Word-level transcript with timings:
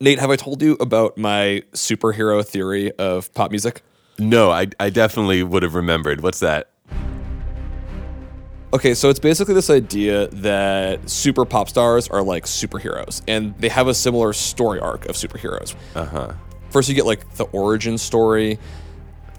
Nate, 0.00 0.18
have 0.18 0.30
I 0.30 0.36
told 0.36 0.62
you 0.62 0.76
about 0.80 1.18
my 1.18 1.62
superhero 1.72 2.44
theory 2.44 2.90
of 2.92 3.32
pop 3.34 3.50
music? 3.50 3.82
No, 4.18 4.50
I, 4.50 4.68
I 4.78 4.90
definitely 4.90 5.42
would 5.42 5.62
have 5.62 5.74
remembered. 5.74 6.22
What's 6.22 6.40
that? 6.40 6.70
Okay, 8.72 8.94
so 8.94 9.10
it's 9.10 9.18
basically 9.18 9.54
this 9.54 9.68
idea 9.68 10.28
that 10.28 11.10
super 11.10 11.44
pop 11.44 11.68
stars 11.68 12.06
are 12.08 12.22
like 12.22 12.44
superheroes, 12.44 13.20
and 13.26 13.54
they 13.58 13.68
have 13.68 13.88
a 13.88 13.94
similar 13.94 14.32
story 14.32 14.78
arc 14.78 15.06
of 15.06 15.16
superheroes. 15.16 15.74
Uh 15.94 16.04
huh. 16.04 16.32
First, 16.70 16.88
you 16.88 16.94
get 16.94 17.04
like 17.04 17.34
the 17.34 17.44
origin 17.46 17.98
story. 17.98 18.58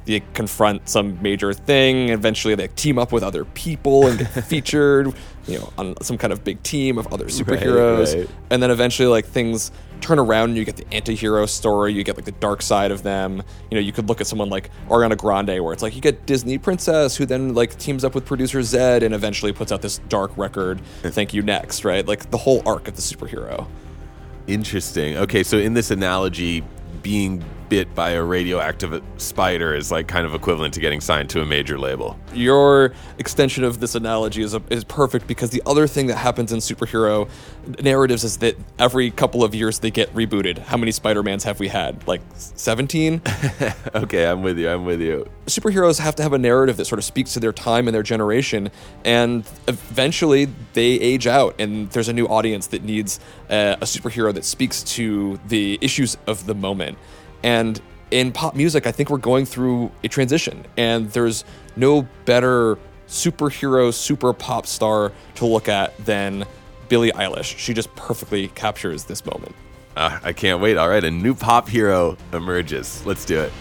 They 0.05 0.21
confront 0.33 0.89
some 0.89 1.21
major 1.21 1.53
thing. 1.53 2.09
Eventually, 2.09 2.55
they 2.55 2.67
team 2.69 2.99
up 2.99 3.13
with 3.13 3.23
other 3.23 3.45
people 3.45 4.07
and 4.07 4.19
get 4.19 4.27
featured, 4.45 5.13
you 5.47 5.59
know, 5.59 5.73
on 5.77 5.95
some 6.01 6.17
kind 6.17 6.31
of 6.33 6.43
big 6.43 6.61
team 6.63 6.97
of 6.97 7.11
other 7.13 7.25
superheroes. 7.25 8.15
right. 8.15 8.29
And 8.49 8.61
then 8.61 8.71
eventually, 8.71 9.07
like 9.07 9.25
things 9.25 9.71
turn 10.01 10.19
around, 10.19 10.49
and 10.49 10.57
you 10.57 10.65
get 10.65 10.77
the 10.77 10.93
anti-hero 10.93 11.45
story. 11.45 11.93
You 11.93 12.03
get 12.03 12.15
like 12.15 12.25
the 12.25 12.31
dark 12.33 12.61
side 12.61 12.91
of 12.91 13.03
them. 13.03 13.43
You 13.69 13.75
know, 13.75 13.81
you 13.81 13.91
could 13.91 14.09
look 14.09 14.21
at 14.21 14.27
someone 14.27 14.49
like 14.49 14.69
Ariana 14.89 15.17
Grande, 15.17 15.63
where 15.63 15.73
it's 15.73 15.83
like 15.83 15.95
you 15.95 16.01
get 16.01 16.25
Disney 16.25 16.57
princess 16.57 17.15
who 17.15 17.25
then 17.25 17.53
like 17.53 17.77
teams 17.77 18.03
up 18.03 18.15
with 18.15 18.25
producer 18.25 18.59
Zedd 18.59 19.03
and 19.03 19.13
eventually 19.13 19.53
puts 19.53 19.71
out 19.71 19.81
this 19.81 19.99
dark 20.09 20.35
record. 20.37 20.81
Thank 21.01 21.33
you 21.33 21.41
next, 21.41 21.85
right? 21.85 22.05
Like 22.05 22.31
the 22.31 22.37
whole 22.37 22.61
arc 22.65 22.87
of 22.87 22.95
the 22.95 23.01
superhero. 23.01 23.67
Interesting. 24.47 25.17
Okay, 25.17 25.43
so 25.43 25.57
in 25.57 25.73
this 25.73 25.91
analogy, 25.91 26.63
being 27.01 27.43
bit 27.71 27.95
by 27.95 28.09
a 28.09 28.21
radioactive 28.21 29.01
spider 29.15 29.73
is 29.73 29.93
like 29.93 30.05
kind 30.05 30.25
of 30.25 30.35
equivalent 30.35 30.73
to 30.73 30.81
getting 30.81 30.99
signed 30.99 31.29
to 31.29 31.39
a 31.41 31.45
major 31.45 31.79
label. 31.79 32.19
your 32.33 32.91
extension 33.17 33.63
of 33.63 33.79
this 33.79 33.95
analogy 33.95 34.43
is, 34.43 34.53
is 34.69 34.83
perfect 34.83 35.25
because 35.25 35.51
the 35.51 35.63
other 35.65 35.87
thing 35.87 36.07
that 36.07 36.17
happens 36.17 36.51
in 36.51 36.59
superhero 36.59 37.29
narratives 37.81 38.25
is 38.25 38.39
that 38.39 38.57
every 38.77 39.09
couple 39.09 39.41
of 39.41 39.55
years 39.55 39.79
they 39.79 39.89
get 39.89 40.13
rebooted. 40.13 40.57
How 40.57 40.75
many 40.75 40.91
Spider-Mans 40.91 41.45
have 41.45 41.61
we 41.61 41.69
had? 41.69 42.05
Like 42.07 42.21
17? 42.35 43.21
Okay, 43.93 44.25
I'm 44.25 44.41
with 44.41 44.57
you. 44.57 44.69
I'm 44.69 44.85
with 44.85 45.01
you. 45.01 45.29
Superheroes 45.45 45.99
have 45.99 46.15
to 46.15 46.23
have 46.23 46.33
a 46.33 46.37
narrative 46.37 46.77
that 46.77 46.85
sort 46.85 46.99
of 46.99 47.05
speaks 47.05 47.33
to 47.33 47.39
their 47.39 47.51
time 47.51 47.87
and 47.87 47.95
their 47.95 48.03
generation, 48.03 48.69
and 49.05 49.43
eventually 49.67 50.47
they 50.73 50.91
age 50.93 51.27
out, 51.27 51.55
and 51.59 51.89
there's 51.91 52.07
a 52.07 52.13
new 52.13 52.27
audience 52.27 52.67
that 52.67 52.83
needs 52.83 53.19
uh, 53.49 53.75
a 53.81 53.85
superhero 53.85 54.33
that 54.33 54.45
speaks 54.45 54.83
to 54.83 55.39
the 55.47 55.77
issues 55.81 56.17
of 56.25 56.45
the 56.45 56.55
moment. 56.55 56.97
And 57.43 57.81
in 58.11 58.31
pop 58.31 58.55
music, 58.55 58.85
I 58.85 58.91
think 58.91 59.09
we're 59.09 59.17
going 59.17 59.45
through 59.45 59.91
a 60.03 60.07
transition, 60.07 60.65
and 60.77 61.09
there's 61.11 61.43
no 61.75 62.07
better 62.25 62.77
superhero, 63.07 63.93
super 63.93 64.33
pop 64.33 64.65
star 64.65 65.11
to 65.35 65.45
look 65.45 65.69
at 65.69 65.97
than 66.05 66.45
Billie 66.89 67.11
Eilish. 67.11 67.57
She 67.57 67.73
just 67.73 67.93
perfectly 67.95 68.49
captures 68.49 69.05
this 69.05 69.25
moment. 69.25 69.55
Uh, 69.95 70.19
I 70.23 70.33
can't 70.33 70.61
wait. 70.61 70.77
All 70.77 70.89
right, 70.89 71.03
a 71.03 71.11
new 71.11 71.33
pop 71.33 71.67
hero 71.67 72.17
emerges. 72.33 73.05
Let's 73.05 73.25
do 73.25 73.39
it. 73.39 73.51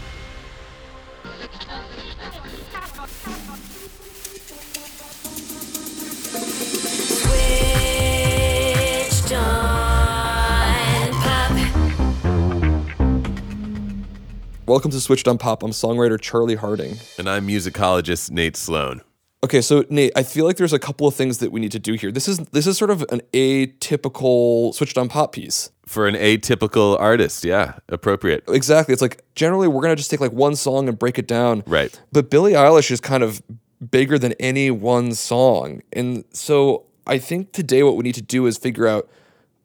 Welcome 14.71 14.93
to 14.93 15.01
Switched 15.01 15.27
on 15.27 15.37
Pop. 15.37 15.65
I'm 15.65 15.73
songwriter 15.73 16.19
Charlie 16.19 16.55
Harding. 16.55 16.99
And 17.19 17.29
I'm 17.29 17.49
musicologist 17.49 18.31
Nate 18.31 18.57
Sloan. 18.57 19.01
Okay, 19.43 19.63
so 19.63 19.85
Nate, 19.91 20.13
I 20.15 20.23
feel 20.23 20.45
like 20.45 20.59
there's 20.59 20.73
a 20.73 20.79
couple 20.79 21.09
of 21.09 21.15
things 21.17 21.39
that 21.39 21.51
we 21.51 21.59
need 21.59 21.73
to 21.73 21.81
do 21.81 21.95
here. 21.95 22.13
This 22.13 22.29
is 22.29 22.39
this 22.53 22.69
is 22.69 22.79
sort 22.79 22.93
of 22.93 23.05
an 23.11 23.21
atypical 23.35 24.73
switched 24.73 24.97
on 24.97 25.09
pop 25.09 25.33
piece. 25.33 25.71
For 25.87 26.07
an 26.07 26.15
atypical 26.15 26.97
artist, 27.01 27.45
yeah, 27.45 27.81
appropriate. 27.89 28.45
Exactly. 28.47 28.93
It's 28.93 29.03
like 29.03 29.25
generally 29.35 29.67
we're 29.67 29.83
gonna 29.83 29.97
just 29.97 30.09
take 30.09 30.21
like 30.21 30.31
one 30.31 30.55
song 30.55 30.89
and 30.89 30.97
break 30.97 31.19
it 31.19 31.27
down. 31.27 31.65
Right. 31.67 32.01
But 32.13 32.31
Billie 32.31 32.53
Eilish 32.53 32.93
is 32.93 33.01
kind 33.01 33.25
of 33.25 33.43
bigger 33.91 34.21
than 34.21 34.35
any 34.35 34.71
one 34.71 35.15
song. 35.15 35.83
And 35.93 36.23
so 36.33 36.87
I 37.09 37.19
think 37.19 37.51
today 37.51 37.83
what 37.83 37.97
we 37.97 38.05
need 38.05 38.15
to 38.15 38.23
do 38.23 38.47
is 38.47 38.57
figure 38.57 38.87
out 38.87 39.11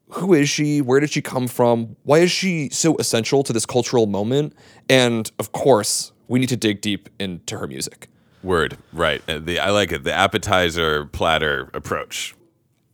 who 0.10 0.34
is 0.34 0.50
she? 0.50 0.82
Where 0.82 1.00
did 1.00 1.12
she 1.12 1.22
come 1.22 1.48
from? 1.48 1.96
Why 2.04 2.20
is 2.20 2.32
she 2.32 2.70
so 2.70 2.96
essential 2.98 3.44
to 3.44 3.54
this 3.54 3.66
cultural 3.66 4.06
moment? 4.06 4.54
And 4.90 5.30
of 5.40 5.52
course, 5.52 6.12
we 6.28 6.40
need 6.40 6.50
to 6.50 6.58
dig 6.58 6.82
deep 6.82 7.10
into 7.20 7.58
her 7.58 7.68
music. 7.68 8.08
Word, 8.44 8.78
right. 8.94 9.22
Uh, 9.28 9.40
The, 9.40 9.60
I 9.60 9.72
like 9.72 9.92
it. 9.92 10.04
The 10.04 10.14
appetizer 10.14 11.06
platter 11.06 11.70
approach. 11.74 12.36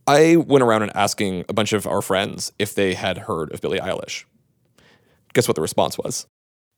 I 0.06 0.36
went 0.36 0.64
around 0.64 0.82
and 0.82 0.92
asking 0.96 1.44
a 1.48 1.52
bunch 1.52 1.72
of 1.72 1.86
our 1.86 2.02
friends 2.02 2.52
if 2.58 2.74
they 2.74 2.94
had 2.94 3.18
heard 3.18 3.52
of 3.52 3.60
Billie 3.60 3.78
Eilish. 3.78 4.24
Guess 5.34 5.46
what 5.46 5.54
the 5.54 5.62
response 5.62 5.96
was? 5.96 6.26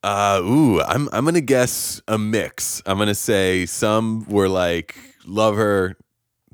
Uh, 0.03 0.41
ooh, 0.45 0.83
I'm 0.83 1.09
I'm 1.13 1.25
gonna 1.25 1.41
guess 1.41 2.03
a 2.07 2.19
mix. 2.19 2.83
I'm 2.85 2.99
gonna 2.99 3.15
say 3.15 3.65
some 3.65 4.27
were 4.29 4.51
like 4.51 4.97
love 5.25 5.57
her, 5.57 5.97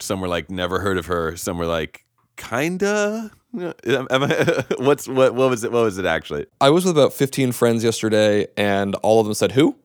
some 0.00 0.20
were 0.20 0.28
like 0.28 0.50
never 0.50 0.78
heard 0.78 0.96
of 0.98 1.06
her, 1.06 1.36
some 1.36 1.58
were 1.58 1.66
like 1.66 2.04
kinda. 2.36 3.32
Am- 3.58 3.74
am 4.10 4.22
I- 4.24 4.64
what's 4.78 5.08
what? 5.08 5.34
What 5.34 5.50
was 5.50 5.64
it? 5.64 5.72
What 5.72 5.84
was 5.84 5.98
it 5.98 6.06
actually? 6.06 6.46
I 6.60 6.70
was 6.70 6.84
with 6.84 6.96
about 6.96 7.12
15 7.12 7.52
friends 7.52 7.82
yesterday, 7.84 8.46
and 8.56 8.94
all 8.96 9.20
of 9.20 9.26
them 9.26 9.34
said 9.34 9.52
who? 9.52 9.76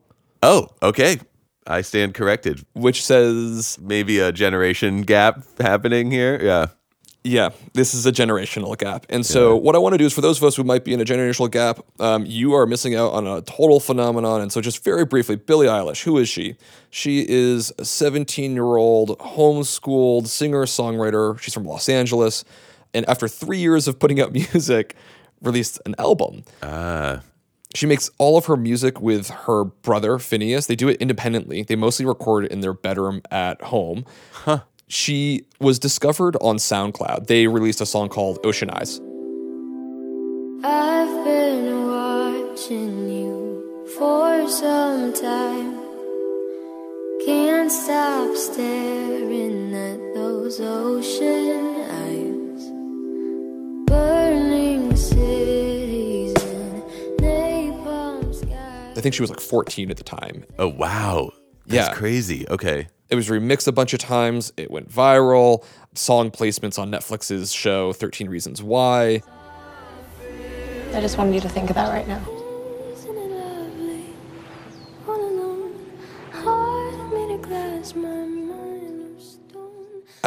Oh, 0.42 0.68
okay. 0.82 1.18
I 1.66 1.80
stand 1.80 2.14
corrected. 2.14 2.64
Which 2.74 3.04
says, 3.04 3.76
Maybe 3.82 4.20
a 4.20 4.30
generation 4.30 5.02
gap 5.02 5.42
happening 5.58 6.12
here. 6.12 6.38
Yeah. 6.40 6.66
yeah, 7.24 7.48
this 7.72 7.92
is 7.92 8.06
a 8.06 8.12
generational 8.12 8.78
gap. 8.78 9.04
And 9.08 9.26
so, 9.26 9.56
what 9.56 9.74
I 9.74 9.78
want 9.78 9.94
to 9.94 9.98
do 9.98 10.04
is 10.06 10.12
for 10.12 10.20
those 10.20 10.38
of 10.38 10.44
us 10.44 10.54
who 10.54 10.62
might 10.62 10.84
be 10.84 10.92
in 10.92 11.00
a 11.00 11.04
generational 11.04 11.50
gap, 11.50 11.80
um, 11.98 12.24
you 12.24 12.54
are 12.54 12.66
missing 12.66 12.94
out 12.94 13.12
on 13.14 13.26
a 13.26 13.42
total 13.42 13.80
phenomenon. 13.80 14.42
And 14.42 14.52
so, 14.52 14.60
just 14.60 14.84
very 14.84 15.04
briefly, 15.04 15.34
Billie 15.34 15.66
Eilish, 15.66 16.04
who 16.04 16.18
is 16.18 16.28
she? 16.28 16.56
She 16.90 17.26
is 17.28 17.72
a 17.80 17.84
17 17.84 18.52
year 18.52 18.76
old 18.76 19.18
homeschooled 19.18 20.28
singer 20.28 20.66
songwriter. 20.66 21.36
She's 21.40 21.54
from 21.54 21.64
Los 21.66 21.88
Angeles. 21.88 22.44
And 22.96 23.06
after 23.08 23.28
three 23.28 23.58
years 23.58 23.86
of 23.86 23.98
putting 23.98 24.20
out 24.20 24.32
music, 24.40 24.94
released 25.42 25.78
an 25.86 25.94
album. 25.98 26.44
Ah, 26.62 27.20
She 27.74 27.86
makes 27.86 28.08
all 28.18 28.38
of 28.38 28.46
her 28.46 28.56
music 28.56 29.00
with 29.00 29.28
her 29.46 29.64
brother 29.64 30.12
Finneas. 30.18 30.66
They 30.66 30.76
do 30.76 30.88
it 30.88 30.96
independently. 31.00 31.62
They 31.62 31.76
mostly 31.76 32.06
record 32.06 32.46
it 32.46 32.52
in 32.52 32.60
their 32.60 32.72
bedroom 32.72 33.20
at 33.30 33.60
home. 33.62 34.04
She 34.88 35.44
was 35.60 35.78
discovered 35.78 36.36
on 36.40 36.56
SoundCloud. 36.56 37.26
They 37.26 37.48
released 37.48 37.80
a 37.80 37.86
song 37.86 38.08
called 38.08 38.38
Ocean 38.44 38.70
Eyes. 38.70 39.00
I've 40.64 41.24
been 41.24 41.86
watching 41.88 43.10
you 43.10 43.84
for 43.98 44.48
some 44.48 45.12
time. 45.12 45.74
Can't 47.26 47.70
stop 47.70 48.34
staring 48.36 49.74
at 49.74 50.14
those 50.14 50.60
ocean 50.60 51.75
I 58.96 59.00
think 59.00 59.14
she 59.14 59.20
was 59.22 59.30
like 59.30 59.40
14 59.40 59.90
at 59.90 59.96
the 59.96 60.04
time. 60.04 60.44
oh 60.58 60.68
wow. 60.68 61.30
That's 61.66 61.88
Yeah. 61.88 61.94
crazy. 61.94 62.46
Okay. 62.48 62.88
It 63.08 63.14
was 63.14 63.28
remixed 63.28 63.68
a 63.68 63.72
bunch 63.72 63.92
of 63.92 64.00
times. 64.00 64.52
It 64.56 64.70
went 64.70 64.90
viral. 64.90 65.64
Song 65.94 66.30
placements 66.30 66.78
on 66.78 66.90
Netflix's 66.90 67.52
show 67.52 67.92
13 67.92 68.28
Reasons 68.28 68.62
Why. 68.62 69.22
I 70.94 71.00
just 71.00 71.18
wanted 71.18 71.34
you 71.34 71.40
to 71.40 71.48
think 71.48 71.68
of 71.70 71.76
that 71.76 71.90
right 71.90 72.06
now. 72.08 72.20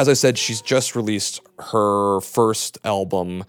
As 0.00 0.08
I 0.08 0.14
said, 0.14 0.38
she's 0.38 0.62
just 0.62 0.96
released 0.96 1.42
her 1.58 2.20
first 2.22 2.78
album, 2.86 3.44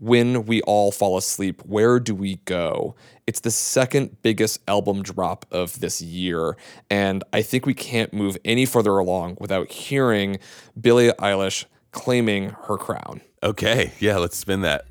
When 0.00 0.46
We 0.46 0.60
All 0.62 0.90
Fall 0.90 1.16
Asleep, 1.16 1.62
Where 1.64 2.00
Do 2.00 2.12
We 2.12 2.40
Go? 2.44 2.96
It's 3.28 3.38
the 3.38 3.52
second 3.52 4.20
biggest 4.20 4.58
album 4.66 5.04
drop 5.04 5.46
of 5.52 5.78
this 5.78 6.02
year. 6.02 6.56
And 6.90 7.22
I 7.32 7.42
think 7.42 7.66
we 7.66 7.74
can't 7.74 8.12
move 8.12 8.36
any 8.44 8.66
further 8.66 8.98
along 8.98 9.36
without 9.38 9.70
hearing 9.70 10.40
Billie 10.78 11.12
Eilish 11.20 11.66
claiming 11.92 12.50
her 12.64 12.76
crown. 12.76 13.20
Okay. 13.44 13.92
Yeah. 14.00 14.16
Let's 14.16 14.36
spin 14.36 14.62
that. 14.62 14.86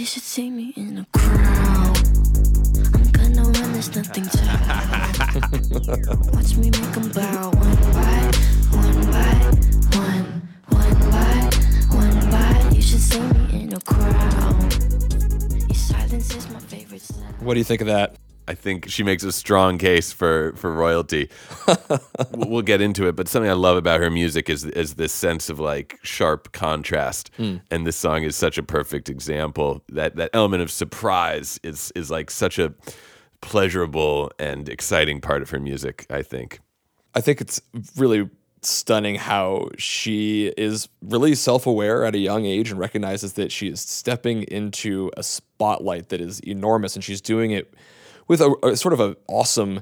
You 0.00 0.06
should 0.06 0.22
see 0.22 0.48
me 0.48 0.72
in 0.76 0.96
a 0.96 1.06
crown. 1.12 1.94
I'm 2.94 3.12
gonna 3.12 3.42
run, 3.42 3.72
there's 3.74 3.94
nothing 3.94 4.24
to 4.24 4.38
hide. 4.38 5.18
Watch 6.32 6.56
me 6.56 6.70
make 6.70 6.96
'em 6.96 7.10
bow 7.10 7.50
one 7.50 7.76
by 7.92 8.30
one 8.80 9.00
by 9.12 9.34
one, 9.98 10.24
one 10.70 10.98
by 11.10 11.50
one 11.94 12.30
by. 12.30 12.70
You 12.74 12.80
should 12.80 13.02
see 13.02 13.20
me 13.20 13.64
in 13.64 13.74
a 13.74 13.80
crown. 13.80 14.70
Your 15.68 15.74
silence 15.74 16.34
is 16.34 16.48
my 16.48 16.60
favorite 16.60 17.02
sound. 17.02 17.34
What 17.40 17.52
do 17.52 17.60
you 17.60 17.64
think 17.64 17.82
of 17.82 17.88
that? 17.88 18.16
I 18.50 18.54
think 18.54 18.88
she 18.88 19.04
makes 19.04 19.22
a 19.22 19.30
strong 19.30 19.78
case 19.78 20.10
for 20.10 20.54
for 20.56 20.74
royalty. 20.74 21.30
we'll 22.32 22.62
get 22.62 22.80
into 22.80 23.06
it, 23.06 23.14
but 23.14 23.28
something 23.28 23.48
I 23.48 23.54
love 23.54 23.76
about 23.76 24.00
her 24.00 24.10
music 24.10 24.50
is 24.50 24.64
is 24.64 24.94
this 24.94 25.12
sense 25.12 25.48
of 25.48 25.60
like 25.60 26.00
sharp 26.02 26.50
contrast, 26.50 27.30
hmm. 27.36 27.58
and 27.70 27.86
this 27.86 27.94
song 27.94 28.24
is 28.24 28.34
such 28.34 28.58
a 28.58 28.64
perfect 28.64 29.08
example. 29.08 29.84
That 29.88 30.16
that 30.16 30.30
element 30.32 30.64
of 30.64 30.70
surprise 30.72 31.60
is 31.62 31.92
is 31.94 32.10
like 32.10 32.28
such 32.28 32.58
a 32.58 32.74
pleasurable 33.40 34.32
and 34.40 34.68
exciting 34.68 35.20
part 35.20 35.42
of 35.42 35.50
her 35.50 35.60
music. 35.60 36.06
I 36.10 36.22
think. 36.22 36.58
I 37.14 37.20
think 37.20 37.40
it's 37.40 37.62
really 37.96 38.28
stunning 38.62 39.14
how 39.14 39.68
she 39.78 40.52
is 40.56 40.88
really 41.02 41.36
self 41.36 41.68
aware 41.68 42.04
at 42.04 42.16
a 42.16 42.18
young 42.18 42.46
age 42.46 42.72
and 42.72 42.80
recognizes 42.80 43.34
that 43.34 43.52
she 43.52 43.68
is 43.68 43.80
stepping 43.80 44.42
into 44.42 45.08
a 45.16 45.22
spotlight 45.22 46.08
that 46.08 46.20
is 46.20 46.40
enormous 46.40 46.96
and 46.96 47.04
she's 47.04 47.20
doing 47.20 47.52
it 47.52 47.72
with 48.30 48.40
a, 48.40 48.54
a 48.62 48.76
sort 48.76 48.92
of 48.92 49.00
an 49.00 49.16
awesome 49.26 49.80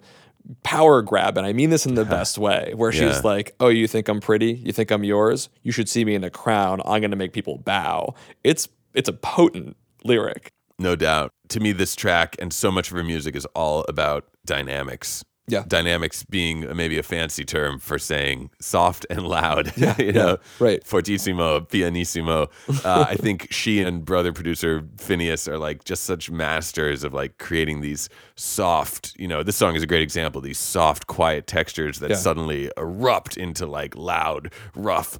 power 0.63 1.03
grab. 1.03 1.37
And 1.37 1.47
I 1.47 1.53
mean 1.53 1.69
this 1.69 1.85
in 1.85 1.97
the 1.97 2.07
best 2.07 2.39
way, 2.39 2.73
where 2.75 2.91
she's 2.91 3.23
like, 3.23 3.55
Oh, 3.61 3.69
you 3.69 3.87
think 3.87 4.09
I'm 4.09 4.21
pretty? 4.21 4.55
You 4.55 4.73
think 4.73 4.91
I'm 4.91 5.05
yours? 5.05 5.51
You 5.63 5.71
should 5.71 5.87
see 5.87 6.03
me 6.03 6.15
in 6.15 6.25
a 6.25 6.31
crown. 6.31 6.81
I'm 6.87 7.03
going 7.03 7.11
to 7.11 7.17
make 7.17 7.35
people 7.35 7.59
bow. 7.59 8.15
It's, 8.43 8.67
it's 8.95 9.07
a 9.07 9.13
potent 9.13 9.77
lyric. 10.03 10.51
No 10.79 10.97
doubt. 10.97 11.31
To 11.49 11.61
me, 11.61 11.73
this 11.73 11.95
track 11.95 12.37
and 12.39 12.51
so 12.51 12.71
much 12.71 12.91
of 12.91 12.97
her 12.97 13.05
music 13.05 13.37
is 13.37 13.45
all 13.55 13.85
about 13.87 14.25
dynamics. 14.47 15.23
Yeah. 15.49 15.65
Dynamics 15.67 16.25
being 16.25 16.67
maybe 16.77 16.99
a 16.99 17.03
fancy 17.03 17.45
term 17.45 17.79
for 17.79 17.99
saying 17.99 18.51
soft 18.61 19.07
and 19.11 19.27
loud. 19.27 19.73
Yeah. 19.79 19.95
you 19.99 20.13
know, 20.13 20.39
right. 20.59 20.85
Fortissimo, 20.85 21.61
pianissimo. 21.63 22.49
Uh, 22.85 23.07
I 23.09 23.15
think 23.25 23.49
she 23.51 23.81
and 23.81 24.05
brother 24.05 24.33
producer 24.33 24.83
Finneas 24.97 25.49
are 25.49 25.59
like 25.59 25.85
just 25.85 26.05
such 26.05 26.31
masters 26.31 27.05
of 27.05 27.15
like 27.15 27.39
creating 27.39 27.81
these 27.81 28.09
soft, 28.37 29.15
you 29.19 29.27
know, 29.29 29.43
this 29.43 29.57
song 29.57 29.75
is 29.77 29.83
a 29.83 29.87
great 29.87 30.03
example, 30.03 30.41
these 30.41 30.59
soft, 30.59 31.07
quiet 31.07 31.47
textures 31.47 32.01
that 32.01 32.11
Yeah. 32.11 32.17
suddenly 32.17 32.71
erupt 32.77 33.37
into 33.37 33.67
like 33.67 33.97
loud, 33.97 34.53
rough, 34.75 35.19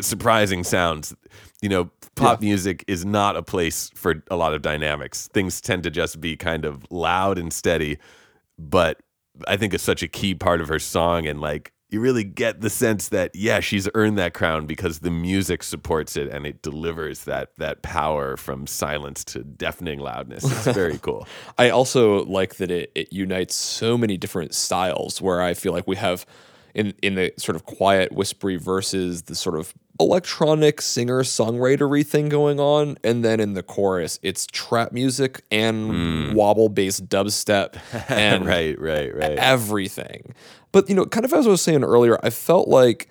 surprising 0.00 0.64
sounds. 0.64 1.14
You 1.60 1.68
know, 1.68 1.90
pop 2.14 2.40
music 2.40 2.84
is 2.86 3.04
not 3.04 3.36
a 3.36 3.42
place 3.42 3.90
for 3.94 4.22
a 4.30 4.36
lot 4.36 4.54
of 4.54 4.62
dynamics. 4.62 5.28
Things 5.28 5.60
tend 5.60 5.82
to 5.84 5.90
just 5.90 6.20
be 6.20 6.36
kind 6.36 6.64
of 6.64 6.84
loud 6.90 7.38
and 7.38 7.52
steady, 7.52 7.98
but 8.58 9.00
I 9.46 9.56
think 9.56 9.74
is 9.74 9.82
such 9.82 10.02
a 10.02 10.08
key 10.08 10.34
part 10.34 10.60
of 10.60 10.68
her 10.68 10.78
song 10.78 11.26
and 11.26 11.40
like 11.40 11.72
you 11.90 12.00
really 12.00 12.24
get 12.24 12.60
the 12.60 12.68
sense 12.68 13.08
that 13.08 13.34
yeah, 13.34 13.60
she's 13.60 13.88
earned 13.94 14.18
that 14.18 14.34
crown 14.34 14.66
because 14.66 14.98
the 14.98 15.10
music 15.10 15.62
supports 15.62 16.16
it 16.16 16.28
and 16.28 16.46
it 16.46 16.60
delivers 16.60 17.24
that 17.24 17.52
that 17.56 17.82
power 17.82 18.36
from 18.36 18.66
silence 18.66 19.24
to 19.24 19.42
deafening 19.42 19.98
loudness. 19.98 20.44
It's 20.44 20.66
very 20.76 20.98
cool. 20.98 21.26
I 21.56 21.70
also 21.70 22.24
like 22.24 22.56
that 22.56 22.70
it, 22.70 22.92
it 22.94 23.12
unites 23.12 23.54
so 23.54 23.96
many 23.96 24.18
different 24.18 24.54
styles 24.54 25.22
where 25.22 25.40
I 25.40 25.54
feel 25.54 25.72
like 25.72 25.86
we 25.86 25.96
have 25.96 26.26
in 26.74 26.94
in 27.02 27.14
the 27.14 27.32
sort 27.36 27.56
of 27.56 27.64
quiet 27.64 28.12
whispery 28.12 28.56
verses 28.56 29.22
the 29.22 29.34
sort 29.34 29.58
of 29.58 29.74
electronic 30.00 30.80
singer 30.80 31.22
songwritery 31.22 32.06
thing 32.06 32.28
going 32.28 32.60
on 32.60 32.96
and 33.02 33.24
then 33.24 33.40
in 33.40 33.54
the 33.54 33.62
chorus 33.62 34.20
it's 34.22 34.46
trap 34.46 34.92
music 34.92 35.42
and 35.50 35.90
hmm. 35.90 36.34
wobble 36.34 36.68
based 36.68 37.08
dubstep 37.08 37.76
and 38.08 38.46
right, 38.46 38.78
right, 38.80 39.14
right. 39.14 39.38
everything. 39.38 40.34
But 40.72 40.88
you 40.88 40.94
know, 40.94 41.04
kind 41.06 41.24
of 41.24 41.32
as 41.32 41.46
I 41.46 41.50
was 41.50 41.62
saying 41.62 41.84
earlier, 41.84 42.18
I 42.22 42.30
felt 42.30 42.68
like 42.68 43.08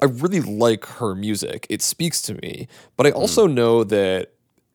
I 0.00 0.06
really 0.06 0.40
like 0.40 0.84
her 0.86 1.14
music. 1.14 1.66
It 1.70 1.82
speaks 1.82 2.20
to 2.22 2.34
me, 2.34 2.68
but 2.96 3.06
I 3.06 3.10
hmm. 3.10 3.18
also 3.18 3.46
know 3.46 3.84
that 3.84 4.33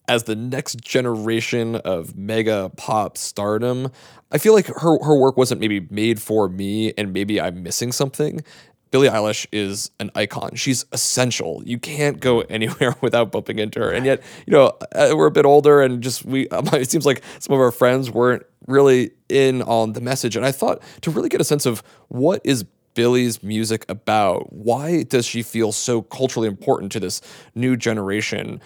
as 0.09 0.23
the 0.23 0.35
next 0.35 0.81
generation 0.81 1.75
of 1.75 2.17
mega 2.17 2.71
pop 2.75 3.15
stardom, 3.15 3.91
I 4.31 4.39
feel 4.39 4.53
like 4.53 4.65
her 4.65 4.97
her 5.03 5.17
work 5.17 5.37
wasn't 5.37 5.61
maybe 5.61 5.87
made 5.91 6.19
for 6.21 6.49
me 6.49 6.91
and 6.97 7.13
maybe 7.13 7.39
I'm 7.39 7.61
missing 7.63 7.91
something. 7.91 8.43
Billie 8.91 9.07
Eilish 9.07 9.45
is 9.51 9.91
an 9.99 10.09
icon. 10.15 10.55
She's 10.55 10.83
essential. 10.91 11.61
You 11.63 11.77
can't 11.77 12.19
go 12.19 12.41
anywhere 12.49 12.95
without 13.01 13.31
bumping 13.31 13.59
into 13.59 13.79
her. 13.79 13.91
And 13.91 14.03
yet, 14.03 14.23
you 14.47 14.53
know, 14.53 14.73
uh, 14.95 15.13
we're 15.15 15.27
a 15.27 15.31
bit 15.31 15.45
older 15.45 15.81
and 15.81 16.01
just 16.01 16.25
we 16.25 16.47
it 16.51 16.89
seems 16.89 17.05
like 17.05 17.21
some 17.37 17.53
of 17.53 17.61
our 17.61 17.71
friends 17.71 18.09
weren't 18.09 18.43
really 18.65 19.11
in 19.29 19.61
on 19.61 19.93
the 19.93 20.01
message. 20.01 20.35
And 20.35 20.43
I 20.43 20.51
thought 20.51 20.81
to 21.01 21.11
really 21.11 21.29
get 21.29 21.39
a 21.39 21.43
sense 21.45 21.67
of 21.67 21.83
what 22.07 22.41
is 22.43 22.65
Billie's 22.99 23.41
music 23.43 23.85
about? 23.87 24.51
Why 24.51 25.03
does 25.03 25.25
she 25.25 25.41
feel 25.43 25.71
so 25.71 26.01
culturally 26.01 26.47
important 26.47 26.91
to 26.93 26.99
this 26.99 27.21
new 27.55 27.77
generation? 27.77 28.59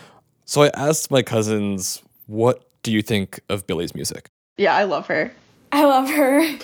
So 0.46 0.64
I 0.64 0.72
asked 0.74 1.10
my 1.10 1.22
cousins, 1.22 2.02
what 2.28 2.68
do 2.84 2.92
you 2.92 3.02
think 3.02 3.40
of 3.50 3.66
Billie's 3.66 3.96
music? 3.96 4.30
Yeah, 4.58 4.76
I 4.76 4.84
love 4.84 5.08
her. 5.08 5.32
I 5.72 5.86
love 5.86 6.10
her. 6.10 6.58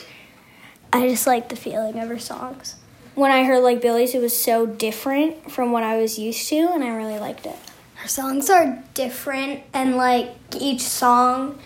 I 0.91 1.07
just 1.07 1.25
like 1.25 1.49
the 1.49 1.55
feeling 1.55 1.97
of 1.99 2.09
her 2.09 2.19
songs. 2.19 2.75
When 3.15 3.31
I 3.31 3.43
heard 3.43 3.63
like 3.63 3.81
Billie's, 3.81 4.13
it 4.13 4.21
was 4.21 4.35
so 4.35 4.65
different 4.65 5.51
from 5.51 5.71
what 5.71 5.83
I 5.83 5.97
was 5.97 6.19
used 6.19 6.47
to, 6.49 6.69
and 6.73 6.83
I 6.83 6.89
really 6.89 7.19
liked 7.19 7.45
it. 7.45 7.55
Her 7.95 8.07
songs 8.07 8.49
are 8.49 8.83
different, 8.93 9.63
and 9.73 9.97
like 9.97 10.31
each 10.59 10.81
song 10.81 11.59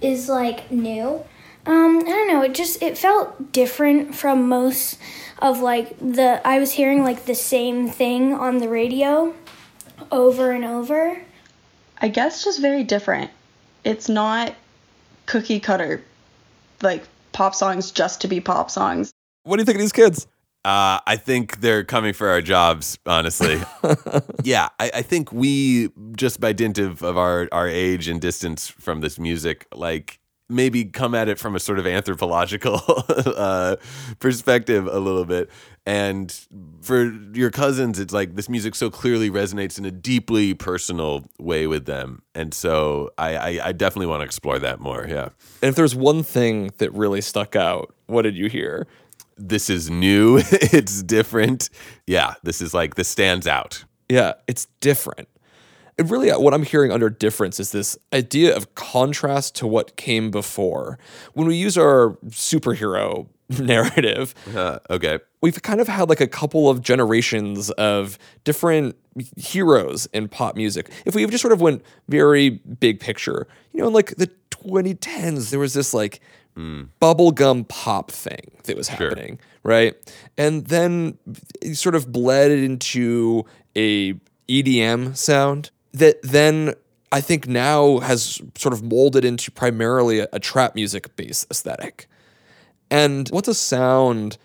is 0.00 0.28
like 0.28 0.70
new. 0.70 1.24
Um, 1.64 1.98
I 1.98 2.02
don't 2.02 2.28
know. 2.28 2.42
It 2.42 2.54
just 2.54 2.82
it 2.82 2.96
felt 2.96 3.52
different 3.52 4.14
from 4.14 4.48
most 4.48 4.98
of 5.40 5.60
like 5.60 5.98
the 5.98 6.40
I 6.44 6.58
was 6.58 6.72
hearing 6.72 7.02
like 7.02 7.24
the 7.26 7.34
same 7.34 7.88
thing 7.88 8.32
on 8.32 8.58
the 8.58 8.68
radio 8.68 9.34
over 10.10 10.52
and 10.52 10.64
over. 10.64 11.22
I 11.98 12.08
guess 12.08 12.44
just 12.44 12.60
very 12.60 12.84
different. 12.84 13.30
It's 13.84 14.08
not 14.08 14.54
cookie 15.26 15.60
cutter, 15.60 16.02
like 16.82 17.04
pop 17.32 17.54
songs 17.54 17.90
just 17.90 18.20
to 18.22 18.28
be 18.28 18.40
pop 18.40 18.70
songs. 18.70 19.12
What 19.44 19.56
do 19.56 19.60
you 19.60 19.64
think 19.64 19.76
of 19.76 19.82
these 19.82 19.92
kids? 19.92 20.26
Uh, 20.64 20.98
I 21.06 21.14
think 21.16 21.60
they're 21.60 21.84
coming 21.84 22.12
for 22.12 22.28
our 22.28 22.42
jobs, 22.42 22.98
honestly. 23.06 23.62
yeah, 24.42 24.68
I, 24.80 24.90
I 24.94 25.02
think 25.02 25.30
we, 25.32 25.90
just 26.16 26.40
by 26.40 26.52
dint 26.52 26.78
of, 26.78 27.02
of 27.04 27.16
our, 27.16 27.48
our 27.52 27.68
age 27.68 28.08
and 28.08 28.20
distance 28.20 28.66
from 28.66 29.00
this 29.00 29.16
music, 29.16 29.66
like 29.72 30.18
maybe 30.48 30.84
come 30.84 31.14
at 31.14 31.28
it 31.28 31.38
from 31.38 31.54
a 31.54 31.60
sort 31.60 31.78
of 31.78 31.86
anthropological 31.86 32.80
uh, 33.08 33.76
perspective 34.18 34.88
a 34.88 34.98
little 34.98 35.24
bit. 35.24 35.50
And 35.86 36.36
for 36.82 37.12
your 37.32 37.52
cousins, 37.52 38.00
it's 38.00 38.12
like 38.12 38.34
this 38.34 38.48
music 38.48 38.74
so 38.74 38.90
clearly 38.90 39.30
resonates 39.30 39.78
in 39.78 39.84
a 39.84 39.92
deeply 39.92 40.52
personal 40.52 41.24
way 41.38 41.68
with 41.68 41.86
them. 41.86 42.22
And 42.34 42.52
so 42.52 43.12
I, 43.16 43.36
I, 43.36 43.68
I 43.68 43.72
definitely 43.72 44.08
want 44.08 44.20
to 44.20 44.24
explore 44.24 44.58
that 44.58 44.80
more. 44.80 45.06
Yeah. 45.08 45.28
And 45.62 45.68
if 45.68 45.76
there's 45.76 45.94
one 45.94 46.24
thing 46.24 46.72
that 46.78 46.92
really 46.92 47.20
stuck 47.20 47.54
out, 47.54 47.94
what 48.06 48.22
did 48.22 48.36
you 48.36 48.48
hear? 48.48 48.88
This 49.36 49.70
is 49.70 49.88
new, 49.88 50.38
it's 50.50 51.04
different. 51.04 51.70
Yeah, 52.06 52.34
this 52.42 52.60
is 52.60 52.74
like, 52.74 52.96
this 52.96 53.08
stands 53.08 53.46
out. 53.46 53.84
Yeah, 54.08 54.34
it's 54.48 54.66
different. 54.80 55.28
And 55.98 56.10
really, 56.10 56.30
what 56.30 56.52
I'm 56.52 56.64
hearing 56.64 56.90
under 56.92 57.08
difference 57.08 57.58
is 57.58 57.72
this 57.72 57.96
idea 58.12 58.54
of 58.54 58.74
contrast 58.74 59.54
to 59.56 59.66
what 59.66 59.96
came 59.96 60.30
before. 60.30 60.98
When 61.32 61.46
we 61.46 61.56
use 61.56 61.78
our 61.78 62.18
superhero 62.26 63.28
narrative, 63.58 64.34
Uh, 64.54 64.78
okay. 64.90 65.18
we've 65.40 65.62
kind 65.62 65.80
of 65.80 65.88
had 65.88 66.08
like 66.08 66.20
a 66.20 66.26
couple 66.26 66.68
of 66.68 66.82
generations 66.82 67.70
of 67.72 68.18
different 68.44 68.96
heroes 69.36 70.06
in 70.12 70.28
pop 70.28 70.56
music. 70.56 70.90
If 71.04 71.14
we 71.14 71.24
just 71.26 71.42
sort 71.42 71.52
of 71.52 71.60
went 71.60 71.82
very 72.08 72.50
big 72.50 72.98
picture, 73.00 73.46
you 73.72 73.80
know, 73.80 73.86
in 73.88 73.92
like 73.94 74.16
the 74.16 74.30
2010s, 74.50 75.50
there 75.50 75.60
was 75.60 75.74
this 75.74 75.94
like 75.94 76.20
bubblegum 77.02 77.68
pop 77.68 78.10
thing 78.10 78.50
that 78.64 78.76
was 78.76 78.88
happening, 78.88 79.38
right? 79.62 79.94
And 80.38 80.66
then 80.66 81.18
it 81.60 81.74
sort 81.76 81.94
of 81.94 82.10
bled 82.10 82.50
into 82.50 83.44
a 83.76 84.14
EDM 84.48 85.16
sound 85.16 85.70
that 85.92 86.16
then 86.22 86.74
I 87.12 87.20
think 87.20 87.46
now 87.46 87.98
has 87.98 88.40
sort 88.56 88.72
of 88.72 88.82
molded 88.82 89.24
into 89.24 89.50
primarily 89.50 90.20
a, 90.20 90.28
a 90.32 90.40
trap 90.40 90.74
music 90.74 91.14
based 91.16 91.46
aesthetic. 91.50 92.08
And 92.90 93.28
once 93.32 93.48
a 93.48 93.54
sound 93.54 94.38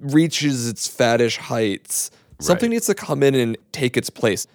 reaches 0.00 0.68
its 0.68 0.88
faddish 0.88 1.36
heights, 1.36 2.10
something 2.40 2.70
needs 2.70 2.86
to 2.86 2.94
come 2.94 3.22
in 3.22 3.34
and 3.34 3.56
take 3.72 3.96
its 3.96 4.10
place. 4.10 4.46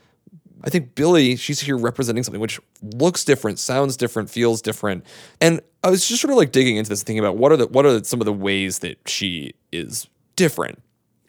I 0.63 0.69
think 0.69 0.95
Billie, 0.95 1.35
she's 1.35 1.59
here 1.59 1.77
representing 1.77 2.23
something 2.23 2.41
which 2.41 2.59
looks 2.81 3.23
different, 3.23 3.59
sounds 3.59 3.95
different, 3.97 4.29
feels 4.29 4.61
different. 4.61 5.05
And 5.39 5.61
I 5.83 5.91
was 5.91 6.07
just 6.07 6.21
sort 6.21 6.31
of 6.31 6.37
like 6.37 6.51
digging 6.51 6.77
into 6.77 6.89
this, 6.89 7.03
thinking 7.03 7.19
about 7.19 7.37
what 7.37 7.51
are 7.51 7.57
the 7.57 7.67
what 7.67 7.85
are 7.85 8.03
some 8.03 8.19
of 8.19 8.25
the 8.25 8.33
ways 8.33 8.79
that 8.79 8.97
she 9.07 9.53
is 9.71 10.07
different. 10.35 10.81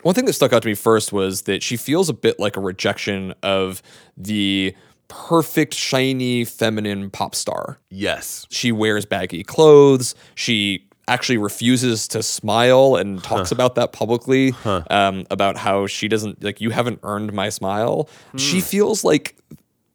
One 0.03 0.15
thing 0.15 0.25
that 0.25 0.33
stuck 0.33 0.53
out 0.53 0.63
to 0.63 0.69
me 0.69 0.75
first 0.75 1.13
was 1.13 1.43
that 1.43 1.63
she 1.63 1.77
feels 1.77 2.09
a 2.09 2.15
bit 2.15 2.39
like 2.39 2.57
a 2.57 2.61
rejection 2.61 3.35
of 3.43 3.83
the 4.17 4.75
perfect, 5.09 5.75
shiny, 5.75 6.45
feminine 6.45 7.11
pop 7.11 7.35
star. 7.35 7.79
Yes. 7.91 8.47
She 8.51 8.73
wears 8.73 9.05
baggy 9.05 9.43
clothes. 9.43 10.15
She 10.35 10.87
actually 11.09 11.39
refuses 11.39 12.09
to 12.09 12.23
smile 12.23 12.97
and 12.97 13.23
talks 13.23 13.53
about 13.53 13.77
that 13.77 13.93
publicly 13.93 14.55
um, 14.65 15.25
about 15.31 15.57
how 15.57 15.87
she 15.87 16.09
doesn't 16.09 16.43
like 16.43 16.61
you 16.61 16.71
haven't 16.71 16.99
earned 17.03 17.33
my 17.33 17.49
smile. 17.49 18.09
She 18.37 18.61
feels 18.61 19.05
like 19.05 19.37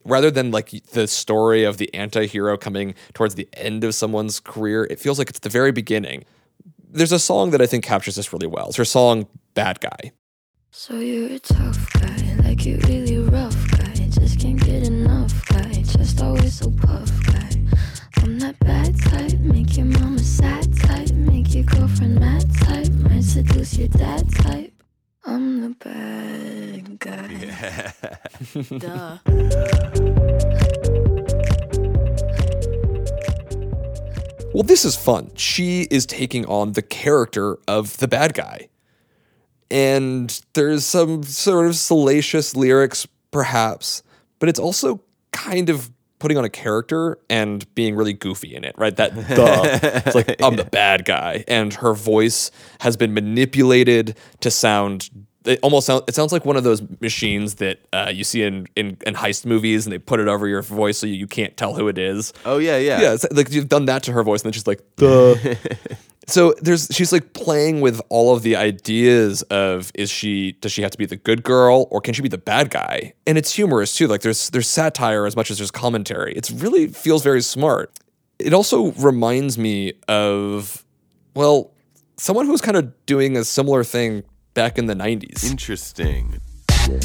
rather 0.05 0.31
than 0.31 0.51
like 0.51 0.71
the 0.93 1.07
story 1.07 1.63
of 1.63 1.77
the 1.77 1.93
anti-hero 1.93 2.57
coming 2.57 2.95
towards 3.13 3.35
the 3.35 3.47
end 3.53 3.83
of 3.83 3.93
someone's 3.93 4.39
career, 4.39 4.85
it 4.89 4.99
feels 4.99 5.19
like 5.19 5.29
it's 5.29 5.39
the 5.39 5.49
very 5.49 5.71
beginning. 5.71 6.23
There's 6.89 7.11
a 7.11 7.19
song 7.19 7.51
that 7.51 7.61
I 7.61 7.67
think 7.67 7.83
captures 7.83 8.15
this 8.15 8.33
really 8.33 8.47
well. 8.47 8.67
It's 8.67 8.77
her 8.77 8.85
song 8.85 9.27
Bad 9.53 9.79
Guy. 9.79 10.11
So 10.71 10.95
you're 10.95 11.33
a 11.33 11.39
tough 11.39 11.91
guy, 11.93 12.35
like 12.43 12.65
you 12.65 12.77
really 12.87 13.17
rough 13.17 13.71
guy. 13.71 13.93
Just 14.09 14.39
can't 14.39 14.59
get 14.59 14.87
enough 14.87 15.45
guy, 15.47 15.71
just 15.83 16.21
always 16.21 16.55
so 16.59 16.71
puff 16.71 17.09
guy. 17.25 17.49
I'm 18.17 18.39
that 18.39 18.59
bad 18.59 18.99
type, 19.01 19.39
make 19.39 19.77
your 19.77 19.85
mama 19.87 20.19
sad 20.19 20.60
type, 20.60 20.60
make 20.60 20.60
your 21.61 21.79
girlfriend 21.79 22.19
mad 22.19 22.45
type, 22.55 22.91
might 22.93 23.23
seduce 23.23 23.77
your 23.77 23.87
dad 23.89 24.27
type. 24.33 24.73
I'm 25.25 25.61
the 25.61 25.69
bad 25.69 26.99
guy. 26.99 27.93
Duh. 28.79 29.17
Well, 34.53 34.63
this 34.63 34.85
is 34.85 34.95
fun. 34.95 35.31
She 35.35 35.83
is 35.91 36.05
taking 36.07 36.45
on 36.47 36.71
the 36.71 36.81
character 36.81 37.59
of 37.67 37.97
the 37.97 38.07
bad 38.07 38.33
guy. 38.33 38.69
And 39.69 40.41
there's 40.53 40.83
some 40.83 41.21
sort 41.23 41.67
of 41.67 41.75
salacious 41.75 42.55
lyrics, 42.55 43.07
perhaps, 43.29 44.01
but 44.39 44.49
it's 44.49 44.59
also 44.59 45.01
kind 45.31 45.69
of 45.69 45.91
putting 46.21 46.37
on 46.37 46.45
a 46.45 46.49
character 46.49 47.17
and 47.29 47.73
being 47.73 47.95
really 47.95 48.13
goofy 48.13 48.55
in 48.55 48.63
it, 48.63 48.75
right? 48.77 48.95
That 48.95 49.15
the, 49.15 50.03
it's 50.05 50.15
like, 50.15 50.39
I'm 50.43 50.55
the 50.55 50.63
bad 50.63 51.03
guy. 51.03 51.43
And 51.47 51.73
her 51.73 51.93
voice 51.93 52.51
has 52.79 52.95
been 52.95 53.13
manipulated 53.13 54.15
to 54.41 54.51
sound. 54.51 55.09
It 55.45 55.59
almost 55.63 55.87
sound, 55.87 56.03
it 56.07 56.15
sounds 56.15 56.31
like 56.31 56.45
one 56.45 56.55
of 56.55 56.63
those 56.63 56.83
machines 56.99 57.55
that 57.55 57.79
uh, 57.91 58.11
you 58.13 58.23
see 58.23 58.43
in, 58.43 58.67
in 58.75 58.97
in 59.05 59.15
heist 59.15 59.45
movies, 59.45 59.85
and 59.85 59.93
they 59.93 59.97
put 59.97 60.19
it 60.19 60.27
over 60.27 60.47
your 60.47 60.61
voice 60.61 60.99
so 60.99 61.07
you, 61.07 61.15
you 61.15 61.27
can't 61.27 61.57
tell 61.57 61.73
who 61.73 61.87
it 61.87 61.97
is. 61.97 62.33
Oh 62.45 62.57
yeah, 62.57 62.77
yeah. 62.77 63.01
Yeah, 63.01 63.13
it's 63.13 63.25
like 63.31 63.51
you've 63.51 63.69
done 63.69 63.85
that 63.85 64.03
to 64.03 64.11
her 64.11 64.23
voice, 64.23 64.41
and 64.41 64.47
then 64.47 64.53
she's 64.53 64.67
like, 64.67 64.81
"Duh." 64.97 65.35
so 66.27 66.53
there's 66.61 66.87
she's 66.91 67.11
like 67.11 67.33
playing 67.33 67.81
with 67.81 68.01
all 68.09 68.35
of 68.35 68.43
the 68.43 68.55
ideas 68.55 69.41
of 69.43 69.91
is 69.95 70.09
she 70.09 70.53
does 70.53 70.71
she 70.71 70.81
have 70.81 70.91
to 70.91 70.97
be 70.97 71.05
the 71.05 71.15
good 71.15 71.43
girl 71.43 71.87
or 71.89 72.01
can 72.01 72.13
she 72.13 72.21
be 72.21 72.29
the 72.29 72.37
bad 72.37 72.69
guy? 72.69 73.13
And 73.25 73.37
it's 73.37 73.53
humorous 73.53 73.95
too. 73.95 74.07
Like 74.07 74.21
there's 74.21 74.49
there's 74.49 74.67
satire 74.67 75.25
as 75.25 75.35
much 75.35 75.51
as 75.51 75.57
there's 75.57 75.71
commentary. 75.71 76.33
It's 76.33 76.51
really 76.51 76.87
feels 76.87 77.23
very 77.23 77.41
smart. 77.41 77.91
It 78.39 78.53
also 78.53 78.91
reminds 78.93 79.57
me 79.57 79.93
of 80.07 80.85
well, 81.33 81.71
someone 82.17 82.45
who's 82.45 82.61
kind 82.61 82.77
of 82.77 82.93
doing 83.05 83.37
a 83.37 83.43
similar 83.43 83.83
thing 83.83 84.23
back 84.53 84.77
in 84.77 84.85
the 84.85 84.93
90s. 84.93 85.49
Interesting. 85.49 86.39
The 86.87 87.01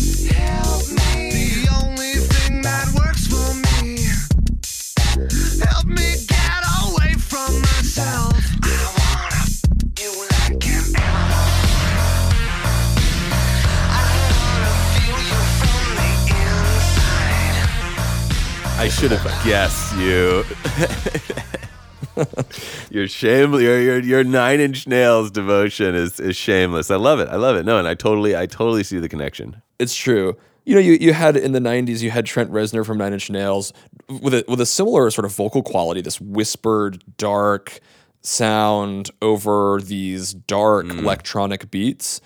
only 1.83 2.13
thing 2.15 2.63
that 2.63 2.89
works 2.95 3.27
for 3.27 3.55
me. 3.55 3.99
Help 5.65 5.87
me 5.87 6.17
get 6.27 6.63
away 6.83 7.15
from 7.15 7.61
myself. 7.61 8.35
I 8.63 8.77
wanna 8.99 9.45
feel 9.95 10.17
like 10.21 10.67
an 10.67 10.97
animal. 10.97 11.47
I 13.91 14.03
wanna 14.41 14.75
feel 14.95 15.19
you 15.31 15.41
from 15.61 15.85
the 15.99 16.11
inside. 16.43 17.67
I 18.79 18.89
should 18.89 19.13
have 19.13 19.27
guessed 19.45 19.95
you. 19.97 20.45
your 22.91 23.09
shameless, 23.09 23.63
your, 23.63 23.81
your 23.81 24.01
your 24.01 24.25
nine 24.25 24.61
inch 24.61 24.87
nails 24.87 25.31
devotion 25.31 25.95
is 25.95 26.19
is 26.19 26.37
shameless. 26.37 26.91
I 26.91 26.97
love 26.97 27.21
it. 27.21 27.29
I 27.29 27.37
love 27.37 27.57
it. 27.57 27.65
No, 27.65 27.79
and 27.79 27.87
I 27.87 27.95
totally, 27.95 28.37
I 28.37 28.47
totally 28.47 28.83
see 28.83 28.99
the 28.99 29.09
connection. 29.09 29.63
It's 29.79 29.95
true. 29.95 30.37
You 30.65 30.75
know, 30.75 30.81
you, 30.81 30.95
you 30.95 31.13
had 31.13 31.37
in 31.37 31.53
the 31.53 31.61
'90s, 31.61 32.03
you 32.03 32.11
had 32.11 32.27
Trent 32.27 32.51
Reznor 32.51 32.85
from 32.85 32.99
Nine 32.99 33.13
Inch 33.13 33.31
Nails 33.31 33.73
with 34.09 34.35
a 34.35 34.45
with 34.49 34.61
a 34.61 34.67
similar 34.67 35.11
sort 35.11 35.25
of 35.25 35.33
vocal 35.33 35.63
quality, 35.63 36.01
this 36.01 36.21
whispered, 36.21 37.03
dark 37.17 37.81
sound 38.23 39.11
over 39.23 39.81
these 39.81 40.35
dark 40.35 40.87
mm. 40.87 40.99
electronic 40.99 41.71
beats, 41.71 42.21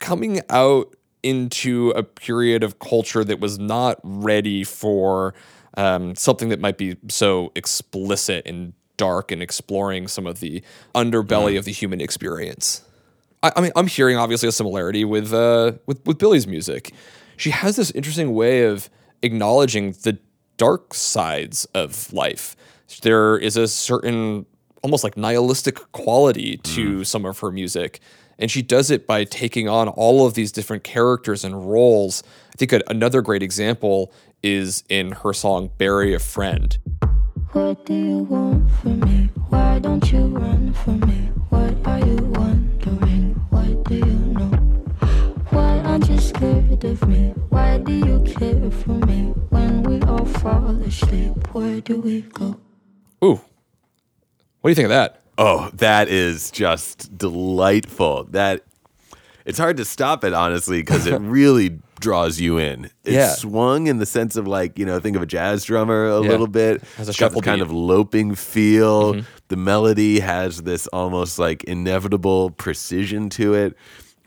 coming 0.00 0.40
out 0.50 0.94
into 1.22 1.90
a 1.96 2.02
period 2.02 2.62
of 2.62 2.78
culture 2.78 3.24
that 3.24 3.40
was 3.40 3.58
not 3.58 3.98
ready 4.02 4.62
for 4.62 5.34
um, 5.76 6.14
something 6.16 6.48
that 6.48 6.60
might 6.60 6.78
be 6.78 6.96
so 7.08 7.52
explicit 7.54 8.46
and 8.46 8.72
dark 8.96 9.32
and 9.32 9.42
exploring 9.42 10.08
some 10.08 10.26
of 10.26 10.40
the 10.40 10.62
underbelly 10.94 11.58
of 11.58 11.64
the 11.64 11.72
human 11.72 12.00
experience. 12.00 12.82
I, 13.42 13.52
I 13.56 13.60
mean, 13.60 13.72
I'm 13.76 13.86
hearing 13.86 14.16
obviously 14.16 14.48
a 14.48 14.52
similarity 14.52 15.04
with 15.04 15.32
uh, 15.32 15.72
with 15.86 16.04
with 16.06 16.18
Billie's 16.18 16.46
music. 16.46 16.92
She 17.36 17.50
has 17.50 17.76
this 17.76 17.90
interesting 17.90 18.32
way 18.32 18.62
of 18.62 18.88
acknowledging 19.22 19.92
the 19.92 20.18
dark 20.56 20.94
sides 20.94 21.66
of 21.74 22.12
life. 22.12 22.56
There 23.02 23.36
is 23.36 23.56
a 23.56 23.66
certain 23.66 24.46
almost 24.82 25.02
like 25.02 25.16
nihilistic 25.16 25.76
quality 25.92 26.58
to 26.58 27.04
some 27.04 27.24
of 27.24 27.38
her 27.38 27.50
music, 27.50 28.00
and 28.38 28.50
she 28.50 28.62
does 28.62 28.90
it 28.90 29.06
by 29.06 29.24
taking 29.24 29.68
on 29.68 29.88
all 29.88 30.26
of 30.26 30.34
these 30.34 30.52
different 30.52 30.84
characters 30.84 31.44
and 31.44 31.70
roles. 31.70 32.22
I 32.52 32.56
think 32.56 32.72
a, 32.72 32.82
another 32.88 33.20
great 33.22 33.42
example 33.42 34.12
is 34.44 34.84
in 34.90 35.12
her 35.22 35.32
song 35.32 35.70
"Bury 35.78 36.12
a 36.14 36.18
Friend." 36.18 36.76
What 37.52 37.86
do 37.86 37.94
you 37.94 38.18
want 38.18 38.70
from 38.78 39.00
me? 39.00 39.30
Why 39.48 39.78
don't 39.78 40.12
you 40.12 40.26
run 40.26 40.74
from 40.74 41.00
me? 41.00 41.30
What 41.48 41.74
are 41.86 42.00
you 42.00 42.16
wondering? 42.16 43.34
What 43.48 43.84
do 43.84 43.94
you 43.94 44.04
know? 44.36 44.52
Why 45.50 45.78
aren't 45.80 46.10
you 46.10 46.18
scared 46.18 46.84
of 46.84 47.08
me? 47.08 47.32
Why 47.48 47.78
do 47.78 47.92
you 47.92 48.18
care 48.24 48.70
for 48.70 48.98
me? 49.06 49.32
When 49.48 49.82
we 49.84 50.00
all 50.02 50.26
fall 50.26 50.76
asleep, 50.82 51.54
where 51.54 51.80
do 51.80 52.00
we 52.00 52.22
go? 52.22 52.60
Ooh, 53.24 53.40
what 54.60 54.68
do 54.68 54.70
you 54.70 54.74
think 54.74 54.86
of 54.86 54.90
that? 54.90 55.22
Oh, 55.38 55.70
that 55.74 56.08
is 56.08 56.50
just 56.50 57.16
delightful. 57.16 58.24
That 58.24 58.62
it's 59.44 59.58
hard 59.58 59.76
to 59.78 59.84
stop 59.84 60.24
it 60.24 60.32
honestly 60.32 60.80
because 60.80 61.06
it 61.06 61.20
really 61.20 61.78
draws 62.00 62.40
you 62.40 62.58
in. 62.58 62.84
It's 63.04 63.14
Yeah. 63.14 63.30
swung 63.34 63.86
in 63.86 63.98
the 63.98 64.06
sense 64.06 64.36
of 64.36 64.46
like 64.46 64.78
you 64.78 64.84
know 64.86 65.00
think 65.00 65.16
of 65.16 65.22
a 65.22 65.26
jazz 65.26 65.64
drummer 65.64 66.06
a 66.06 66.22
Yeah. 66.22 66.28
little 66.28 66.46
bit. 66.46 66.82
Has 66.96 67.08
a 67.08 67.10
It's 67.10 67.18
got 67.18 67.26
shuffle 67.28 67.42
kind. 67.42 67.60
Mm-hmm. 67.62 67.70
of 67.70 67.76
loping 67.76 68.34
feel. 68.34 69.22
The 69.48 69.56
melody 69.56 70.20
has 70.20 70.62
this 70.62 70.86
almost 70.88 71.38
like 71.38 71.64
inevitable 71.64 72.50
precision 72.50 73.28
to 73.30 73.54
it. 73.54 73.76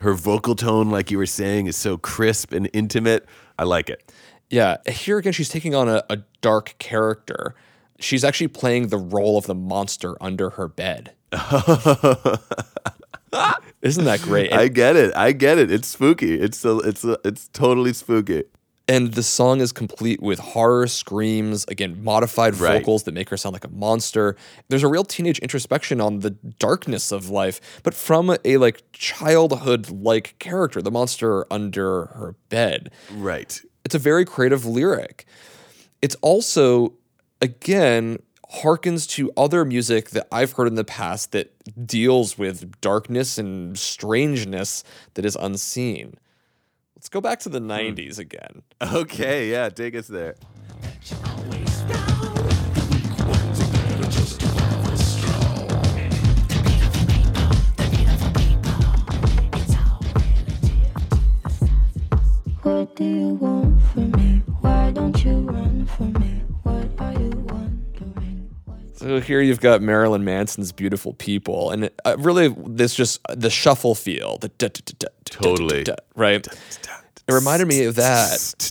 Her 0.00 0.14
vocal 0.14 0.54
tone, 0.54 0.90
like 0.90 1.10
you 1.10 1.18
were 1.18 1.26
saying, 1.26 1.66
is 1.66 1.76
so 1.76 1.98
crisp 1.98 2.52
and 2.52 2.70
intimate. 2.72 3.26
I 3.58 3.64
like 3.64 3.90
it. 3.90 4.12
Yeah, 4.50 4.76
here 4.88 5.18
again, 5.18 5.32
she's 5.32 5.48
taking 5.48 5.74
on 5.74 5.88
a, 5.88 6.04
a 6.08 6.18
dark 6.40 6.76
character. 6.78 7.54
She's 7.98 8.22
actually 8.24 8.48
playing 8.48 8.88
the 8.88 8.96
role 8.96 9.36
of 9.36 9.46
the 9.46 9.54
monster 9.56 10.16
under 10.22 10.50
her 10.50 10.68
bed. 10.68 11.12
Isn't 13.82 14.04
that 14.04 14.20
great? 14.22 14.52
I 14.52 14.68
get 14.68 14.96
it. 14.96 15.14
I 15.16 15.32
get 15.32 15.58
it. 15.58 15.70
It's 15.70 15.88
spooky. 15.88 16.34
It's 16.40 16.58
so 16.58 16.80
it's 16.80 17.04
it's 17.24 17.48
totally 17.48 17.92
spooky. 17.92 18.44
and 18.90 19.12
the 19.12 19.22
song 19.22 19.60
is 19.60 19.70
complete 19.70 20.22
with 20.22 20.38
horror 20.38 20.86
screams, 20.86 21.64
again, 21.68 22.02
modified 22.02 22.56
Right. 22.56 22.78
vocals 22.80 23.02
that 23.04 23.12
make 23.12 23.28
her 23.28 23.36
sound 23.36 23.52
like 23.52 23.64
a 23.64 23.68
monster. 23.68 24.34
There's 24.68 24.82
a 24.82 24.88
real 24.88 25.04
teenage 25.04 25.38
introspection 25.40 26.00
on 26.00 26.20
the 26.20 26.30
darkness 26.58 27.12
of 27.12 27.28
life, 27.28 27.60
but 27.82 27.92
from 27.94 28.34
a 28.46 28.56
like 28.56 28.82
childhood 28.92 29.90
like 29.90 30.38
character, 30.38 30.80
the 30.80 30.90
monster 30.90 31.44
under 31.52 32.06
her 32.06 32.34
bed. 32.48 32.90
Right. 33.12 33.60
It's 33.84 33.94
a 33.94 33.98
very 33.98 34.24
creative 34.24 34.64
lyric. 34.64 35.26
It's 36.00 36.16
also, 36.22 36.94
again, 37.42 38.18
harkens 38.52 39.08
to 39.10 39.30
other 39.36 39.64
music 39.64 40.10
that 40.10 40.26
I've 40.32 40.52
heard 40.52 40.68
in 40.68 40.74
the 40.74 40.84
past 40.84 41.32
that 41.32 41.52
deals 41.86 42.38
with 42.38 42.80
darkness 42.80 43.38
and 43.38 43.78
strangeness 43.78 44.84
that 45.14 45.24
is 45.24 45.36
unseen. 45.36 46.14
Let's 46.96 47.08
go 47.08 47.20
back 47.20 47.40
to 47.40 47.48
the 47.48 47.60
hmm. 47.60 47.70
90s 47.70 48.18
again. 48.18 48.62
Okay. 48.80 49.50
Yeah. 49.50 49.68
Take 49.68 49.94
us 49.94 50.08
there. 50.08 50.34
What 62.62 62.96
do 62.96 63.04
you 63.04 63.28
want 63.34 63.80
from 63.92 64.10
me? 64.12 64.27
So 69.08 69.20
here 69.20 69.40
you've 69.40 69.60
got 69.60 69.80
Marilyn 69.80 70.22
Manson's 70.22 70.70
"Beautiful 70.70 71.14
People," 71.14 71.70
and 71.70 71.88
uh, 72.04 72.16
really 72.18 72.54
this 72.66 72.94
just 72.94 73.20
the 73.34 73.48
shuffle 73.48 73.94
feel, 73.94 74.36
the 74.36 74.48
da- 74.48 74.68
da- 74.68 74.94
da- 74.98 75.08
Totally. 75.24 75.86
right. 76.14 76.46
It 76.46 77.32
reminded 77.32 77.68
me 77.68 77.84
of 77.84 77.94
that, 77.94 78.70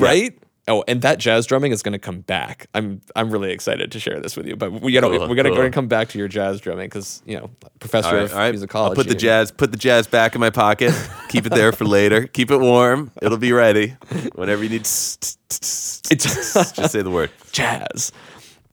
right? 0.00 0.36
Oh, 0.66 0.82
and 0.88 1.02
that 1.02 1.18
jazz 1.18 1.46
drumming 1.46 1.70
is 1.70 1.84
going 1.84 1.92
to 1.92 2.00
come 2.00 2.22
back. 2.22 2.66
I'm 2.74 3.00
I'm 3.14 3.30
really 3.30 3.52
excited 3.52 3.92
to 3.92 4.00
share 4.00 4.18
this 4.18 4.36
with 4.36 4.48
you. 4.48 4.56
But 4.56 4.72
we 4.72 4.90
gotta 4.90 5.06
Cool, 5.06 5.28
we 5.28 5.36
gotta 5.36 5.50
go 5.50 5.56
cool. 5.56 5.64
and 5.66 5.72
come 5.72 5.86
back 5.86 6.08
to 6.08 6.18
your 6.18 6.26
jazz 6.26 6.60
drumming 6.60 6.86
because 6.86 7.22
you 7.26 7.36
know 7.38 7.50
professor 7.78 8.12
right, 8.12 8.24
of 8.24 8.34
right. 8.34 8.52
musicology. 8.52 8.88
I'll 8.88 8.94
put 8.96 9.06
the 9.06 9.14
jazz 9.14 9.52
put 9.52 9.70
the 9.70 9.78
jazz 9.78 10.08
back 10.08 10.34
in 10.34 10.40
my 10.40 10.50
pocket. 10.50 10.92
Keep 11.28 11.46
it 11.46 11.50
there 11.50 11.70
for 11.70 11.84
later. 11.84 12.26
Keep 12.26 12.50
it 12.50 12.58
warm. 12.58 13.12
It'll 13.22 13.38
be 13.38 13.52
ready 13.52 13.96
whenever 14.34 14.64
you 14.64 14.70
need. 14.70 14.80
It's 14.80 15.38
Just 16.72 16.92
say 16.92 17.02
the 17.02 17.10
word. 17.10 17.30
jazz. 17.52 18.10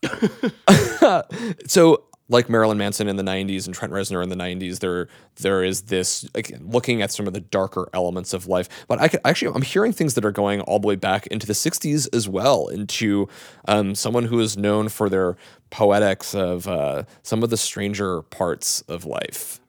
so, 1.67 2.03
like 2.29 2.49
Marilyn 2.49 2.77
Manson 2.77 3.07
in 3.07 3.17
the 3.17 3.23
'90s 3.23 3.65
and 3.65 3.75
Trent 3.75 3.93
Reznor 3.93 4.23
in 4.23 4.29
the 4.29 4.35
'90s, 4.35 4.79
there 4.79 5.07
there 5.37 5.63
is 5.63 5.83
this 5.83 6.25
looking 6.59 7.01
at 7.01 7.11
some 7.11 7.27
of 7.27 7.33
the 7.33 7.41
darker 7.41 7.89
elements 7.93 8.33
of 8.33 8.47
life. 8.47 8.69
But 8.87 8.99
I 8.99 9.07
could 9.07 9.19
actually, 9.25 9.53
I'm 9.53 9.61
hearing 9.61 9.91
things 9.91 10.13
that 10.15 10.25
are 10.25 10.31
going 10.31 10.61
all 10.61 10.79
the 10.79 10.87
way 10.87 10.95
back 10.95 11.27
into 11.27 11.45
the 11.45 11.53
'60s 11.53 12.07
as 12.15 12.27
well, 12.27 12.67
into 12.67 13.27
um, 13.67 13.95
someone 13.95 14.25
who 14.25 14.39
is 14.39 14.57
known 14.57 14.89
for 14.89 15.09
their 15.09 15.35
poetics 15.69 16.33
of 16.33 16.67
uh, 16.67 17.03
some 17.21 17.43
of 17.43 17.49
the 17.49 17.57
stranger 17.57 18.21
parts 18.23 18.81
of 18.81 19.05
life. 19.05 19.59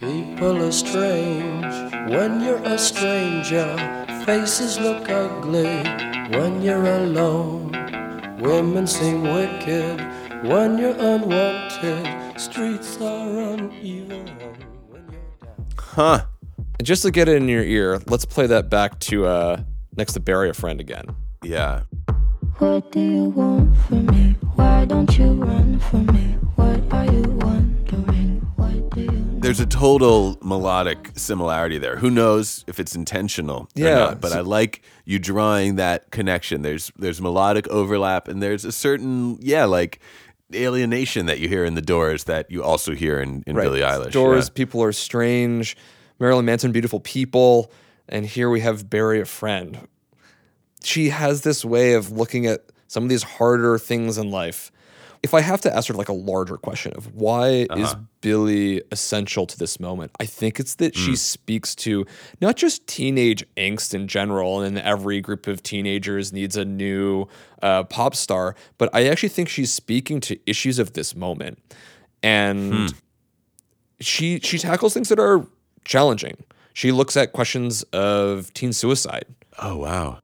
People 0.00 0.62
are 0.62 0.70
strange 0.70 1.74
when 2.08 2.40
you're 2.40 2.62
a 2.62 2.78
stranger. 2.78 3.76
Faces 4.24 4.78
look 4.78 5.10
ugly 5.10 5.82
when 6.30 6.62
you're 6.62 6.84
alone. 6.84 7.72
Women 8.40 8.86
seem 8.86 9.22
wicked 9.22 10.00
when 10.44 10.78
you're 10.78 10.96
unwanted. 10.96 12.40
Streets 12.40 13.00
are 13.00 13.54
uneven 13.54 14.26
when 14.88 15.08
you're 15.10 15.20
down. 15.42 15.66
Huh. 15.76 16.24
And 16.78 16.86
just 16.86 17.02
to 17.02 17.10
get 17.10 17.28
it 17.28 17.36
in 17.36 17.48
your 17.48 17.64
ear, 17.64 18.00
let's 18.06 18.24
play 18.24 18.46
that 18.46 18.70
back 18.70 19.00
to 19.00 19.26
uh, 19.26 19.62
next 19.96 20.12
to 20.12 20.20
bury 20.20 20.48
a 20.48 20.54
friend 20.54 20.80
again. 20.80 21.16
Yeah. 21.42 21.82
What 22.58 22.92
do 22.92 23.00
you 23.00 23.24
want 23.30 23.76
from 23.76 24.06
me? 24.06 24.36
Why 24.54 24.84
don't 24.84 25.18
you 25.18 25.32
run 25.32 25.80
from 25.80 26.06
me? 26.06 26.37
There's 29.48 29.60
a 29.60 29.66
total 29.66 30.36
melodic 30.42 31.12
similarity 31.16 31.78
there. 31.78 31.96
Who 31.96 32.10
knows 32.10 32.66
if 32.66 32.78
it's 32.78 32.94
intentional 32.94 33.66
Yeah. 33.74 33.86
or 33.86 33.94
not? 33.94 34.20
But 34.20 34.32
I 34.32 34.40
like 34.40 34.82
you 35.06 35.18
drawing 35.18 35.76
that 35.76 36.10
connection. 36.10 36.60
There's 36.60 36.92
there's 36.98 37.18
melodic 37.22 37.66
overlap 37.68 38.28
and 38.28 38.42
there's 38.42 38.66
a 38.66 38.72
certain 38.72 39.38
yeah 39.40 39.64
like 39.64 40.00
alienation 40.54 41.24
that 41.26 41.38
you 41.38 41.48
hear 41.48 41.64
in 41.64 41.76
the 41.76 41.80
Doors 41.80 42.24
that 42.24 42.50
you 42.50 42.62
also 42.62 42.94
hear 42.94 43.20
in, 43.20 43.42
in 43.46 43.56
Billie 43.56 43.80
Eilish. 43.80 44.12
Doors, 44.12 44.48
yeah. 44.48 44.52
People 44.54 44.82
Are 44.82 44.92
Strange, 44.92 45.78
Marilyn 46.20 46.44
Manson, 46.44 46.70
Beautiful 46.70 47.00
People, 47.00 47.72
and 48.06 48.26
here 48.26 48.50
we 48.50 48.60
have 48.60 48.90
Bury 48.90 49.18
a 49.18 49.24
Friend. 49.24 49.88
She 50.84 51.08
has 51.08 51.40
this 51.40 51.64
way 51.64 51.94
of 51.94 52.12
looking 52.12 52.44
at 52.44 52.66
some 52.86 53.02
of 53.02 53.08
these 53.08 53.22
harder 53.22 53.78
things 53.78 54.18
in 54.18 54.30
life. 54.30 54.70
If 55.22 55.34
I 55.34 55.40
have 55.40 55.60
to 55.62 55.74
ask 55.76 55.88
her 55.88 55.94
like 55.94 56.08
a 56.08 56.12
larger 56.12 56.56
question 56.56 56.92
of 56.94 57.14
why 57.14 57.66
Uh-huh. 57.70 57.82
is 57.82 57.94
Billie 58.20 58.82
essential 58.92 59.46
to 59.46 59.58
this 59.58 59.78
moment, 59.80 60.12
I 60.20 60.26
think 60.26 60.60
it's 60.60 60.76
that 60.76 60.94
Mm. 60.94 61.04
she 61.04 61.16
speaks 61.16 61.74
to 61.76 62.06
not 62.40 62.56
just 62.56 62.86
teenage 62.86 63.44
angst 63.56 63.94
in 63.94 64.06
general, 64.08 64.60
and 64.60 64.78
every 64.78 65.20
group 65.20 65.46
of 65.46 65.62
teenagers 65.62 66.32
needs 66.32 66.56
a 66.56 66.64
new 66.64 67.26
uh, 67.62 67.82
pop 67.84 68.14
star, 68.14 68.54
but 68.78 68.88
I 68.94 69.06
actually 69.08 69.30
think 69.30 69.48
she's 69.48 69.72
speaking 69.72 70.20
to 70.20 70.38
issues 70.46 70.78
of 70.78 70.92
this 70.92 71.16
moment. 71.16 71.58
And 72.22 72.72
Hmm. 72.72 72.86
she 74.00 74.40
she 74.40 74.58
tackles 74.58 74.94
things 74.94 75.08
that 75.08 75.18
are 75.18 75.46
challenging. 75.84 76.36
She 76.72 76.92
looks 76.92 77.16
at 77.16 77.32
questions 77.32 77.82
of 77.92 78.52
teen 78.54 78.72
suicide. 78.72 79.24
Oh 79.60 79.76
wow. 79.78 80.18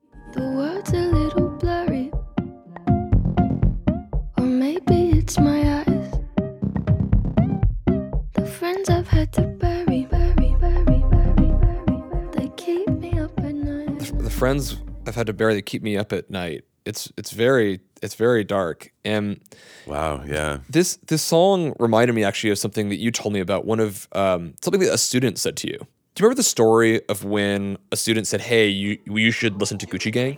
Friends 14.35 14.77
I've 15.07 15.15
had 15.15 15.27
to 15.27 15.33
barely 15.33 15.63
keep 15.63 15.83
me 15.83 15.97
up 15.97 16.13
at 16.13 16.31
night. 16.31 16.65
It's 16.85 17.11
it's 17.17 17.31
very 17.31 17.81
it's 18.03 18.15
very 18.15 18.45
dark. 18.45 18.93
And 19.05 19.41
Wow, 19.87 20.23
yeah. 20.27 20.59
this 20.69 20.97
this 21.07 21.23
song 21.23 21.75
reminded 21.79 22.15
me 22.15 22.25
actually 22.25 22.51
of 22.51 22.59
something 22.59 22.89
that 22.91 22.97
you 22.97 23.11
told 23.11 23.33
me 23.33 23.41
about 23.41 23.65
one 23.65 23.81
of 23.81 24.09
um, 24.13 24.55
something 24.63 24.81
that 24.81 24.93
a 24.93 24.99
student 24.99 25.39
said 25.39 25.57
to 25.59 25.69
you. 25.69 25.79
Do 25.79 26.23
you 26.23 26.27
remember 26.27 26.37
the 26.37 26.43
story 26.45 27.01
of 27.09 27.25
when 27.25 27.77
a 27.91 27.97
student 27.97 28.27
said, 28.27 28.41
"Hey, 28.43 28.69
you 28.69 28.99
you 29.07 29.31
should 29.31 29.59
listen 29.61 29.79
to 29.79 29.87
Gucci 29.87 30.13
Gang"? 30.13 30.37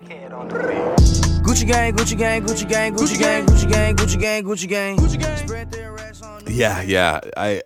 Gucci 1.47 1.67
gang, 1.67 1.95
Gucci 1.95 2.17
gang, 2.19 2.45
Gucci 2.45 2.69
gang, 2.69 2.95
Gucci 2.97 3.19
gang, 3.19 3.47
Gucci 3.47 3.71
gang, 3.71 3.97
Gucci 3.97 4.19
gang, 4.21 4.45
Gucci 4.45 4.69
gang. 4.69 4.97
Gucci 4.97 5.19
gang. 5.21 5.37
Spread 5.37 5.71
their 5.71 5.93
racks 5.93 6.23
on 6.23 6.45
the 6.45 6.53
Yeah, 6.53 6.83
yeah. 6.83 7.21
I 7.37 7.63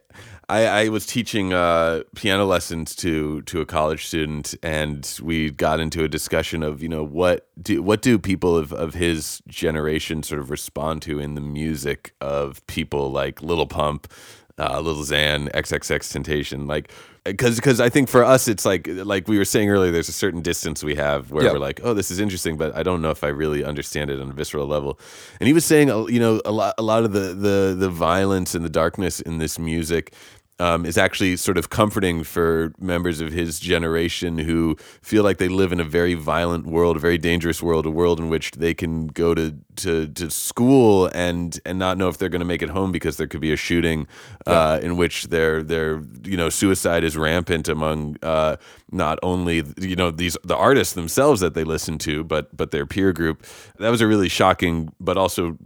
I, 0.51 0.83
I 0.85 0.89
was 0.89 1.07
teaching 1.07 1.53
uh, 1.53 2.03
piano 2.17 2.45
lessons 2.45 2.97
to 2.97 3.43
to 3.43 3.61
a 3.61 3.67
college 3.67 4.07
student, 4.07 4.55
and 4.63 5.09
we 5.23 5.51
got 5.51 5.79
into 5.79 6.03
a 6.03 6.09
discussion 6.09 6.63
of 6.65 6.83
you 6.83 6.89
know 6.89 7.05
what 7.05 7.47
do 7.63 7.83
what 7.83 8.03
do 8.03 8.19
people 8.19 8.57
of, 8.57 8.73
of 8.73 8.95
his 8.95 9.43
generation 9.49 10.23
sort 10.25 10.41
of 10.41 10.51
respond 10.51 11.03
to 11.03 11.21
in 11.21 11.35
the 11.37 11.41
music 11.41 12.15
of 12.21 12.67
people 12.67 13.13
like 13.13 13.41
Lil 13.43 13.67
Pump, 13.67 14.13
uh, 14.59 14.81
Lil 14.81 14.97
Xan, 14.97 15.51
XXXTentacion, 15.53 16.69
like 16.69 16.91
because 17.25 17.57
because 17.57 17.81
I 17.81 17.89
think 17.91 18.09
for 18.09 18.25
us 18.25 18.49
it's 18.49 18.65
like 18.65 18.89
like 18.89 19.29
we 19.29 19.39
were 19.39 19.45
saying 19.45 19.71
earlier, 19.71 19.93
there's 19.93 20.09
a 20.09 20.13
certain 20.25 20.43
distance 20.43 20.83
we 20.83 20.97
have 20.97 21.31
where 21.31 21.45
Yeah. 21.45 21.53
we're 21.53 21.59
like, 21.59 21.81
oh, 21.85 21.95
this 21.95 22.11
is 22.11 22.19
interesting, 22.19 22.57
but 22.57 22.75
I 22.75 22.83
don't 22.83 23.03
know 23.03 23.11
if 23.11 23.23
I 23.23 23.29
really 23.29 23.63
understand 23.63 24.11
it 24.11 24.21
on 24.21 24.31
a 24.31 24.33
visceral 24.33 24.67
level. 24.67 24.99
And 25.39 25.47
he 25.47 25.53
was 25.53 25.65
saying, 25.65 25.91
uh, 25.91 26.07
you 26.07 26.19
know, 26.19 26.41
a 26.45 26.51
lot 26.51 26.75
a 26.79 26.83
lot 26.83 27.05
of 27.05 27.13
the 27.13 27.35
the 27.35 27.77
the 27.79 27.91
violence 27.91 28.55
and 28.55 28.65
the 28.65 28.71
darkness 28.71 29.21
in 29.21 29.39
this 29.39 29.59
music 29.59 30.13
um, 30.61 30.85
is 30.85 30.99
actually 30.99 31.37
sort 31.37 31.57
of 31.57 31.71
comforting 31.71 32.23
for 32.23 32.73
members 32.79 33.21
of 33.21 33.33
his 33.33 33.59
generation 33.59 34.39
who 34.39 34.77
feel 35.01 35.25
like 35.25 35.39
they 35.39 35.49
live 35.49 35.73
in 35.73 35.81
a 35.81 35.85
very 35.85 36.13
violent 36.15 36.67
world, 36.67 36.97
a 36.97 37.01
very 37.01 37.17
dangerous 37.17 37.63
world, 37.63 37.87
a 37.87 37.91
world 37.91 38.21
in 38.21 38.29
which 38.29 38.53
they 38.53 38.75
can 38.75 39.07
go 39.09 39.35
to 39.35 39.57
to, 39.77 40.09
to 40.09 40.31
school 40.31 41.07
and 41.15 41.59
and 41.65 41.79
not 41.79 41.97
know 41.97 42.09
if 42.09 42.19
they're 42.19 42.29
going 42.29 42.41
to 42.41 42.47
make 42.47 42.61
it 42.61 42.69
home 42.69 42.93
because 42.93 43.17
there 43.17 43.27
could 43.27 43.41
be 43.41 43.53
a 43.53 43.57
shooting 43.57 44.07
uh, 44.47 44.79
in 44.83 44.99
which 44.99 45.29
their 45.29 45.63
their 45.63 46.03
you 46.25 46.37
know 46.37 46.51
suicide 46.51 47.05
is 47.05 47.17
rampant 47.17 47.67
among 47.67 48.17
uh, 48.23 48.57
not 48.93 49.19
only 49.23 49.65
you 49.79 49.97
know 49.97 50.11
these 50.11 50.37
the 50.45 50.57
artists 50.57 50.93
themselves 50.93 51.41
that 51.41 51.55
they 51.55 51.65
listen 51.65 51.97
to, 51.99 52.23
but 52.23 52.55
but 52.55 52.71
their 52.71 52.85
peer 52.85 53.15
group. 53.15 53.47
That 53.79 53.89
was 53.89 54.03
a 54.03 54.07
really 54.07 54.29
shocking, 54.29 54.93
but 55.01 55.17
also 55.17 55.57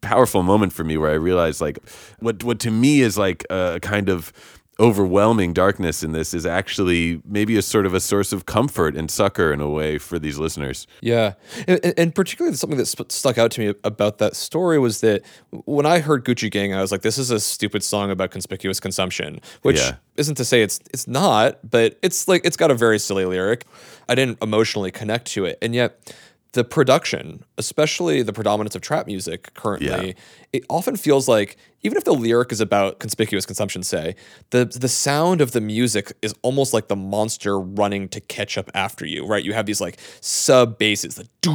powerful 0.00 0.42
moment 0.42 0.72
for 0.72 0.84
me 0.84 0.96
where 0.96 1.10
I 1.10 1.14
realized 1.14 1.60
like 1.60 1.78
what 2.20 2.42
what 2.44 2.58
to 2.60 2.70
me 2.70 3.00
is 3.00 3.18
like 3.18 3.44
a 3.50 3.78
kind 3.82 4.08
of 4.08 4.32
overwhelming 4.80 5.52
darkness 5.52 6.04
in 6.04 6.12
this 6.12 6.32
is 6.32 6.46
actually 6.46 7.20
maybe 7.24 7.56
a 7.56 7.62
sort 7.62 7.84
of 7.84 7.94
a 7.94 7.98
source 8.00 8.32
of 8.32 8.46
comfort 8.46 8.96
and 8.96 9.10
succor 9.10 9.52
in 9.52 9.60
a 9.60 9.68
way 9.68 9.98
for 9.98 10.20
these 10.20 10.38
listeners. 10.38 10.86
Yeah, 11.00 11.34
and, 11.66 11.94
and- 11.98 12.14
particularly 12.14 12.56
something 12.56 12.78
that 12.78 12.86
sp- 12.86 13.10
stuck 13.10 13.38
out 13.38 13.50
to 13.52 13.60
me 13.60 13.74
about 13.82 14.18
that 14.18 14.36
story 14.36 14.78
was 14.78 15.00
that 15.00 15.22
when 15.50 15.84
I 15.84 15.98
heard 15.98 16.24
Gucci 16.24 16.48
Gang, 16.48 16.74
I 16.74 16.80
was 16.80 16.92
like, 16.92 17.02
"This 17.02 17.18
is 17.18 17.32
a 17.32 17.40
stupid 17.40 17.82
song 17.82 18.12
about 18.12 18.30
conspicuous 18.30 18.78
consumption," 18.78 19.40
which 19.62 19.78
Yeah. 19.78 19.96
isn't 20.16 20.36
to 20.36 20.44
say 20.44 20.62
it's 20.62 20.78
it's 20.94 21.08
not, 21.08 21.58
but 21.68 21.98
it's 22.02 22.28
like 22.28 22.42
it's 22.44 22.56
got 22.56 22.70
a 22.70 22.74
very 22.76 23.00
silly 23.00 23.24
lyric. 23.24 23.64
I 24.08 24.14
didn't 24.14 24.38
emotionally 24.40 24.92
connect 24.92 25.26
to 25.32 25.44
it, 25.44 25.58
and 25.60 25.74
yet 25.74 26.14
the 26.52 26.64
production, 26.64 27.44
especially 27.58 28.22
the 28.22 28.32
predominance 28.32 28.74
of 28.74 28.80
trap 28.82 29.06
music 29.06 29.52
currently, 29.54 29.88
Yeah. 30.08 30.12
it 30.52 30.64
often 30.70 30.96
feels 30.96 31.28
like 31.28 31.56
even 31.82 31.96
if 31.98 32.04
the 32.04 32.14
lyric 32.14 32.50
is 32.52 32.60
about 32.60 32.98
conspicuous 32.98 33.44
consumption, 33.46 33.82
say 33.82 34.16
the 34.50 34.64
the 34.64 34.88
sound 34.88 35.40
of 35.40 35.52
the 35.52 35.60
music 35.60 36.12
is 36.22 36.34
almost 36.42 36.72
like 36.72 36.88
the 36.88 36.96
monster 36.96 37.60
running 37.60 38.08
to 38.08 38.20
catch 38.20 38.56
up 38.58 38.70
after 38.74 39.04
you. 39.06 39.26
Right? 39.26 39.44
You 39.44 39.52
have 39.52 39.66
these 39.66 39.80
like 39.80 39.98
sub 40.20 40.78
basses, 40.78 41.16
the 41.16 41.28
doo, 41.42 41.54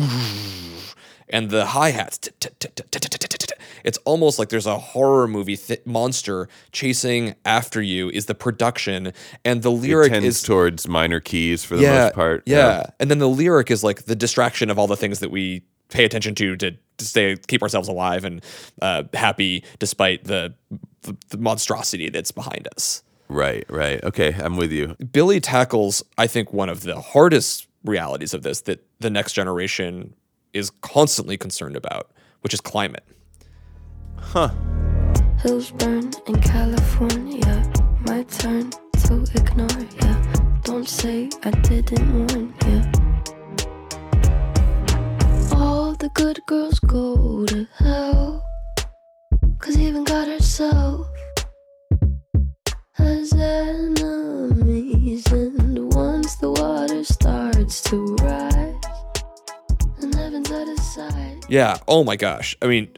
and 1.33 1.49
the 1.49 1.65
hi 1.65 1.89
hats. 1.91 2.19
It's 3.83 3.97
almost 4.05 4.39
like 4.39 4.47
there's 4.47 4.65
a 4.65 4.77
horror 4.77 5.27
movie 5.27 5.57
th- 5.57 5.81
monster 5.85 6.47
chasing 6.71 7.35
after 7.43 7.81
you. 7.81 8.09
Is 8.09 8.27
the 8.27 8.35
production 8.35 9.11
and 9.43 9.61
the 9.61 9.71
It 9.71 9.81
lyric 9.81 10.11
tends 10.13 10.25
is 10.27 10.41
towards 10.41 10.87
minor 10.87 11.19
keys 11.19 11.65
for 11.65 11.75
the 11.75 11.83
most 11.87 12.13
part. 12.13 12.43
yeah. 12.45 12.85
And 12.99 13.11
then 13.11 13.19
the 13.19 13.27
lyric 13.27 13.69
is 13.71 13.83
like 13.83 14.03
the 14.05 14.15
distraction 14.15 14.69
of 14.69 14.79
all 14.79 14.87
the 14.87 14.95
things 14.95 15.19
that 15.19 15.31
we 15.31 15.63
pay 15.89 16.05
attention 16.05 16.33
to 16.35 16.55
to, 16.55 16.71
to 16.71 17.05
stay 17.05 17.35
keep 17.47 17.61
ourselves 17.61 17.89
alive 17.89 18.23
and 18.23 18.41
uh, 18.81 19.03
happy 19.13 19.63
despite 19.79 20.23
the, 20.23 20.53
the 21.01 21.17
the 21.29 21.37
monstrosity 21.37 22.09
that's 22.09 22.31
behind 22.31 22.67
us. 22.75 23.03
Right, 23.27 23.65
right. 23.69 24.01
Okay, 24.03 24.33
I'm 24.33 24.55
with 24.57 24.71
you. 24.71 24.95
Billie 25.11 25.39
tackles, 25.41 26.03
I 26.17 26.27
think, 26.27 26.53
one 26.53 26.69
of 26.69 26.81
the 26.81 27.01
hardest 27.01 27.67
realities 27.83 28.33
of 28.33 28.43
this 28.43 28.61
that 28.61 28.85
the 28.99 29.09
next 29.09 29.33
generation 29.33 30.13
is 30.53 30.69
constantly 30.81 31.37
concerned 31.37 31.75
about, 31.75 32.11
which 32.41 32.53
is 32.53 32.61
climate. 32.61 33.03
Huh. 34.17 34.49
Hills 35.41 35.71
burn 35.71 36.11
in 36.27 36.39
California. 36.41 37.71
My 38.07 38.23
turn 38.23 38.71
to 39.03 39.25
ignore 39.35 39.85
ya. 40.01 40.15
Don't 40.63 40.87
say 40.87 41.29
I 41.43 41.51
didn't 41.51 42.13
warn 42.13 42.53
ya. 42.65 42.81
All 45.57 45.93
the 45.95 46.09
good 46.13 46.39
girls 46.47 46.79
go 46.79 47.45
to 47.45 47.67
hell. 47.77 48.43
Cause 49.59 49.77
even 49.77 50.03
God 50.03 50.27
herself 50.27 51.07
has 52.93 53.33
enemies. 53.33 55.25
And 55.31 55.93
once 55.93 56.35
the 56.35 56.51
water 56.51 57.03
starts 57.03 57.81
to 57.83 58.15
rise, 58.21 58.53
and 58.53 58.82
heaven's 60.33 60.51
at 60.51 60.67
his 60.67 60.93
side. 60.93 61.45
Yeah. 61.47 61.77
Oh 61.87 62.03
my 62.03 62.15
gosh. 62.15 62.55
I 62.61 62.67
mean, 62.67 62.89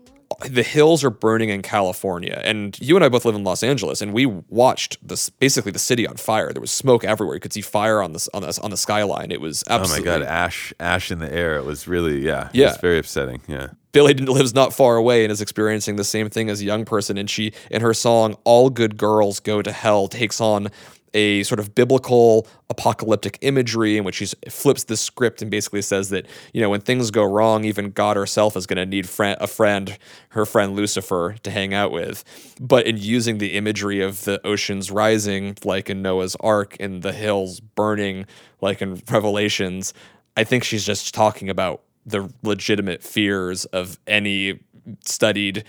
the 0.49 0.63
hills 0.63 1.03
are 1.03 1.09
burning 1.09 1.49
in 1.49 1.61
California, 1.61 2.41
and 2.43 2.77
you 2.79 2.95
and 2.95 3.05
I 3.05 3.09
both 3.09 3.25
live 3.25 3.35
in 3.35 3.43
Los 3.43 3.63
Angeles, 3.63 4.01
and 4.01 4.13
we 4.13 4.25
watched 4.25 4.97
this 5.07 5.29
basically 5.29 5.71
the 5.71 5.79
city 5.79 6.07
on 6.07 6.17
fire. 6.17 6.51
There 6.51 6.61
was 6.61 6.71
smoke 6.71 7.03
everywhere. 7.03 7.35
You 7.35 7.39
could 7.41 7.53
see 7.53 7.61
fire 7.61 8.01
on 8.01 8.13
the 8.13 8.27
on 8.33 8.41
the, 8.41 8.59
on 8.63 8.71
the 8.71 8.77
skyline. 8.77 9.31
It 9.31 9.39
was 9.41 9.63
absolutely 9.69 10.09
Oh 10.09 10.11
my 10.11 10.15
absolutely. 10.17 10.25
god, 10.27 10.33
ash 10.33 10.73
ash 10.79 11.11
in 11.11 11.19
the 11.19 11.31
air. 11.31 11.57
It 11.57 11.65
was 11.65 11.87
really 11.87 12.19
yeah. 12.25 12.47
It 12.49 12.55
Yeah. 12.55 12.67
was 12.69 12.77
very 12.77 12.97
upsetting. 12.99 13.41
Yeah. 13.47 13.67
Billie 13.91 14.13
lives 14.13 14.53
not 14.53 14.73
far 14.73 14.97
away 14.97 15.23
and 15.23 15.31
is 15.31 15.39
experiencing 15.39 15.95
the 15.95 16.03
same 16.03 16.29
thing 16.29 16.49
as 16.49 16.59
a 16.59 16.65
young 16.65 16.83
person. 16.83 17.17
And 17.17 17.29
she, 17.29 17.53
in 17.71 17.81
her 17.81 17.93
song 17.93 18.35
"All 18.43 18.69
Good 18.69 18.97
Girls 18.97 19.39
Go 19.39 19.61
to 19.61 19.71
Hell," 19.71 20.07
takes 20.09 20.41
on 20.41 20.69
a 21.15 21.41
sort 21.43 21.59
of 21.59 21.73
biblical 21.73 22.47
apocalyptic 22.69 23.39
imagery 23.41 23.97
in 23.97 24.03
which 24.03 24.15
she 24.15 24.27
flips 24.49 24.83
the 24.83 24.97
script 24.97 25.41
and 25.41 25.49
basically 25.49 25.81
says 25.81 26.09
that 26.09 26.27
you 26.53 26.61
know 26.61 26.69
when 26.69 26.81
things 26.81 27.09
go 27.09 27.23
wrong, 27.23 27.63
even 27.63 27.89
God 27.89 28.17
herself 28.17 28.55
is 28.55 28.67
going 28.67 28.77
to 28.77 28.85
need 28.85 29.05
a 29.19 29.47
friend, 29.47 29.97
her 30.29 30.45
friend 30.45 30.75
Lucifer, 30.75 31.35
to 31.41 31.49
hang 31.49 31.73
out 31.73 31.91
with. 31.91 32.23
But 32.59 32.85
in 32.85 32.97
using 32.97 33.39
the 33.39 33.53
imagery 33.53 34.01
of 34.01 34.25
the 34.25 34.45
oceans 34.45 34.91
rising, 34.91 35.57
like 35.63 35.89
in 35.89 36.01
Noah's 36.01 36.35
Ark, 36.41 36.75
and 36.79 37.01
the 37.01 37.13
hills 37.13 37.59
burning, 37.61 38.25
like 38.61 38.81
in 38.81 39.01
Revelations, 39.09 39.93
I 40.37 40.43
think 40.43 40.63
she's 40.63 40.85
just 40.85 41.15
talking 41.15 41.49
about 41.49 41.81
the 42.05 42.31
legitimate 42.43 43.01
fears 43.01 43.65
of 43.65 43.97
any 44.05 44.59
studied 45.03 45.63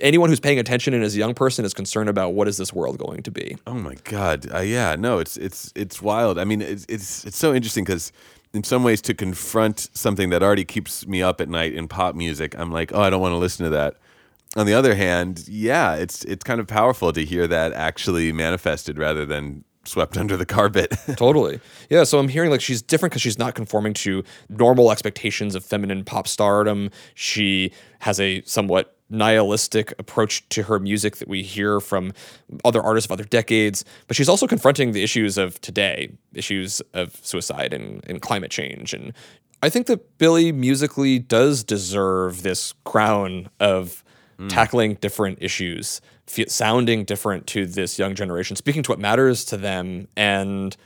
anyone 0.00 0.28
who's 0.28 0.40
paying 0.40 0.58
attention 0.58 0.94
and 0.94 1.02
is 1.04 1.14
a 1.14 1.18
young 1.18 1.34
person 1.34 1.64
is 1.64 1.74
concerned 1.74 2.08
about 2.08 2.34
what 2.34 2.48
is 2.48 2.56
this 2.56 2.72
world 2.72 2.98
going 2.98 3.22
to 3.22 3.30
be. 3.30 3.56
Oh 3.66 3.74
my 3.74 3.94
god. 4.04 4.52
Uh, 4.52 4.60
yeah. 4.60 4.96
No. 4.96 5.18
It's 5.18 5.36
it's 5.36 5.72
it's 5.74 6.02
wild. 6.02 6.38
I 6.38 6.44
mean, 6.44 6.60
it's 6.60 6.86
it's 6.88 7.24
it's 7.24 7.36
so 7.36 7.54
interesting 7.54 7.84
because 7.84 8.12
in 8.52 8.64
some 8.64 8.82
ways 8.82 9.00
to 9.02 9.14
confront 9.14 9.88
something 9.92 10.30
that 10.30 10.42
already 10.42 10.64
keeps 10.64 11.06
me 11.06 11.22
up 11.22 11.40
at 11.40 11.48
night 11.48 11.72
in 11.72 11.86
pop 11.88 12.14
music, 12.14 12.58
I'm 12.58 12.72
like, 12.72 12.92
oh, 12.92 13.00
I 13.00 13.10
don't 13.10 13.20
want 13.20 13.32
to 13.32 13.38
listen 13.38 13.64
to 13.64 13.70
that. 13.70 13.96
On 14.56 14.66
the 14.66 14.74
other 14.74 14.96
hand, 14.96 15.44
yeah, 15.46 15.94
it's 15.94 16.24
it's 16.24 16.42
kind 16.42 16.60
of 16.60 16.66
powerful 16.66 17.12
to 17.12 17.24
hear 17.24 17.46
that 17.46 17.72
actually 17.72 18.32
manifested 18.32 18.98
rather 18.98 19.24
than 19.24 19.64
swept 19.84 20.16
under 20.18 20.36
the 20.36 20.46
carpet. 20.46 20.92
totally. 21.16 21.60
Yeah, 21.88 22.04
so 22.04 22.18
I'm 22.18 22.28
hearing 22.28 22.50
like 22.50 22.60
she's 22.60 22.82
different 22.82 23.12
because 23.12 23.22
she's 23.22 23.38
not 23.38 23.54
conforming 23.54 23.94
to 23.94 24.24
normal 24.48 24.90
expectations 24.90 25.54
of 25.54 25.64
feminine 25.64 26.04
pop 26.04 26.26
stardom. 26.26 26.90
She 27.14 27.72
has 28.00 28.18
a 28.18 28.42
somewhat 28.42 28.96
nihilistic 29.10 29.92
approach 29.98 30.48
to 30.50 30.62
her 30.64 30.78
music 30.78 31.16
that 31.16 31.28
we 31.28 31.42
hear 31.42 31.80
from 31.80 32.12
other 32.64 32.80
artists 32.80 33.06
of 33.06 33.12
other 33.12 33.24
decades, 33.24 33.84
but 34.06 34.16
she's 34.16 34.28
also 34.28 34.46
confronting 34.46 34.92
the 34.92 35.02
issues 35.02 35.36
of 35.36 35.60
today, 35.60 36.10
issues 36.32 36.80
of 36.94 37.16
suicide 37.22 37.72
and, 37.72 38.04
and 38.08 38.22
climate 38.22 38.50
change. 38.50 38.94
And 38.94 39.12
I 39.62 39.68
think 39.68 39.86
that 39.88 40.18
Billie 40.18 40.52
musically 40.52 41.18
does 41.18 41.64
deserve 41.64 42.42
this 42.42 42.72
crown 42.84 43.50
of 43.58 44.02
mm. 44.38 44.48
tackling 44.48 44.94
different 44.94 45.38
issues, 45.40 46.00
fe- 46.26 46.46
sounding 46.46 47.04
different 47.04 47.46
to 47.48 47.66
this 47.66 47.98
young 47.98 48.14
generation, 48.14 48.56
speaking 48.56 48.82
to 48.84 48.92
what 48.92 48.98
matters 48.98 49.44
to 49.46 49.56
them, 49.56 50.08
and 50.16 50.76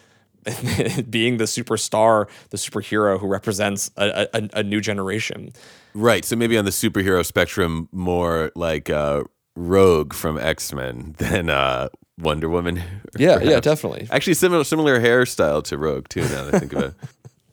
being 1.10 1.38
the 1.38 1.44
superstar, 1.44 2.28
the 2.50 2.56
superhero 2.56 3.18
who 3.18 3.26
represents 3.26 3.90
a, 3.96 4.28
a, 4.34 4.48
a 4.54 4.62
new 4.62 4.80
generation. 4.80 5.52
Right. 5.94 6.24
So 6.24 6.37
maybe 6.37 6.59
on 6.59 6.64
the 6.64 6.70
superhero 6.70 7.24
spectrum, 7.24 7.88
more 7.92 8.50
like 8.54 8.90
uh, 8.90 9.24
Rogue 9.57 10.12
from 10.12 10.38
X 10.38 10.72
Men 10.72 11.14
than 11.18 11.50
uh, 11.50 11.88
Wonder 12.18 12.48
Woman. 12.48 12.83
Yeah, 13.16 13.38
yeah, 13.40 13.61
definitely. 13.61 14.09
Actually, 14.11 14.35
similar 14.35 14.64
similar 14.64 14.98
hairstyle 14.98 15.62
to 15.64 15.78
Rogue 15.78 16.09
too. 16.09 16.22
Now 16.22 16.46
that 16.46 16.54
I 16.57 16.59
think 16.59 16.72
about 16.72 16.94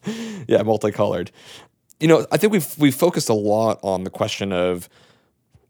it. 0.07 0.45
yeah, 0.47 0.63
multicolored. 0.63 1.29
You 1.99 2.07
know, 2.07 2.25
I 2.31 2.37
think 2.37 2.51
we've 2.51 2.75
we've 2.79 2.95
focused 2.95 3.29
a 3.29 3.35
lot 3.35 3.79
on 3.83 4.05
the 4.05 4.09
question 4.09 4.51
of 4.51 4.89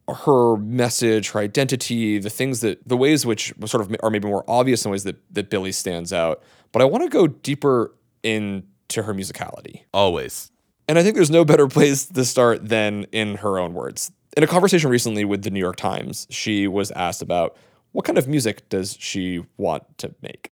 her 0.07 0.55
message, 0.55 1.31
her 1.31 1.41
identity, 1.41 2.19
the 2.19 2.29
things 2.29 2.61
that 2.61 2.87
the 2.87 2.95
ways 2.95 3.25
which 3.25 3.53
sort 3.65 3.81
of 3.81 3.93
are 4.01 4.09
maybe 4.09 4.29
more 4.29 4.45
obvious 4.47 4.85
in 4.85 4.91
ways 4.91 5.03
that 5.03 5.17
that 5.33 5.49
Billie 5.49 5.73
stands 5.73 6.13
out. 6.13 6.41
But 6.71 6.81
I 6.81 6.85
want 6.85 7.03
to 7.03 7.09
go 7.09 7.27
deeper 7.27 7.93
into 8.23 9.03
her 9.03 9.13
musicality. 9.13 9.81
Always. 9.93 10.51
And 10.91 10.99
I 10.99 11.03
think 11.03 11.15
there's 11.15 11.31
no 11.31 11.45
better 11.45 11.69
place 11.69 12.07
to 12.07 12.25
start 12.25 12.67
than 12.67 13.05
in 13.13 13.35
her 13.35 13.57
own 13.57 13.73
words. 13.73 14.11
In 14.35 14.43
a 14.43 14.47
conversation 14.47 14.89
recently 14.89 15.23
with 15.23 15.41
the 15.41 15.49
New 15.49 15.61
York 15.61 15.77
Times, 15.77 16.27
she 16.29 16.67
was 16.67 16.91
asked 16.91 17.21
about 17.21 17.55
what 17.93 18.03
kind 18.03 18.17
of 18.17 18.27
music 18.27 18.67
does 18.67 18.97
she 18.99 19.41
want 19.55 19.83
to 19.99 20.13
make. 20.21 20.51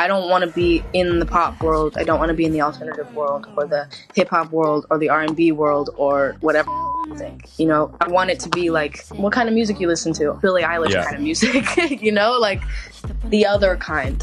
I 0.00 0.08
don't 0.08 0.28
want 0.28 0.42
to 0.42 0.50
be 0.50 0.82
in 0.92 1.20
the 1.20 1.24
pop 1.24 1.62
world. 1.62 1.96
I 1.96 2.02
don't 2.02 2.18
want 2.18 2.30
to 2.30 2.34
be 2.34 2.44
in 2.44 2.50
the 2.50 2.62
alternative 2.62 3.14
world 3.14 3.46
or 3.56 3.64
the 3.64 3.88
hip 4.12 4.28
hop 4.28 4.50
world 4.50 4.86
or 4.90 4.98
the 4.98 5.08
R&B 5.08 5.52
world 5.52 5.90
or 5.96 6.34
whatever 6.40 6.68
thing. 7.14 7.44
You 7.56 7.66
know, 7.68 7.96
I 8.00 8.08
want 8.08 8.30
it 8.30 8.40
to 8.40 8.48
be 8.48 8.70
like 8.70 9.06
what 9.10 9.32
kind 9.32 9.48
of 9.48 9.54
music 9.54 9.78
you 9.78 9.86
listen 9.86 10.12
to? 10.14 10.32
Billie 10.42 10.64
Eilish 10.64 10.90
Yeah. 10.90 11.04
kind 11.04 11.14
of 11.14 11.22
music, 11.22 11.64
you 12.02 12.10
know, 12.10 12.32
like 12.40 12.60
the 13.26 13.46
other 13.46 13.76
kind. 13.76 14.20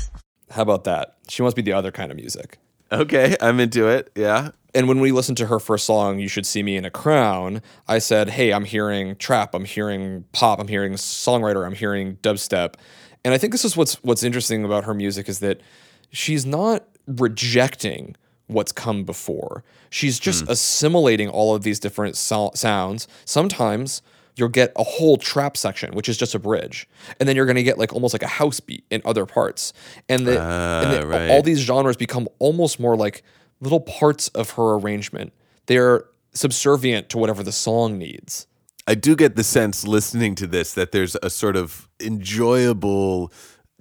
How 0.51 0.63
about 0.63 0.83
that? 0.83 1.19
She 1.29 1.41
wants 1.41 1.53
to 1.55 1.61
be 1.63 1.71
the 1.71 1.77
other 1.77 1.93
kind 1.93 2.11
of 2.11 2.17
music. 2.17 2.57
Okay, 2.91 3.37
I'm 3.39 3.61
into 3.61 3.87
it. 3.87 4.11
Yeah. 4.13 4.49
And 4.75 4.87
when 4.87 4.99
we 4.99 5.11
listened 5.11 5.37
to 5.37 5.47
her 5.47 5.59
first 5.59 5.85
song, 5.85 6.19
You 6.19 6.27
Should 6.27 6.45
See 6.45 6.63
Me 6.63 6.75
in 6.75 6.83
a 6.85 6.89
Crown, 6.89 7.61
I 7.87 7.99
said, 7.99 8.31
Hey, 8.31 8.51
I'm 8.51 8.65
hearing 8.65 9.15
trap, 9.17 9.53
I'm 9.53 9.65
hearing 9.65 10.25
pop, 10.31 10.59
I'm 10.59 10.67
hearing 10.67 10.93
songwriter, 10.93 11.65
I'm 11.65 11.75
hearing 11.75 12.15
dubstep. 12.17 12.73
And 13.23 13.33
I 13.33 13.37
think 13.37 13.53
this 13.53 13.63
is 13.63 13.77
what's 13.77 13.95
what's 14.03 14.23
interesting 14.23 14.65
about 14.65 14.83
her 14.85 14.93
music 14.93 15.29
is 15.29 15.39
that 15.39 15.61
she's 16.11 16.45
not 16.45 16.85
rejecting 17.07 18.15
what's 18.47 18.71
come 18.71 19.03
before. 19.03 19.63
She's 19.89 20.19
just 20.19 20.47
assimilating 20.49 21.29
all 21.29 21.55
of 21.55 21.63
these 21.63 21.79
different 21.79 22.15
so- 22.17 22.51
sounds. 22.55 23.07
Sometimes 23.25 24.01
you'll 24.35 24.49
get 24.49 24.71
a 24.75 24.83
whole 24.83 25.17
trap 25.17 25.55
section, 25.55 25.93
which 25.93 26.09
is 26.09 26.17
just 26.17 26.33
a 26.35 26.39
bridge, 26.39 26.87
and 27.19 27.29
then 27.29 27.35
you're 27.35 27.45
going 27.45 27.55
to 27.55 27.63
get 27.63 27.77
like 27.77 27.93
almost 27.93 28.13
like 28.13 28.23
a 28.23 28.27
house 28.27 28.59
beat 28.59 28.83
in 28.89 29.01
other 29.05 29.25
parts, 29.25 29.71
and, 30.09 30.25
the, 30.27 30.31
and 30.41 30.91
the- 30.91 31.05
Ah, 31.05 31.07
right. 31.07 31.29
all 31.29 31.41
these 31.43 31.59
genres 31.59 31.95
become 31.95 32.27
almost 32.39 32.79
more 32.79 32.95
like 32.97 33.23
little 33.63 33.79
parts 33.79 34.27
of 34.29 34.51
her 34.51 34.73
arrangement. 34.73 35.33
They're 35.65 36.05
subservient 36.33 37.09
to 37.09 37.17
whatever 37.17 37.43
the 37.43 37.51
song 37.51 37.97
needs. 37.97 38.47
I 38.85 38.95
do 38.95 39.15
get 39.15 39.35
the 39.35 39.43
sense 39.43 39.87
listening 39.87 40.35
to 40.35 40.47
this 40.47 40.73
that 40.73 40.91
there's 40.91 41.15
a 41.23 41.29
sort 41.29 41.55
of 41.55 41.87
enjoyable 42.01 43.31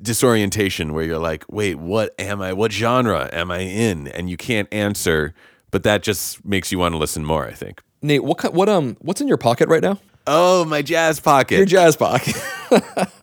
disorientation 0.00 0.92
where 0.92 1.04
you're 1.04 1.18
like, 1.18 1.44
wait, 1.48 1.76
what 1.76 2.14
am 2.18 2.40
I? 2.40 2.52
What 2.52 2.72
genre 2.72 3.28
am 3.32 3.50
I 3.50 3.60
in? 3.60 4.06
And 4.08 4.30
you 4.30 4.36
can't 4.36 4.72
answer, 4.72 5.34
but 5.70 5.82
that 5.82 6.02
just 6.02 6.44
makes 6.44 6.70
you 6.70 6.78
want 6.78 6.92
to 6.92 6.98
listen 6.98 7.24
more, 7.24 7.46
I 7.46 7.52
think. 7.52 7.82
Nate, 8.00 8.22
what 8.22 8.52
what 8.52 8.68
um 8.68 8.96
what's 9.00 9.20
in 9.20 9.28
your 9.28 9.36
pocket 9.36 9.68
right 9.68 9.82
now? 9.82 9.98
Oh, 10.26 10.64
my 10.64 10.82
jazz 10.82 11.18
pocket. 11.18 11.56
Your 11.56 11.66
jazz 11.66 11.96
pocket. 11.96 12.36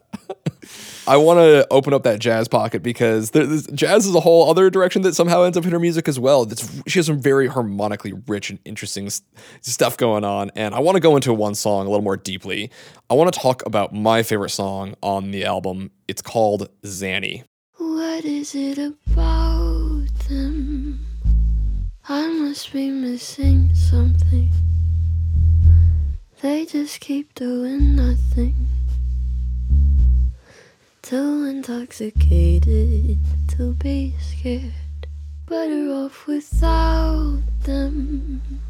I 1.09 1.17
want 1.17 1.39
to 1.39 1.65
open 1.71 1.91
up 1.95 2.03
that 2.03 2.19
jazz 2.19 2.47
pocket 2.47 2.83
because 2.83 3.31
jazz 3.73 4.05
is 4.05 4.13
a 4.13 4.19
whole 4.19 4.47
other 4.47 4.69
direction 4.69 5.01
that 5.01 5.15
somehow 5.15 5.41
ends 5.41 5.57
up 5.57 5.65
in 5.65 5.71
her 5.71 5.79
music 5.79 6.07
as 6.07 6.19
well. 6.19 6.45
That's, 6.45 6.69
she 6.85 6.99
has 6.99 7.07
some 7.07 7.19
very 7.19 7.47
harmonically 7.47 8.13
rich 8.27 8.51
and 8.51 8.59
interesting 8.63 9.09
stuff 9.61 9.97
going 9.97 10.23
on, 10.23 10.51
and 10.53 10.75
I 10.75 10.79
want 10.81 10.97
to 10.97 10.99
go 10.99 11.15
into 11.15 11.33
one 11.33 11.55
song 11.55 11.87
a 11.87 11.89
little 11.89 12.03
more 12.03 12.15
deeply. 12.15 12.69
I 13.09 13.15
want 13.15 13.33
to 13.33 13.39
talk 13.39 13.65
about 13.65 13.91
my 13.91 14.21
favorite 14.21 14.51
song 14.51 14.93
on 15.01 15.31
the 15.31 15.45
album. 15.45 15.89
It's 16.07 16.21
called 16.21 16.69
Xanny. 16.83 17.43
What 17.77 18.23
is 18.23 18.53
it 18.53 18.77
about 18.77 20.05
them? 20.29 21.07
I 22.07 22.27
must 22.27 22.71
be 22.71 22.91
missing 22.91 23.73
something. 23.73 24.51
They 26.43 26.67
just 26.67 26.99
keep 26.99 27.33
doing 27.33 27.95
nothing. 27.95 28.67
Too 31.09 31.45
intoxicated 31.45 33.17
to 33.57 33.73
be 33.73 34.13
scared. 34.19 35.07
Better 35.47 35.89
off 35.91 36.27
without 36.27 37.41
them. 37.63 38.61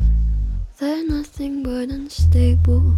They're 0.78 1.06
nothing 1.06 1.63
but 1.63 1.89
unstable. 1.89 2.95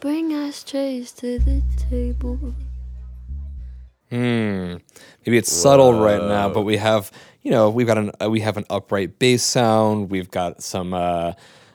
Bring 0.00 0.32
ashtrays 0.32 1.12
to 1.12 1.38
the 1.38 1.62
table. 1.88 2.54
Hmm. 4.10 4.78
Maybe 5.24 5.38
it's 5.38 5.52
subtle 5.52 5.94
right 5.94 6.20
now, 6.20 6.48
but 6.48 6.62
we 6.62 6.76
have, 6.78 7.12
you 7.42 7.52
know, 7.52 7.70
we've 7.70 7.86
got 7.86 7.98
an 7.98 8.10
uh, 8.20 8.30
we 8.30 8.40
have 8.40 8.56
an 8.56 8.64
upright 8.68 9.20
bass 9.20 9.44
sound. 9.44 10.10
We've 10.10 10.32
got 10.32 10.60
some 10.60 10.92
uh, 10.92 11.34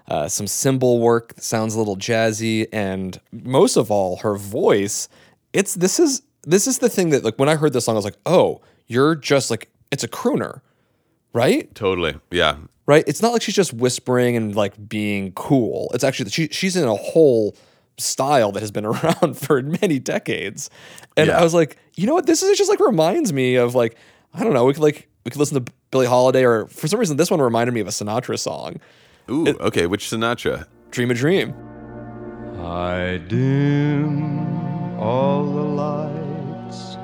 uh, 0.09 0.27
some 0.27 0.47
cymbal 0.47 0.99
work 0.99 1.35
that 1.35 1.43
sounds 1.45 1.73
a 1.73 1.77
little 1.77 1.95
jazzy, 1.95 2.67
and 2.73 3.17
most 3.31 3.77
of 3.77 3.89
all, 3.91 4.17
her 4.17 4.35
voice. 4.35 5.07
It's 5.53 5.73
this 5.75 5.99
is 5.99 6.21
this 6.43 6.67
is 6.67 6.79
the 6.79 6.89
thing 6.89 7.09
that 7.09 7.23
like 7.23 7.37
when 7.39 7.49
I 7.49 7.55
heard 7.55 7.73
this 7.73 7.85
song, 7.85 7.95
I 7.95 7.97
was 7.97 8.05
like, 8.05 8.17
oh, 8.25 8.61
you're 8.87 9.15
just 9.15 9.49
like 9.51 9.69
it's 9.91 10.03
a 10.03 10.07
crooner, 10.07 10.61
right? 11.33 11.73
Totally. 11.75 12.15
Yeah. 12.31 12.57
Right. 12.85 13.03
It's 13.07 13.21
not 13.21 13.33
like 13.33 13.41
she's 13.41 13.55
just 13.55 13.73
whispering 13.73 14.37
and 14.37 14.55
like 14.55 14.87
being 14.87 15.31
cool. 15.33 15.89
It's 15.93 16.03
actually 16.03 16.29
she 16.29 16.47
she's 16.49 16.75
in 16.75 16.85
a 16.87 16.95
whole 16.95 17.55
style 17.97 18.51
that 18.51 18.59
has 18.61 18.71
been 18.71 18.85
around 18.91 19.37
for 19.37 19.61
many 19.61 19.99
decades, 19.99 20.69
and 21.17 21.27
Yeah. 21.27 21.39
I 21.39 21.43
was 21.43 21.53
like, 21.53 21.77
you 21.95 22.05
know 22.07 22.13
what? 22.13 22.25
This 22.27 22.43
is 22.43 22.57
just 22.57 22.69
like 22.69 22.79
reminds 22.79 23.33
me 23.33 23.55
of 23.55 23.75
like 23.75 23.97
I 24.33 24.43
don't 24.43 24.53
know. 24.53 24.65
We 24.65 24.73
could 24.73 24.83
like 24.83 25.09
we 25.25 25.31
could 25.31 25.39
listen 25.39 25.63
to 25.65 25.73
Billie 25.91 26.05
Holiday, 26.07 26.43
or 26.45 26.67
for 26.67 26.87
some 26.87 26.99
reason, 26.99 27.17
this 27.17 27.29
one 27.31 27.41
reminded 27.41 27.73
me 27.73 27.81
of 27.81 27.87
a 27.87 27.91
Sinatra 27.91 28.37
song. 28.39 28.79
Ooh, 29.29 29.47
okay. 29.59 29.87
Which 29.87 30.05
Sinatra? 30.09 30.65
Dream 30.91 31.11
a 31.11 31.13
Dream. 31.13 31.53
I 32.61 33.17
dim 33.27 34.56
all 34.97 35.43
the 35.45 35.61
lights 35.61 36.97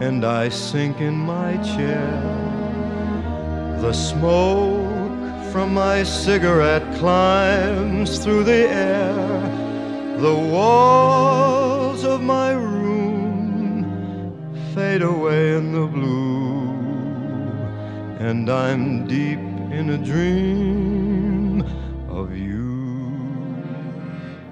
and 0.00 0.24
I 0.24 0.48
sink 0.48 1.00
in 1.00 1.14
my 1.14 1.56
chair. 1.58 2.20
The 3.80 3.92
smoke 3.92 5.52
from 5.52 5.72
my 5.72 6.02
cigarette 6.02 6.98
climbs 6.98 8.18
through 8.18 8.44
the 8.44 8.68
air. 8.68 9.14
The 10.18 10.34
walls 10.34 12.04
of 12.04 12.22
my 12.22 12.52
room 12.52 13.84
fade 14.74 15.02
away 15.02 15.56
in 15.56 15.72
the 15.72 15.86
blue, 15.86 16.70
and 18.18 18.50
I'm 18.50 19.06
deep 19.06 19.38
in 19.70 19.90
a 19.90 19.98
dream 19.98 21.62
of 22.08 22.36
you. 22.36 23.14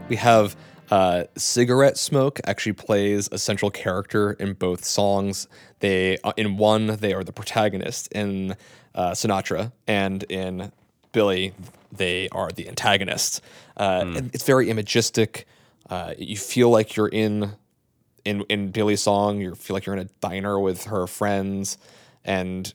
We 0.09 0.17
have 0.17 0.57
uh, 0.95 1.25
cigarette 1.37 1.99
smoke 1.99 2.41
actually 2.45 2.73
plays 2.73 3.29
a 3.33 3.39
central 3.39 3.69
character 3.69 4.35
in 4.35 4.53
both 4.53 4.85
songs. 4.85 5.49
They 5.81 6.19
uh, 6.23 6.33
in 6.37 6.57
one 6.57 6.87
they 6.87 7.13
are 7.13 7.25
the 7.25 7.33
protagonist 7.33 8.07
in 8.13 8.55
uh, 8.95 9.11
Sinatra, 9.11 9.73
and 9.89 10.23
in 10.29 10.71
Billie 11.11 11.53
they 11.91 12.29
are 12.29 12.53
the 12.53 12.69
antagonists. 12.69 13.41
Uh, 13.77 14.05
and 14.07 14.31
It's 14.33 14.45
very 14.45 14.71
imagistic. 14.71 15.49
Uh, 15.91 16.15
you 16.17 16.37
feel 16.37 16.71
like 16.71 16.95
you're 16.95 17.09
in 17.09 17.57
in 18.25 18.43
in 18.49 18.71
Billie's 18.71 19.03
song. 19.03 19.41
You 19.41 19.57
feel 19.57 19.75
like 19.75 19.87
you're 19.87 19.97
in 19.97 20.07
a 20.07 20.11
diner 20.21 20.61
with 20.61 20.85
her 20.85 21.09
friends, 21.09 21.77
and 22.25 22.73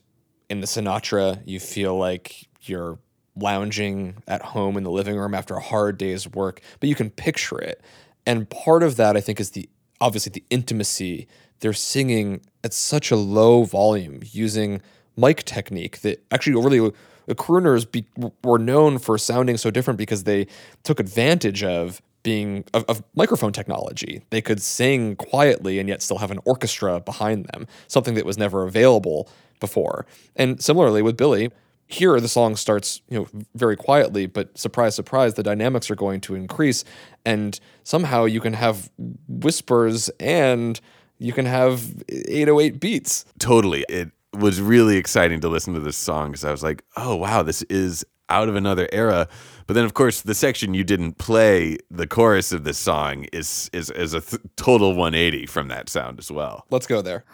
in 0.50 0.60
the 0.60 0.66
Sinatra, 0.66 1.40
you 1.46 1.58
feel 1.58 1.96
like 1.96 2.48
you're 2.60 2.98
lounging 3.34 4.22
at 4.28 4.42
home 4.42 4.76
in 4.76 4.82
the 4.82 4.90
living 4.90 5.16
room 5.16 5.32
after 5.32 5.54
a 5.54 5.60
hard 5.60 5.96
day's 5.96 6.28
work, 6.28 6.60
but 6.80 6.88
you 6.90 6.94
can 6.94 7.08
picture 7.08 7.58
it. 7.58 7.80
And 8.26 8.48
part 8.48 8.82
of 8.82 8.96
that, 8.96 9.16
I 9.16 9.20
think, 9.20 9.40
is 9.40 9.50
the 9.50 9.68
obviously 10.00 10.30
the 10.30 10.44
intimacy. 10.50 11.26
They're 11.60 11.72
singing 11.72 12.40
at 12.64 12.72
such 12.72 13.10
a 13.10 13.16
low 13.16 13.64
volume 13.64 14.20
using 14.24 14.80
mic 15.16 15.44
technique 15.44 16.00
that 16.00 16.24
actually 16.30 16.62
really 16.62 16.92
the 17.26 17.32
uh, 17.32 17.34
crooners 17.34 17.90
be, 17.90 18.04
were 18.42 18.58
known 18.58 18.98
for 18.98 19.18
sounding 19.18 19.56
so 19.56 19.70
different 19.70 19.98
because 19.98 20.24
they 20.24 20.46
took 20.82 20.98
advantage 20.98 21.62
of 21.62 22.00
being 22.22 22.64
of, 22.74 22.84
of 22.88 23.02
microphone 23.14 23.52
technology. 23.52 24.22
They 24.30 24.40
could 24.40 24.60
sing 24.60 25.16
quietly 25.16 25.78
and 25.78 25.88
yet 25.88 26.02
still 26.02 26.18
have 26.18 26.30
an 26.30 26.40
orchestra 26.44 27.00
behind 27.00 27.46
them, 27.46 27.66
something 27.88 28.14
that 28.14 28.26
was 28.26 28.38
never 28.38 28.64
available 28.64 29.28
before. 29.58 30.06
And 30.36 30.62
similarly 30.62 31.02
with 31.02 31.16
Billie, 31.16 31.50
here 31.92 32.18
the 32.20 32.28
song 32.28 32.56
starts, 32.56 33.02
you 33.08 33.18
know, 33.18 33.28
very 33.54 33.76
quietly, 33.76 34.26
but 34.26 34.56
surprise, 34.56 34.94
surprise, 34.94 35.34
the 35.34 35.42
dynamics 35.42 35.90
are 35.90 35.96
going 35.96 36.20
to 36.22 36.34
increase, 36.34 36.84
and 37.24 37.58
somehow 37.82 38.24
you 38.24 38.40
can 38.40 38.52
have 38.52 38.90
whispers 39.28 40.08
and 40.20 40.80
you 41.18 41.32
can 41.32 41.46
have 41.46 42.02
808 42.08 42.80
beats. 42.80 43.24
Totally. 43.38 43.84
It 43.88 44.10
was 44.32 44.60
really 44.60 44.96
exciting 44.96 45.40
to 45.40 45.48
listen 45.48 45.74
to 45.74 45.80
this 45.80 45.96
song 45.96 46.30
because 46.30 46.44
I 46.44 46.50
was 46.50 46.62
like, 46.62 46.84
oh, 46.96 47.16
wow, 47.16 47.42
this 47.42 47.62
is 47.62 48.04
out 48.30 48.48
of 48.48 48.54
another 48.54 48.88
era. 48.92 49.28
But 49.66 49.74
then, 49.74 49.84
of 49.84 49.94
course, 49.94 50.22
the 50.22 50.34
section 50.34 50.72
you 50.72 50.84
didn't 50.84 51.18
play, 51.18 51.76
the 51.90 52.06
chorus 52.06 52.52
of 52.52 52.64
this 52.64 52.78
song, 52.78 53.26
is 53.32 53.68
is, 53.72 53.90
is 53.90 54.14
a 54.14 54.20
th- 54.20 54.42
total 54.56 54.94
180 54.94 55.46
from 55.46 55.68
that 55.68 55.88
sound 55.88 56.18
as 56.18 56.30
well. 56.30 56.64
Let's 56.70 56.86
go 56.86 57.02
there. 57.02 57.24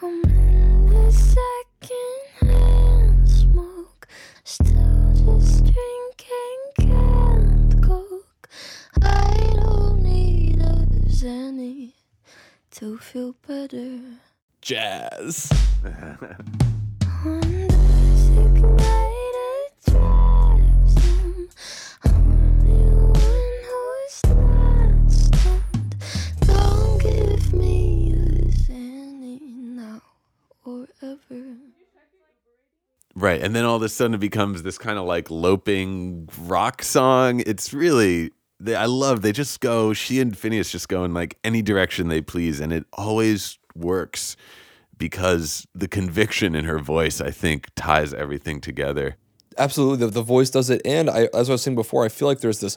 Me 27.54 28.12
a 28.12 28.44
Xanny 28.50 29.40
now 29.40 30.02
or 30.66 30.86
ever. 31.00 31.56
Right. 33.14 33.40
And 33.40 33.56
then 33.56 33.64
all 33.64 33.76
of 33.76 33.82
a 33.82 33.88
sudden 33.88 34.12
it 34.12 34.20
becomes 34.20 34.62
this 34.62 34.76
kind 34.76 34.98
of 34.98 35.06
like 35.06 35.30
loping 35.30 36.28
rock 36.42 36.82
song. 36.82 37.42
It's 37.46 37.72
really, 37.72 38.32
they, 38.58 38.74
I 38.74 38.86
love, 38.86 39.22
they 39.22 39.32
just 39.32 39.60
go, 39.60 39.92
she 39.92 40.20
and 40.20 40.34
Finneas 40.34 40.70
just 40.70 40.88
go 40.88 41.04
in 41.04 41.14
like 41.14 41.38
any 41.44 41.62
direction 41.62 42.08
they 42.08 42.20
please. 42.20 42.60
And 42.60 42.72
it 42.72 42.84
always 42.92 43.58
works 43.74 44.36
because 44.98 45.66
the 45.74 45.88
conviction 45.88 46.54
in 46.54 46.64
her 46.64 46.78
voice, 46.78 47.20
I 47.20 47.30
think, 47.30 47.68
ties 47.74 48.14
everything 48.14 48.60
together. 48.60 49.16
Absolutely, 49.58 50.06
the, 50.06 50.12
the 50.12 50.22
voice 50.22 50.50
does 50.50 50.68
it, 50.68 50.82
and 50.84 51.08
I, 51.08 51.28
as 51.32 51.48
I 51.48 51.52
was 51.52 51.62
saying 51.62 51.76
before, 51.76 52.04
I 52.04 52.10
feel 52.10 52.28
like 52.28 52.40
there's 52.40 52.60
this 52.60 52.76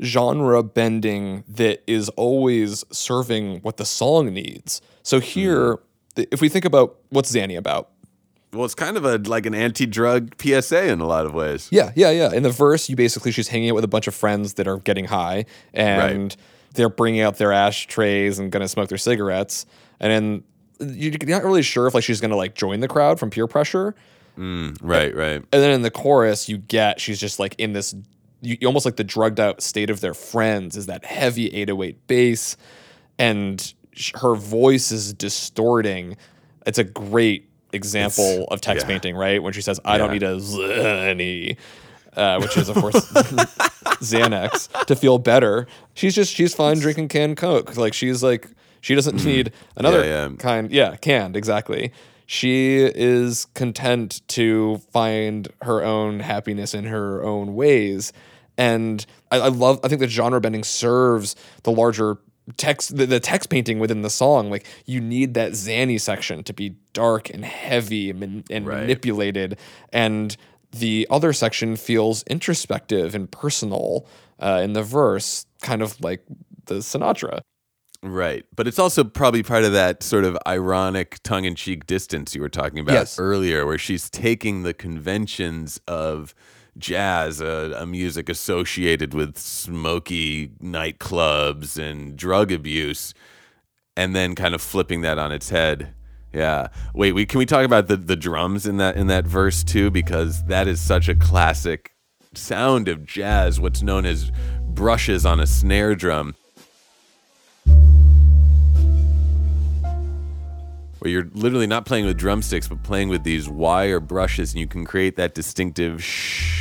genre 0.00 0.62
bending 0.62 1.42
that 1.48 1.82
is 1.88 2.08
always 2.10 2.84
serving 2.92 3.60
what 3.62 3.78
the 3.78 3.84
song 3.84 4.32
needs. 4.32 4.80
So 5.02 5.18
here, 5.18 5.74
mm. 5.74 5.80
th- 6.14 6.28
if 6.30 6.40
we 6.40 6.48
think 6.48 6.64
about 6.64 6.98
what's 7.08 7.32
Xanny 7.32 7.56
about, 7.56 7.90
Well, 8.52 8.64
it's 8.64 8.74
kind 8.74 8.96
of 8.96 9.04
a 9.04 9.18
like 9.18 9.46
an 9.46 9.54
anti-drug 9.54 10.34
PSA 10.40 10.88
in 10.88 11.00
a 11.00 11.06
lot 11.06 11.24
of 11.26 11.34
ways. 11.34 11.68
Yeah, 11.70 11.92
yeah, 11.94 12.10
yeah. 12.10 12.32
In 12.32 12.42
the 12.42 12.50
verse, 12.50 12.88
you 12.88 12.96
basically 12.96 13.30
she's 13.32 13.48
hanging 13.48 13.70
out 13.70 13.74
with 13.76 13.84
a 13.84 13.88
bunch 13.88 14.06
of 14.08 14.14
friends 14.14 14.54
that 14.54 14.66
are 14.66 14.78
getting 14.78 15.04
high, 15.04 15.44
and 15.72 16.34
they're 16.74 16.88
bringing 16.88 17.20
out 17.20 17.36
their 17.38 17.52
ashtrays 17.52 18.38
and 18.38 18.50
gonna 18.50 18.68
smoke 18.68 18.88
their 18.88 18.98
cigarettes, 18.98 19.66
and 20.00 20.10
then 20.12 20.42
you- 20.96 21.10
you're 21.10 21.28
not 21.38 21.44
really 21.44 21.62
sure 21.62 21.86
if 21.86 21.94
like 21.94 22.02
she's 22.04 22.20
gonna 22.20 22.36
like 22.36 22.54
join 22.54 22.80
the 22.80 22.88
crowd 22.88 23.20
from 23.20 23.30
peer 23.30 23.46
pressure. 23.46 23.94
Mm, 24.38 24.76
right, 24.80 25.14
right. 25.14 25.36
And 25.36 25.46
then 25.50 25.70
in 25.72 25.82
the 25.82 25.90
chorus, 25.90 26.48
you 26.48 26.58
get 26.58 27.00
she's 27.00 27.20
just 27.20 27.38
like 27.38 27.54
in 27.58 27.72
this, 27.74 27.94
you, 28.40 28.56
almost 28.66 28.84
like 28.86 28.96
the 28.96 29.04
drugged 29.04 29.38
out 29.38 29.60
state 29.62 29.90
of 29.90 30.00
their 30.00 30.14
friends 30.14 30.76
is 30.76 30.86
that 30.86 31.04
heavy 31.04 31.48
808 31.54 32.06
bass, 32.06 32.56
and 33.18 33.74
sh- 33.92 34.12
her 34.16 34.34
voice 34.34 34.90
is 34.90 35.12
distorting. 35.12 36.16
It's 36.66 36.78
a 36.78 36.84
great 36.84 37.49
example 37.72 38.24
It's- 38.24 38.46
of 38.50 38.60
text 38.60 38.84
yeah. 38.84 38.92
painting, 38.92 39.16
right? 39.16 39.42
When 39.42 39.52
she 39.52 39.62
says, 39.62 39.80
"I 39.84 39.98
don't 39.98 40.12
need 40.12 40.22
a 40.22 40.36
Xanny," 40.36 41.56
uh, 42.16 42.38
which 42.40 42.56
is 42.56 42.68
of 42.68 42.76
course 42.76 42.94
Xanax 44.00 44.86
to 44.86 44.96
feel 44.96 45.18
better. 45.18 45.66
She's 45.94 46.14
just 46.14 46.34
she's 46.34 46.54
fine 46.54 46.78
drinking 46.78 47.08
canned 47.08 47.36
Coke. 47.36 47.76
Like 47.76 47.94
she's 47.94 48.22
like 48.22 48.48
she 48.80 48.94
doesn't 48.94 49.24
need 49.24 49.52
another 49.76 50.02
Mm. 50.02 50.06
Yeah, 50.06 50.28
yeah. 50.28 50.36
kind. 50.36 50.70
Yeah, 50.72 50.96
canned 50.96 51.36
exactly. 51.36 51.92
She 52.26 52.76
is 52.78 53.46
content 53.54 54.22
to 54.28 54.78
find 54.92 55.48
her 55.62 55.82
own 55.82 56.20
happiness 56.20 56.74
in 56.74 56.84
her 56.84 57.22
own 57.24 57.54
ways, 57.56 58.12
and 58.56 59.04
I, 59.32 59.38
I 59.40 59.48
love. 59.48 59.80
I 59.82 59.88
think 59.88 60.00
that 60.00 60.10
genre 60.10 60.40
bending 60.40 60.62
serves 60.64 61.34
the 61.64 61.72
larger 61.72 62.18
text, 62.56 62.96
the, 62.96 63.06
the 63.06 63.20
text 63.20 63.50
painting 63.50 63.78
within 63.78 64.02
the 64.02 64.10
song. 64.10 64.50
Like 64.50 64.66
you 64.86 65.00
need 65.00 65.34
that 65.34 65.52
Xanny 65.52 66.00
section 66.00 66.42
to 66.44 66.52
be 66.52 66.76
dark 66.92 67.30
and 67.30 67.44
heavy 67.44 68.10
and, 68.10 68.44
and 68.50 68.64
manipulated, 68.64 69.58
and 69.92 70.36
the 70.72 71.06
other 71.10 71.32
section 71.32 71.76
feels 71.76 72.22
introspective 72.24 73.14
and 73.14 73.30
personal 73.30 74.06
uh, 74.38 74.60
in 74.62 74.72
the 74.72 74.82
verse, 74.82 75.46
kind 75.62 75.82
of 75.82 76.00
like 76.00 76.24
the 76.66 76.76
Sinatra. 76.76 77.40
Right. 78.02 78.46
But 78.56 78.66
it's 78.66 78.78
also 78.78 79.04
probably 79.04 79.42
part 79.42 79.64
of 79.64 79.72
that 79.72 80.02
sort 80.02 80.24
of 80.24 80.38
ironic 80.46 81.18
tongue 81.22 81.44
in 81.44 81.54
cheek 81.54 81.86
distance 81.86 82.34
you 82.34 82.40
were 82.40 82.48
talking 82.48 82.78
about 82.78 82.94
Yes. 82.94 83.18
earlier, 83.18 83.66
where 83.66 83.76
she's 83.76 84.08
taking 84.08 84.62
the 84.62 84.72
conventions 84.72 85.80
of 85.86 86.34
jazz, 86.78 87.40
a, 87.40 87.74
a 87.78 87.86
music 87.86 88.28
associated 88.28 89.14
with 89.14 89.36
smoky 89.38 90.48
nightclubs 90.62 91.78
and 91.78 92.16
drug 92.16 92.52
abuse, 92.52 93.14
and 93.96 94.14
then 94.14 94.34
kind 94.34 94.54
of 94.54 94.62
flipping 94.62 95.00
that 95.02 95.18
on 95.18 95.32
its 95.32 95.50
head. 95.50 95.94
Yeah. 96.32 96.68
Wait, 96.94 97.12
we 97.12 97.26
can 97.26 97.38
we 97.38 97.46
talk 97.46 97.64
about 97.64 97.88
the, 97.88 97.96
the 97.96 98.16
drums 98.16 98.66
in 98.66 98.76
that 98.76 98.96
in 98.96 99.08
that 99.08 99.26
verse 99.26 99.64
too? 99.64 99.90
Because 99.90 100.44
that 100.44 100.68
is 100.68 100.80
such 100.80 101.08
a 101.08 101.14
classic 101.14 101.92
sound 102.34 102.88
of 102.88 103.04
jazz, 103.04 103.58
what's 103.58 103.82
known 103.82 104.06
as 104.06 104.30
brushes 104.62 105.26
on 105.26 105.40
a 105.40 105.46
snare 105.46 105.94
drum. 105.94 106.36
Where 111.00 111.10
you're 111.10 111.28
literally 111.32 111.66
not 111.66 111.86
playing 111.86 112.04
with 112.04 112.18
drumsticks, 112.18 112.68
but 112.68 112.82
playing 112.82 113.08
with 113.08 113.24
these 113.24 113.48
wire 113.48 114.00
brushes, 114.00 114.52
and 114.52 114.60
you 114.60 114.66
can 114.66 114.84
create 114.84 115.16
that 115.16 115.34
distinctive 115.34 116.04
shh, 116.04 116.59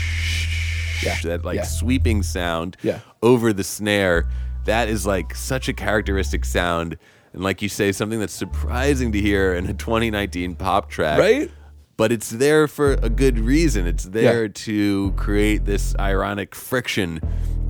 Yeah, 1.04 1.16
that 1.24 1.46
like 1.46 1.58
yeah. 1.58 1.64
sweeping 1.64 2.24
sound 2.24 2.78
Yeah. 2.84 3.00
over 3.22 3.54
the 3.54 3.64
snare. 3.64 4.28
That 4.66 4.90
is 4.90 5.06
like 5.06 5.36
such 5.36 5.68
a 5.70 5.74
characteristic 5.74 6.46
sound, 6.46 6.98
and 7.34 7.42
like 7.44 7.62
you 7.62 7.70
say, 7.70 7.92
something 7.92 8.20
that's 8.20 8.34
surprising 8.34 9.12
to 9.14 9.22
hear 9.22 9.54
in 9.54 9.66
a 9.68 9.74
2019 9.74 10.56
pop 10.56 10.90
track, 10.90 11.20
Right? 11.20 11.52
But 11.98 12.12
it's 12.14 12.30
there 12.30 12.68
for 12.70 12.94
a 12.94 13.10
good 13.10 13.38
reason. 13.40 13.86
It's 13.86 14.06
there 14.06 14.48
to 14.48 15.12
create 15.18 15.66
this 15.66 15.94
ironic 16.00 16.56
friction 16.56 17.20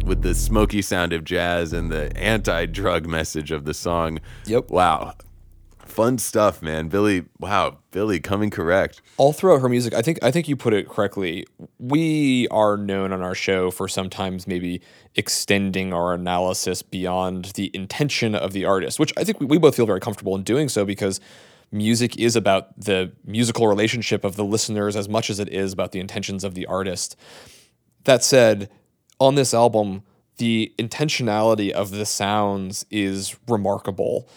with 0.05 0.21
the 0.21 0.35
smoky 0.35 0.81
sound 0.83 1.13
of 1.13 1.23
jazz 1.23 1.73
and 1.73 1.91
the 1.91 2.15
anti-drug 2.15 3.07
message 3.07 3.49
of 3.51 3.65
the 3.65 3.73
song. 3.73 4.19
Yep. 4.45 4.69
Wow. 4.69 5.15
Fun 5.99 6.17
stuff, 6.17 6.61
man. 6.61 6.87
Billie, 6.87 7.25
wow, 7.39 7.79
Billie 7.91 8.21
coming 8.21 8.49
correct. 8.49 9.01
all 9.17 9.33
throughout 9.33 9.59
her 9.59 9.67
music 9.67 9.93
i 9.93 10.01
think 10.01 10.17
i 10.23 10.31
think 10.31 10.47
you 10.47 10.55
put 10.55 10.73
it 10.73 10.87
correctly 10.87 11.45
we 11.77 12.47
are 12.51 12.77
known 12.77 13.11
on 13.11 13.21
our 13.21 13.35
show 13.35 13.69
for 13.69 13.89
sometimes 13.89 14.47
maybe 14.47 14.81
extending 15.15 15.91
our 15.91 16.13
analysis 16.13 16.81
beyond 16.81 17.51
the 17.55 17.69
intention 17.73 18.33
of 18.33 18.53
the 18.53 18.63
artist 18.63 18.97
which 18.97 19.11
i 19.17 19.25
think 19.25 19.41
we, 19.41 19.45
we 19.45 19.57
both 19.57 19.75
feel 19.75 19.85
very 19.85 19.99
comfortable 19.99 20.37
in 20.37 20.43
doing 20.43 20.69
so 20.69 20.85
because 20.85 21.19
music 21.69 22.17
is 22.17 22.37
about 22.37 22.79
the 22.79 23.11
musical 23.25 23.67
relationship 23.67 24.23
of 24.23 24.37
the 24.37 24.45
listeners 24.45 24.95
as 24.95 25.09
much 25.09 25.29
as 25.29 25.37
it 25.37 25.49
is 25.49 25.73
about 25.73 25.91
the 25.91 25.99
intentions 25.99 26.45
of 26.45 26.55
the 26.55 26.65
artist 26.67 27.17
that 28.05 28.23
said 28.23 28.69
on 29.19 29.35
this 29.35 29.53
album 29.53 30.01
the 30.37 30.73
intentionality 30.79 31.71
of 31.71 31.91
the 31.91 32.05
sounds 32.05 32.85
is 32.89 33.35
remarkable 33.49 34.29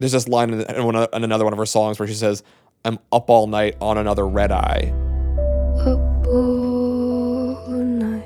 there's 0.00 0.12
this 0.12 0.26
line 0.26 0.50
in, 0.50 0.60
in, 0.62 1.24
another 1.24 1.44
one 1.44 1.52
of 1.52 1.58
her 1.58 1.66
songs 1.66 1.98
where 1.98 2.08
she 2.08 2.14
says, 2.14 2.42
I'm 2.84 2.98
up 3.12 3.28
all 3.28 3.46
night 3.46 3.76
on 3.80 3.98
another 3.98 4.26
red 4.26 4.50
eye. 4.50 4.92
Up 5.80 6.26
all 6.26 7.54
night 7.68 8.24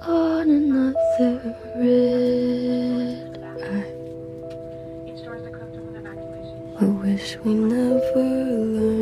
on 0.00 0.48
another 0.48 1.56
red 1.76 3.42
eye. 3.42 4.02
I 6.80 6.84
wish 6.84 7.36
we 7.38 7.54
never 7.54 8.00
learned 8.16 9.01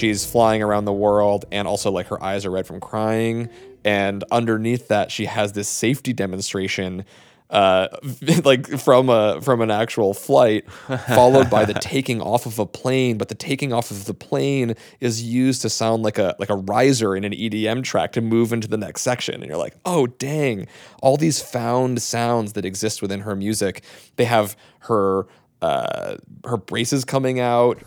She's 0.00 0.24
flying 0.24 0.62
around 0.62 0.86
the 0.86 0.94
world, 0.94 1.44
and 1.52 1.68
also 1.68 1.90
like 1.90 2.06
her 2.06 2.22
eyes 2.22 2.46
are 2.46 2.50
red 2.50 2.66
from 2.66 2.80
crying. 2.80 3.50
And 3.84 4.24
underneath 4.30 4.88
that, 4.88 5.10
she 5.10 5.26
has 5.26 5.52
this 5.52 5.68
safety 5.68 6.14
demonstration, 6.14 7.04
uh, 7.50 7.88
like 8.44 8.66
from 8.66 9.10
a 9.10 9.42
from 9.42 9.60
an 9.60 9.70
actual 9.70 10.14
flight, 10.14 10.70
followed 10.72 11.50
by 11.50 11.66
the 11.66 11.74
taking 11.82 12.22
off 12.22 12.46
of 12.46 12.58
a 12.58 12.64
plane. 12.64 13.18
But 13.18 13.28
the 13.28 13.34
taking 13.34 13.74
off 13.74 13.90
of 13.90 14.06
the 14.06 14.14
plane 14.14 14.74
is 15.00 15.22
used 15.22 15.60
to 15.62 15.68
sound 15.68 16.02
like 16.02 16.16
a 16.16 16.34
like 16.38 16.48
a 16.48 16.56
riser 16.56 17.14
in 17.14 17.24
an 17.24 17.32
EDM 17.32 17.84
track 17.84 18.12
to 18.12 18.22
move 18.22 18.54
into 18.54 18.68
the 18.68 18.78
next 18.78 19.02
section. 19.02 19.34
And 19.34 19.44
you're 19.44 19.58
like, 19.58 19.76
oh 19.84 20.06
dang! 20.06 20.66
All 21.02 21.18
these 21.18 21.42
found 21.42 22.00
sounds 22.00 22.54
that 22.54 22.64
exist 22.64 23.02
within 23.02 23.20
her 23.20 23.36
music. 23.36 23.84
They 24.16 24.24
have 24.24 24.56
her 24.78 25.26
uh, 25.60 26.16
her 26.46 26.56
braces 26.56 27.04
coming 27.04 27.38
out. 27.38 27.82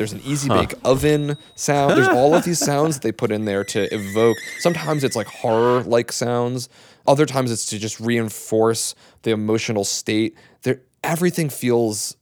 There's 0.00 0.14
an 0.14 0.22
easy 0.24 0.48
bake 0.48 0.72
oven 0.82 1.36
sound. 1.56 1.94
There's 1.94 2.08
all 2.08 2.34
of 2.34 2.42
these 2.42 2.58
sounds 2.70 2.94
that 2.94 3.02
they 3.02 3.12
put 3.12 3.30
in 3.30 3.44
there 3.44 3.64
to 3.64 3.94
evoke. 3.94 4.38
Sometimes 4.58 5.04
it's 5.04 5.14
like 5.14 5.26
horror 5.26 5.82
like 5.82 6.10
sounds. 6.10 6.70
Other 7.06 7.26
times 7.26 7.52
it's 7.52 7.66
to 7.66 7.78
just 7.78 8.00
reinforce 8.00 8.94
the 9.24 9.32
emotional 9.32 9.84
state. 9.84 10.38
There, 10.62 10.80
everything 11.04 11.50
feels 11.50 12.16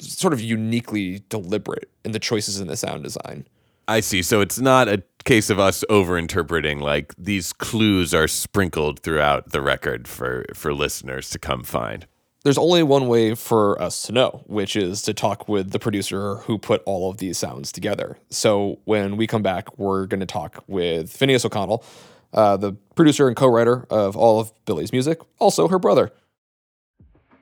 sort 0.00 0.32
of 0.32 0.40
uniquely 0.40 1.22
deliberate 1.28 1.88
in 2.04 2.10
the 2.10 2.18
choices 2.18 2.58
in 2.58 2.66
the 2.66 2.76
sound 2.76 3.04
design. 3.04 3.46
I 3.86 4.00
see. 4.00 4.22
So 4.22 4.40
it's 4.40 4.58
not 4.58 4.88
a 4.88 5.00
case 5.24 5.50
of 5.50 5.60
us 5.60 5.84
overinterpreting. 5.88 6.80
Like 6.80 7.14
these 7.16 7.52
clues 7.52 8.12
are 8.12 8.26
sprinkled 8.26 9.04
throughout 9.04 9.52
the 9.52 9.60
record 9.60 10.08
for 10.08 10.46
for 10.52 10.74
listeners 10.74 11.30
to 11.30 11.38
come 11.38 11.62
find. 11.62 12.08
There's 12.42 12.56
only 12.56 12.82
one 12.82 13.06
way 13.06 13.34
for 13.34 13.80
us 13.80 14.02
to 14.04 14.12
know, 14.12 14.42
which 14.46 14.74
is 14.74 15.02
to 15.02 15.12
talk 15.12 15.46
with 15.46 15.72
the 15.72 15.78
producer 15.78 16.36
who 16.36 16.56
put 16.56 16.82
all 16.86 17.10
of 17.10 17.18
these 17.18 17.36
sounds 17.36 17.70
together. 17.70 18.16
So 18.30 18.78
when 18.84 19.18
we 19.18 19.26
come 19.26 19.42
back, 19.42 19.78
we're 19.78 20.06
going 20.06 20.20
to 20.20 20.26
talk 20.26 20.64
with 20.66 21.12
Finneas 21.12 21.44
O'Connell, 21.44 21.84
uh, 22.32 22.56
the 22.56 22.72
producer 22.94 23.28
and 23.28 23.36
co-writer 23.36 23.86
of 23.90 24.16
all 24.16 24.40
of 24.40 24.52
Billie's 24.64 24.90
music, 24.90 25.18
also 25.38 25.68
her 25.68 25.78
brother. 25.78 26.12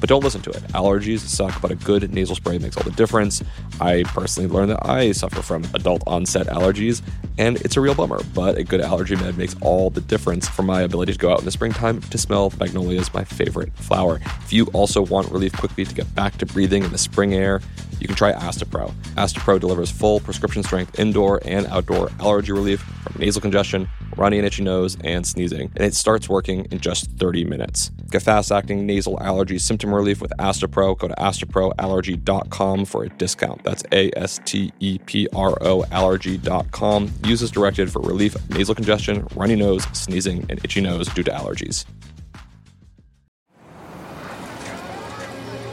But 0.00 0.08
don't 0.08 0.22
listen 0.22 0.40
to 0.42 0.50
it. 0.50 0.62
Allergies 0.68 1.20
suck, 1.20 1.60
but 1.60 1.70
a 1.70 1.74
good 1.74 2.12
nasal 2.12 2.36
spray 2.36 2.58
makes 2.58 2.76
all 2.76 2.84
the 2.84 2.92
difference. 2.92 3.42
I 3.80 4.04
personally 4.06 4.48
learned 4.48 4.70
that 4.70 4.86
I 4.86 5.12
suffer 5.12 5.42
from 5.42 5.64
adult 5.74 6.02
onset 6.06 6.46
allergies, 6.46 7.02
and 7.36 7.56
it's 7.58 7.76
a 7.76 7.80
real 7.80 7.94
bummer, 7.94 8.20
but 8.34 8.58
a 8.58 8.64
good 8.64 8.80
allergy 8.80 9.16
med 9.16 9.36
makes 9.36 9.56
all 9.60 9.90
the 9.90 10.00
difference 10.00 10.48
for 10.48 10.62
my 10.62 10.82
ability 10.82 11.12
to 11.12 11.18
go 11.18 11.32
out 11.32 11.40
in 11.40 11.44
the 11.44 11.50
springtime 11.50 12.00
to 12.00 12.18
smell 12.18 12.52
magnolias, 12.58 13.12
my 13.12 13.24
favorite 13.24 13.72
flower. 13.74 14.20
If 14.44 14.52
you 14.52 14.66
also 14.66 15.02
want 15.02 15.30
relief 15.30 15.52
quickly 15.52 15.84
to 15.84 15.94
get 15.94 16.12
back 16.14 16.38
to 16.38 16.46
breathing 16.46 16.84
in 16.84 16.92
the 16.92 16.98
spring 16.98 17.34
air, 17.34 17.60
you 18.00 18.06
can 18.06 18.16
try 18.16 18.32
Astepro. 18.32 18.92
Astepro 19.16 19.60
delivers 19.60 19.90
full 19.90 20.20
prescription 20.20 20.62
strength 20.62 20.98
indoor 20.98 21.40
and 21.44 21.66
outdoor 21.66 22.10
allergy 22.20 22.52
relief 22.52 22.80
from 22.80 23.20
nasal 23.20 23.40
congestion, 23.40 23.88
runny 24.16 24.38
and 24.38 24.46
itchy 24.46 24.62
nose, 24.62 24.96
and 25.04 25.26
sneezing, 25.26 25.70
and 25.76 25.84
it 25.84 25.94
starts 25.94 26.28
working 26.28 26.64
in 26.66 26.78
just 26.80 27.10
30 27.12 27.44
minutes. 27.44 27.90
Get 28.10 28.22
fast 28.22 28.50
acting 28.50 28.86
nasal 28.86 29.20
allergy 29.20 29.58
symptom 29.58 29.94
relief 29.94 30.20
with 30.20 30.32
Astepro. 30.38 30.98
Go 30.98 31.08
to 31.08 31.14
asteproallergy.com 31.14 32.84
for 32.84 33.04
a 33.04 33.08
discount. 33.10 33.62
That's 33.64 33.82
A 33.92 34.10
S 34.16 34.40
T 34.44 34.72
E 34.80 34.98
P 34.98 35.28
R 35.34 35.56
O 35.60 35.84
allergy.com. 35.90 37.12
Use 37.24 37.42
as 37.42 37.50
directed 37.50 37.92
for 37.92 38.00
relief 38.00 38.34
of 38.34 38.50
nasal 38.50 38.74
congestion, 38.74 39.26
runny 39.34 39.56
nose, 39.56 39.84
sneezing, 39.92 40.46
and 40.48 40.64
itchy 40.64 40.80
nose 40.80 41.08
due 41.08 41.22
to 41.22 41.30
allergies. 41.30 41.84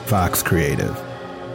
Fox 0.05 0.43
Creative. 0.43 1.14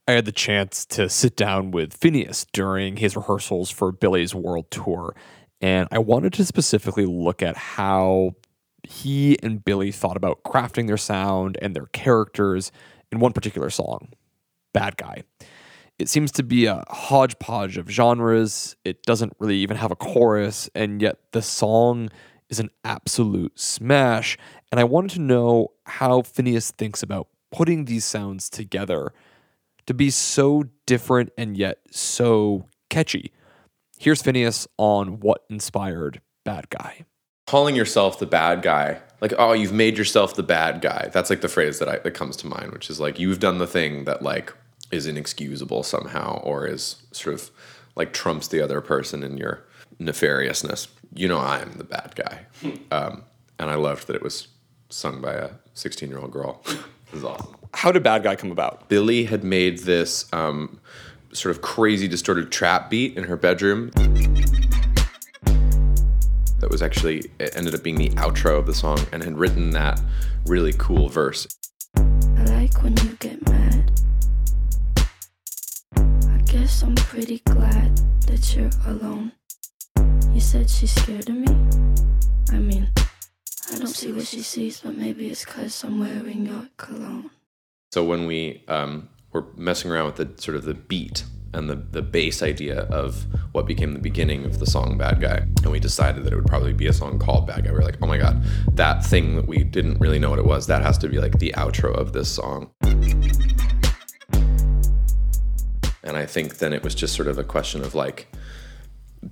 I 0.08 0.12
had 0.14 0.24
the 0.24 0.32
chance 0.32 0.84
to 0.86 1.08
sit 1.08 1.36
down 1.36 1.70
with 1.70 1.98
Finneas 1.98 2.44
during 2.52 2.96
his 2.96 3.16
rehearsals 3.16 3.70
for 3.70 3.92
Billie's 3.92 4.34
World 4.34 4.68
Tour, 4.70 5.14
and 5.60 5.86
I 5.92 5.98
wanted 5.98 6.32
to 6.34 6.44
specifically 6.44 7.06
look 7.06 7.40
at 7.40 7.56
how 7.56 8.34
he 8.82 9.38
and 9.44 9.64
Billie 9.64 9.92
thought 9.92 10.16
about 10.16 10.42
crafting 10.42 10.88
their 10.88 10.96
sound 10.96 11.56
and 11.62 11.74
their 11.74 11.86
characters 11.86 12.72
in 13.12 13.20
one 13.20 13.32
particular 13.32 13.70
song, 13.70 14.08
Bad 14.72 14.96
Guy. 14.96 15.22
It 15.98 16.08
seems 16.08 16.32
to 16.32 16.42
be 16.42 16.66
a 16.66 16.84
hodgepodge 16.88 17.76
of 17.76 17.88
genres. 17.88 18.76
It 18.84 19.02
doesn't 19.04 19.34
really 19.38 19.56
even 19.58 19.76
have 19.76 19.90
a 19.90 19.96
chorus, 19.96 20.68
and 20.74 21.00
yet 21.00 21.18
the 21.32 21.42
song 21.42 22.10
is 22.48 22.58
an 22.58 22.70
absolute 22.84 23.58
smash. 23.58 24.36
And 24.70 24.80
I 24.80 24.84
wanted 24.84 25.10
to 25.12 25.20
know 25.20 25.68
how 25.84 26.22
Finneas 26.22 26.70
thinks 26.72 27.02
about 27.02 27.28
putting 27.50 27.84
these 27.84 28.04
sounds 28.04 28.50
together 28.50 29.12
to 29.86 29.94
be 29.94 30.10
so 30.10 30.64
different 30.86 31.30
and 31.36 31.56
yet 31.56 31.78
so 31.90 32.66
catchy. 32.90 33.32
Here's 33.98 34.22
Finneas 34.22 34.66
on 34.78 35.20
what 35.20 35.44
inspired 35.50 36.20
Bad 36.44 36.68
Guy. 36.70 37.04
calling 37.46 37.76
yourself 37.76 38.18
the 38.18 38.26
bad 38.26 38.62
guy 38.62 39.00
like 39.20 39.34
oh 39.38 39.52
you've 39.52 39.72
made 39.72 39.98
yourself 39.98 40.34
the 40.36 40.42
bad 40.42 40.80
guy 40.80 41.10
that's 41.12 41.28
like 41.28 41.40
the 41.40 41.48
phrase 41.48 41.78
that 41.80 41.88
I, 41.88 41.98
that 41.98 42.12
comes 42.12 42.36
to 42.38 42.46
mind 42.46 42.72
which 42.72 42.88
is 42.88 42.98
like 43.00 43.18
you've 43.18 43.40
done 43.40 43.58
the 43.58 43.66
thing 43.66 44.04
that 44.04 44.22
like 44.22 44.54
is 44.92 45.06
inexcusable 45.06 45.82
somehow 45.82 46.38
or 46.42 46.66
is 46.66 47.02
sort 47.10 47.34
of 47.34 47.50
like 47.96 48.12
trumps 48.12 48.48
the 48.48 48.60
other 48.60 48.80
person 48.80 49.24
in 49.24 49.36
your 49.36 49.64
nefariousness. 49.98 50.86
You 51.14 51.28
know 51.28 51.38
i 51.38 51.60
am 51.60 51.72
the 51.72 51.84
bad 51.84 52.14
guy. 52.14 52.46
Um, 52.90 53.24
and 53.58 53.70
i 53.70 53.74
loved 53.74 54.06
that 54.06 54.16
it 54.16 54.22
was 54.22 54.48
sung 54.90 55.20
by 55.20 55.32
a 55.32 55.50
16 55.74 56.08
year 56.08 56.18
old 56.18 56.30
girl. 56.30 56.62
It 57.12 57.16
was 57.16 57.24
awesome. 57.24 57.56
How 57.74 57.92
did 57.92 58.02
Bad 58.02 58.22
Guy 58.22 58.36
come 58.36 58.50
about? 58.50 58.88
billie 58.88 59.24
had 59.24 59.44
made 59.44 59.80
this 59.80 60.32
um, 60.32 60.80
sort 61.34 61.54
of 61.54 61.60
crazy 61.60 62.08
distorted 62.08 62.50
trap 62.50 62.88
beat 62.88 63.18
in 63.18 63.24
her 63.24 63.36
bedroom. 63.36 63.90
That 66.60 66.70
was 66.70 66.80
actually 66.80 67.30
it 67.38 67.54
ended 67.54 67.74
up 67.74 67.82
being 67.82 67.96
the 67.96 68.08
outro 68.10 68.58
of 68.58 68.64
the 68.64 68.72
song 68.72 68.98
and 69.12 69.22
had 69.22 69.36
written 69.36 69.72
that 69.72 70.00
really 70.46 70.72
cool 70.78 71.10
verse. 71.10 71.46
I 71.96 72.44
like 72.46 72.82
when 72.82 72.96
you 72.98 73.14
get 73.20 73.46
mad. 73.46 73.61
Guess 76.62 76.84
I'm 76.84 76.94
pretty 76.94 77.40
glad 77.40 77.96
that 78.28 78.54
you're 78.54 78.70
alone. 78.86 79.32
You 80.32 80.40
said 80.40 80.70
she's 80.70 80.94
scared 80.94 81.28
of 81.28 81.34
me? 81.34 81.48
I 82.52 82.58
mean, 82.58 82.88
I 83.72 83.78
don't 83.78 83.88
see 83.88 84.12
what 84.12 84.28
she 84.28 84.42
sees, 84.42 84.80
but 84.80 84.96
maybe 84.96 85.26
it's 85.26 85.44
cause 85.44 85.82
I'm 85.82 85.98
wearing 85.98 86.46
your 86.46 86.68
cologne. 86.76 87.30
so 87.92 88.04
when 88.04 88.26
we 88.26 88.62
um, 88.68 89.08
were 89.32 89.46
messing 89.56 89.90
around 89.90 90.06
with 90.06 90.16
the 90.16 90.40
sort 90.40 90.56
of 90.56 90.62
the 90.62 90.74
beat 90.74 91.24
and 91.52 91.68
the, 91.68 91.74
the 91.74 92.00
bass 92.00 92.44
idea 92.44 92.82
of 92.82 93.26
what 93.50 93.66
became 93.66 93.92
the 93.92 93.98
beginning 93.98 94.44
of 94.44 94.60
the 94.60 94.66
song 94.66 94.96
bad 94.96 95.20
guy 95.20 95.38
and 95.64 95.72
we 95.72 95.80
decided 95.80 96.22
that 96.22 96.32
it 96.32 96.36
would 96.36 96.46
probably 96.46 96.72
be 96.72 96.86
a 96.86 96.92
song 96.92 97.18
called 97.18 97.46
bad 97.46 97.64
guy 97.64 97.72
we 97.72 97.76
were 97.76 97.84
like 97.84 97.98
oh 98.00 98.06
my 98.06 98.16
god 98.16 98.42
that 98.72 99.04
thing 99.04 99.36
that 99.36 99.46
we 99.46 99.62
didn't 99.64 99.98
really 100.00 100.18
know 100.18 100.30
what 100.30 100.38
it 100.38 100.46
was 100.46 100.66
that 100.68 100.80
has 100.80 100.96
to 100.96 101.08
be 101.08 101.18
like 101.18 101.38
the 101.40 101.52
outro 101.58 101.92
of 101.94 102.12
this 102.14 102.30
song 102.30 102.70
and 106.02 106.16
i 106.16 106.26
think 106.26 106.58
then 106.58 106.72
it 106.72 106.82
was 106.82 106.94
just 106.94 107.14
sort 107.14 107.28
of 107.28 107.38
a 107.38 107.44
question 107.44 107.82
of 107.82 107.94
like 107.94 108.28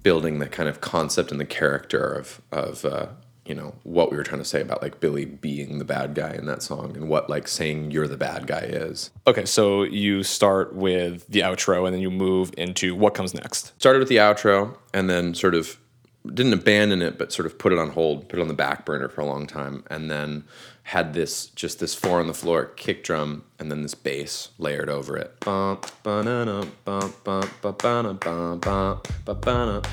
building 0.03 0.39
the 0.39 0.47
kind 0.47 0.68
of 0.68 0.81
concept 0.81 1.31
and 1.31 1.41
the 1.41 1.45
character 1.45 2.12
of 2.12 2.41
of 2.53 2.85
uh, 2.85 3.07
you 3.51 3.57
know 3.57 3.75
what 3.83 4.12
we 4.12 4.16
were 4.16 4.23
trying 4.23 4.41
to 4.41 4.45
say 4.45 4.61
about 4.61 4.81
like 4.81 5.01
Billie 5.01 5.25
being 5.25 5.81
the 5.81 5.85
bad 5.85 6.14
guy 6.14 6.35
in 6.35 6.47
that 6.47 6.62
song 6.62 6.97
and 6.97 7.09
what 7.09 7.29
like 7.29 7.49
saying 7.49 7.91
you're 7.91 8.07
the 8.07 8.16
bad 8.16 8.47
guy 8.47 8.61
is. 8.61 9.11
Okay, 9.27 9.45
so 9.45 9.83
you 9.83 10.23
start 10.23 10.73
with 10.73 11.27
the 11.27 11.41
outro 11.41 11.85
and 11.85 11.93
then 11.93 12.01
you 12.01 12.12
move 12.12 12.53
into 12.57 12.95
what 12.95 13.14
comes 13.14 13.35
next. 13.35 13.73
Started 13.81 13.99
with 13.99 14.09
the 14.09 14.18
outro 14.18 14.77
and 14.95 15.11
then 15.11 15.35
sort 15.35 15.57
of 15.57 15.80
didn't 16.27 16.53
abandon 16.53 17.01
it 17.01 17.18
but 17.18 17.33
sort 17.33 17.47
of 17.47 17.59
put 17.59 17.73
it 17.73 17.79
on 17.79 17.91
hold, 17.91 18.29
put 18.29 18.39
it 18.39 18.43
on 18.43 18.49
the 18.49 18.55
back 18.55 18.85
burner 18.85 19.09
for 19.09 19.21
a 19.21 19.27
long 19.27 19.47
time 19.47 19.85
and 19.91 20.11
then 20.11 20.45
had 20.91 21.14
this 21.14 21.47
just 21.47 21.79
this 21.79 21.95
four 21.95 22.18
on 22.18 22.27
the 22.27 22.35
floor 22.35 22.64
kick 22.64 23.05
drum 23.05 23.45
and 23.59 23.71
then 23.71 23.83
this 23.83 23.95
bass 23.95 24.49
layered 24.59 24.89
over 24.89 25.16
it. 25.16 25.33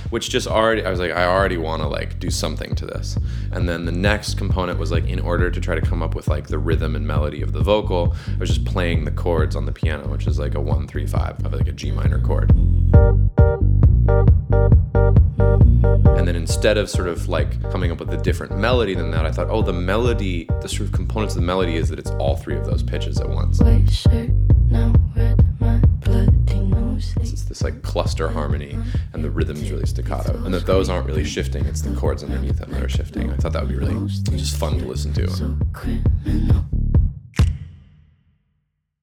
Which 0.09 0.29
just 0.29 0.47
already 0.47 0.83
I 0.83 0.89
was 0.89 0.99
like 0.99 1.11
I 1.11 1.25
already 1.25 1.57
want 1.57 1.81
to 1.83 1.87
like 1.87 2.19
do 2.19 2.31
something 2.31 2.73
to 2.75 2.85
this. 2.85 3.17
And 3.51 3.69
then 3.69 3.85
the 3.85 3.91
next 3.91 4.37
component 4.37 4.79
was 4.79 4.91
like 4.91 5.05
in 5.05 5.19
order 5.19 5.51
to 5.51 5.61
try 5.61 5.75
to 5.75 5.81
come 5.81 6.01
up 6.01 6.15
with 6.15 6.27
like 6.27 6.47
the 6.47 6.57
rhythm 6.57 6.95
and 6.95 7.05
melody 7.05 7.41
of 7.41 7.53
the 7.53 7.61
vocal, 7.61 8.15
I 8.35 8.39
was 8.39 8.49
just 8.49 8.65
playing 8.65 9.05
the 9.05 9.11
chords 9.11 9.55
on 9.55 9.65
the 9.65 9.71
piano, 9.71 10.07
which 10.07 10.25
is 10.25 10.39
like 10.39 10.55
a 10.55 10.61
one 10.61 10.87
three 10.87 11.05
five 11.05 11.45
of 11.45 11.53
like 11.53 11.67
a 11.67 11.73
G 11.73 11.91
minor 11.91 12.19
chord. 12.19 12.51
And 16.05 16.27
then 16.27 16.35
instead 16.35 16.77
of 16.77 16.89
sort 16.89 17.07
of 17.07 17.29
like 17.29 17.61
coming 17.71 17.91
up 17.91 17.99
with 17.99 18.13
a 18.13 18.17
different 18.17 18.57
melody 18.57 18.93
than 18.95 19.11
that, 19.11 19.25
I 19.25 19.31
thought, 19.31 19.47
oh, 19.49 19.61
the 19.61 19.73
melody, 19.73 20.45
the 20.61 20.67
sort 20.67 20.81
of 20.81 20.91
components 20.91 21.35
of 21.35 21.41
the 21.41 21.45
melody 21.45 21.75
is 21.75 21.89
that 21.89 21.99
it's 21.99 22.11
all 22.11 22.35
three 22.35 22.55
of 22.55 22.65
those 22.65 22.83
pitches 22.83 23.19
at 23.19 23.29
once. 23.29 23.59
White 23.59 23.89
shirt, 23.89 24.29
now 24.69 24.93
red, 25.15 25.43
my 25.59 25.77
bloody 25.99 26.59
nose. 26.59 27.13
It's 27.17 27.43
this 27.43 27.61
like 27.61 27.81
cluster 27.81 28.29
harmony, 28.29 28.77
and 29.13 29.23
the 29.23 29.29
rhythm 29.29 29.57
is 29.57 29.71
really 29.71 29.85
staccato, 29.85 30.43
and 30.43 30.53
that 30.53 30.65
those 30.65 30.89
aren't 30.89 31.07
really 31.07 31.23
shifting. 31.25 31.65
It's 31.65 31.81
the 31.81 31.95
chords 31.95 32.23
underneath 32.23 32.57
them 32.57 32.71
that 32.71 32.83
are 32.83 32.89
shifting. 32.89 33.31
I 33.31 33.37
thought 33.37 33.53
that 33.53 33.61
would 33.63 33.71
be 33.71 33.77
really 33.77 34.07
just 34.07 34.57
fun 34.57 34.79
to 34.79 34.85
listen 34.85 35.13
to. 35.13 35.57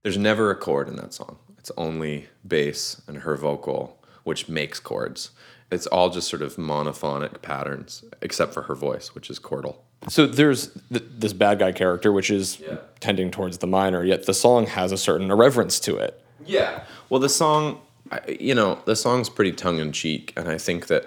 There's 0.03 0.19
never 0.19 0.51
a 0.51 0.57
chord 0.57 0.89
in 0.89 0.97
that 0.97 1.15
song. 1.15 1.39
It's 1.59 1.71
only 1.79 2.27
bass 2.47 3.01
and 3.07 3.19
her 3.19 3.37
vocal, 3.37 3.99
which 4.23 4.49
makes 4.49 4.79
chords. 4.79 5.31
It's 5.75 5.87
all 5.87 6.11
just 6.11 6.29
sort 6.29 6.43
of 6.43 6.57
monophonic 6.57 7.43
patterns, 7.43 8.05
except 8.23 8.55
for 8.55 8.63
her 8.63 8.75
voice, 8.75 9.15
which 9.15 9.29
is 9.29 9.39
chordal. 9.39 9.77
So 10.09 10.27
there's 10.27 10.69
th- 10.91 11.05
this 11.19 11.33
bad 11.33 11.59
guy 11.59 11.73
character, 11.73 12.13
which 12.13 12.31
is 12.31 12.63
tending 13.01 13.31
towards 13.31 13.59
the 13.59 13.67
minor, 13.67 14.05
yet 14.05 14.27
the 14.27 14.35
song 14.35 14.67
has 14.67 14.93
a 14.93 14.99
certain 14.99 15.31
irreverence 15.31 15.81
to 15.81 15.97
it. 15.97 16.23
Yeah. 16.47 16.85
Well, 17.09 17.21
the 17.21 17.29
song, 17.29 17.81
you 18.29 18.55
know, 18.55 18.79
the 18.85 18.97
song's 18.97 19.29
pretty 19.29 19.53
tongue 19.53 19.79
in 19.79 19.93
cheek, 19.93 20.33
and 20.37 20.49
I 20.49 20.59
think 20.59 20.87
that 20.89 21.07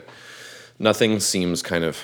nothing 0.79 1.19
seems 1.19 1.61
kind 1.61 1.83
of 1.83 2.03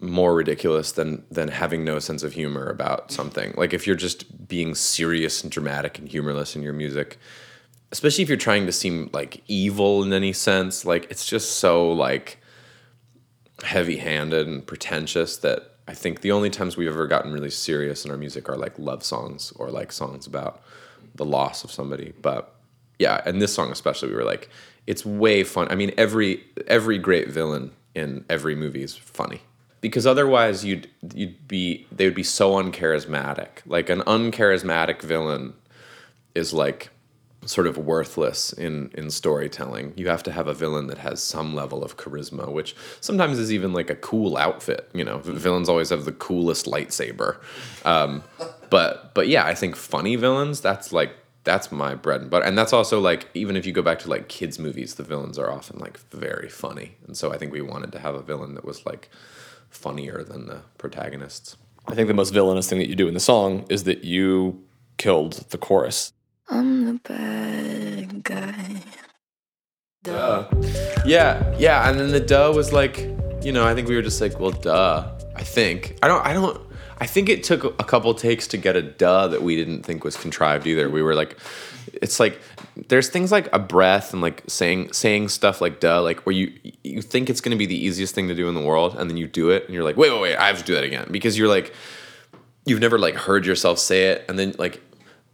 more 0.00 0.34
ridiculous 0.34 0.92
than 0.92 1.24
than 1.30 1.48
having 1.48 1.84
no 1.84 1.98
sense 1.98 2.22
of 2.22 2.32
humor 2.34 2.68
about 2.68 3.10
something. 3.10 3.54
Like 3.56 3.72
if 3.72 3.86
you're 3.86 3.96
just 3.96 4.48
being 4.48 4.74
serious 4.74 5.42
and 5.42 5.50
dramatic 5.50 5.98
and 5.98 6.08
humorless 6.08 6.56
in 6.56 6.62
your 6.62 6.72
music, 6.74 7.18
especially 7.94 8.22
if 8.22 8.28
you're 8.28 8.36
trying 8.36 8.66
to 8.66 8.72
seem 8.72 9.08
like 9.12 9.40
evil 9.46 10.02
in 10.02 10.12
any 10.12 10.32
sense, 10.32 10.84
like 10.84 11.06
it's 11.12 11.24
just 11.24 11.58
so 11.58 11.92
like 11.92 12.38
heavy-handed 13.62 14.48
and 14.48 14.66
pretentious 14.66 15.36
that 15.36 15.76
I 15.86 15.94
think 15.94 16.20
the 16.20 16.32
only 16.32 16.50
times 16.50 16.76
we've 16.76 16.88
ever 16.88 17.06
gotten 17.06 17.32
really 17.32 17.50
serious 17.50 18.04
in 18.04 18.10
our 18.10 18.16
music 18.16 18.48
are 18.48 18.56
like 18.56 18.76
love 18.80 19.04
songs 19.04 19.52
or 19.52 19.70
like 19.70 19.92
songs 19.92 20.26
about 20.26 20.60
the 21.14 21.24
loss 21.24 21.62
of 21.62 21.70
somebody. 21.70 22.12
But 22.20 22.52
yeah, 22.98 23.20
and 23.24 23.40
this 23.40 23.54
song 23.54 23.70
especially, 23.70 24.08
we 24.08 24.16
were 24.16 24.24
like, 24.24 24.50
it's 24.88 25.06
way 25.06 25.44
fun. 25.44 25.68
I 25.70 25.76
mean, 25.76 25.92
every 25.96 26.42
every 26.66 26.98
great 26.98 27.28
villain 27.28 27.70
in 27.94 28.24
every 28.28 28.56
movie 28.56 28.82
is 28.82 28.96
funny 28.96 29.40
because 29.80 30.04
otherwise 30.04 30.64
you'd 30.64 30.90
you'd 31.14 31.46
be 31.46 31.86
they 31.92 32.06
would 32.06 32.16
be 32.16 32.24
so 32.24 32.54
uncharismatic. 32.54 33.62
Like 33.66 33.88
an 33.88 34.00
uncharismatic 34.00 35.00
villain 35.00 35.54
is 36.34 36.52
like 36.52 36.90
sort 37.46 37.66
of 37.66 37.76
worthless 37.76 38.52
in 38.52 38.90
in 38.94 39.10
storytelling. 39.10 39.92
You 39.96 40.08
have 40.08 40.22
to 40.24 40.32
have 40.32 40.46
a 40.46 40.54
villain 40.54 40.86
that 40.88 40.98
has 40.98 41.22
some 41.22 41.54
level 41.54 41.84
of 41.84 41.96
charisma, 41.96 42.50
which 42.50 42.74
sometimes 43.00 43.38
is 43.38 43.52
even 43.52 43.72
like 43.72 43.90
a 43.90 43.94
cool 43.94 44.36
outfit. 44.36 44.88
You 44.92 45.04
know, 45.04 45.18
villains 45.18 45.68
always 45.68 45.90
have 45.90 46.04
the 46.04 46.12
coolest 46.12 46.66
lightsaber. 46.66 47.36
Um, 47.84 48.22
but 48.70 49.14
but 49.14 49.28
yeah, 49.28 49.44
I 49.44 49.54
think 49.54 49.76
funny 49.76 50.16
villains. 50.16 50.60
That's 50.60 50.92
like 50.92 51.12
that's 51.44 51.70
my 51.70 51.94
bread 51.94 52.22
and 52.22 52.30
butter, 52.30 52.44
and 52.44 52.56
that's 52.56 52.72
also 52.72 53.00
like 53.00 53.28
even 53.34 53.56
if 53.56 53.66
you 53.66 53.72
go 53.72 53.82
back 53.82 53.98
to 54.00 54.08
like 54.08 54.28
kids 54.28 54.58
movies, 54.58 54.94
the 54.94 55.02
villains 55.02 55.38
are 55.38 55.50
often 55.50 55.78
like 55.78 55.98
very 56.10 56.48
funny, 56.48 56.96
and 57.06 57.16
so 57.16 57.32
I 57.32 57.38
think 57.38 57.52
we 57.52 57.60
wanted 57.60 57.92
to 57.92 57.98
have 57.98 58.14
a 58.14 58.22
villain 58.22 58.54
that 58.54 58.64
was 58.64 58.86
like 58.86 59.10
funnier 59.68 60.22
than 60.22 60.46
the 60.46 60.62
protagonists. 60.78 61.56
I 61.86 61.94
think 61.94 62.08
the 62.08 62.14
most 62.14 62.32
villainous 62.32 62.68
thing 62.68 62.78
that 62.78 62.88
you 62.88 62.94
do 62.94 63.08
in 63.08 63.14
the 63.14 63.20
song 63.20 63.66
is 63.68 63.84
that 63.84 64.04
you 64.04 64.64
killed 64.96 65.34
the 65.50 65.58
chorus. 65.58 66.13
I'm 66.48 66.84
the 66.84 67.00
bad 67.02 68.22
guy. 68.22 68.82
Duh. 70.02 70.46
Yeah, 71.06 71.54
yeah, 71.58 71.88
and 71.88 71.98
then 71.98 72.10
the 72.10 72.20
duh 72.20 72.52
was 72.54 72.72
like, 72.72 72.98
you 73.42 73.52
know, 73.52 73.66
I 73.66 73.74
think 73.74 73.88
we 73.88 73.96
were 73.96 74.02
just 74.02 74.20
like, 74.20 74.38
well, 74.38 74.50
duh. 74.50 75.10
I 75.36 75.42
think 75.42 75.98
I 76.02 76.08
don't, 76.08 76.24
I 76.24 76.32
don't, 76.32 76.60
I 76.98 77.06
think 77.06 77.28
it 77.28 77.42
took 77.42 77.64
a 77.64 77.84
couple 77.84 78.14
takes 78.14 78.46
to 78.48 78.56
get 78.56 78.76
a 78.76 78.82
duh 78.82 79.26
that 79.28 79.42
we 79.42 79.56
didn't 79.56 79.82
think 79.82 80.04
was 80.04 80.16
contrived 80.16 80.66
either. 80.66 80.88
We 80.88 81.02
were 81.02 81.14
like, 81.14 81.36
it's 82.00 82.20
like 82.20 82.40
there's 82.88 83.08
things 83.08 83.32
like 83.32 83.48
a 83.52 83.58
breath 83.58 84.12
and 84.12 84.22
like 84.22 84.42
saying 84.46 84.92
saying 84.92 85.28
stuff 85.28 85.60
like 85.60 85.80
duh, 85.80 86.02
like 86.02 86.24
where 86.26 86.34
you 86.34 86.52
you 86.84 87.02
think 87.02 87.30
it's 87.30 87.40
going 87.40 87.50
to 87.50 87.58
be 87.58 87.66
the 87.66 87.76
easiest 87.76 88.14
thing 88.14 88.28
to 88.28 88.34
do 88.34 88.48
in 88.48 88.54
the 88.54 88.62
world, 88.62 88.96
and 88.96 89.10
then 89.10 89.16
you 89.16 89.26
do 89.26 89.50
it, 89.50 89.64
and 89.64 89.74
you're 89.74 89.84
like, 89.84 89.96
wait, 89.96 90.12
wait, 90.12 90.20
wait, 90.20 90.36
I 90.36 90.46
have 90.46 90.58
to 90.58 90.64
do 90.64 90.74
that 90.74 90.84
again 90.84 91.08
because 91.10 91.36
you're 91.36 91.48
like, 91.48 91.74
you've 92.64 92.80
never 92.80 92.98
like 92.98 93.14
heard 93.14 93.44
yourself 93.44 93.78
say 93.78 94.08
it, 94.08 94.24
and 94.28 94.38
then 94.38 94.54
like 94.58 94.80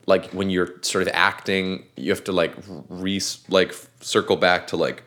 like 0.07 0.31
when 0.33 0.51
you're 0.51 0.75
sort 0.83 1.03
of 1.03 1.09
acting, 1.15 1.85
you 1.97 2.11
have 2.11 2.25
to 2.25 2.33
like 2.33 2.55
re 2.89 3.21
like 3.49 3.75
circle 4.01 4.37
back 4.37 4.67
to 4.69 4.77
like 4.77 5.03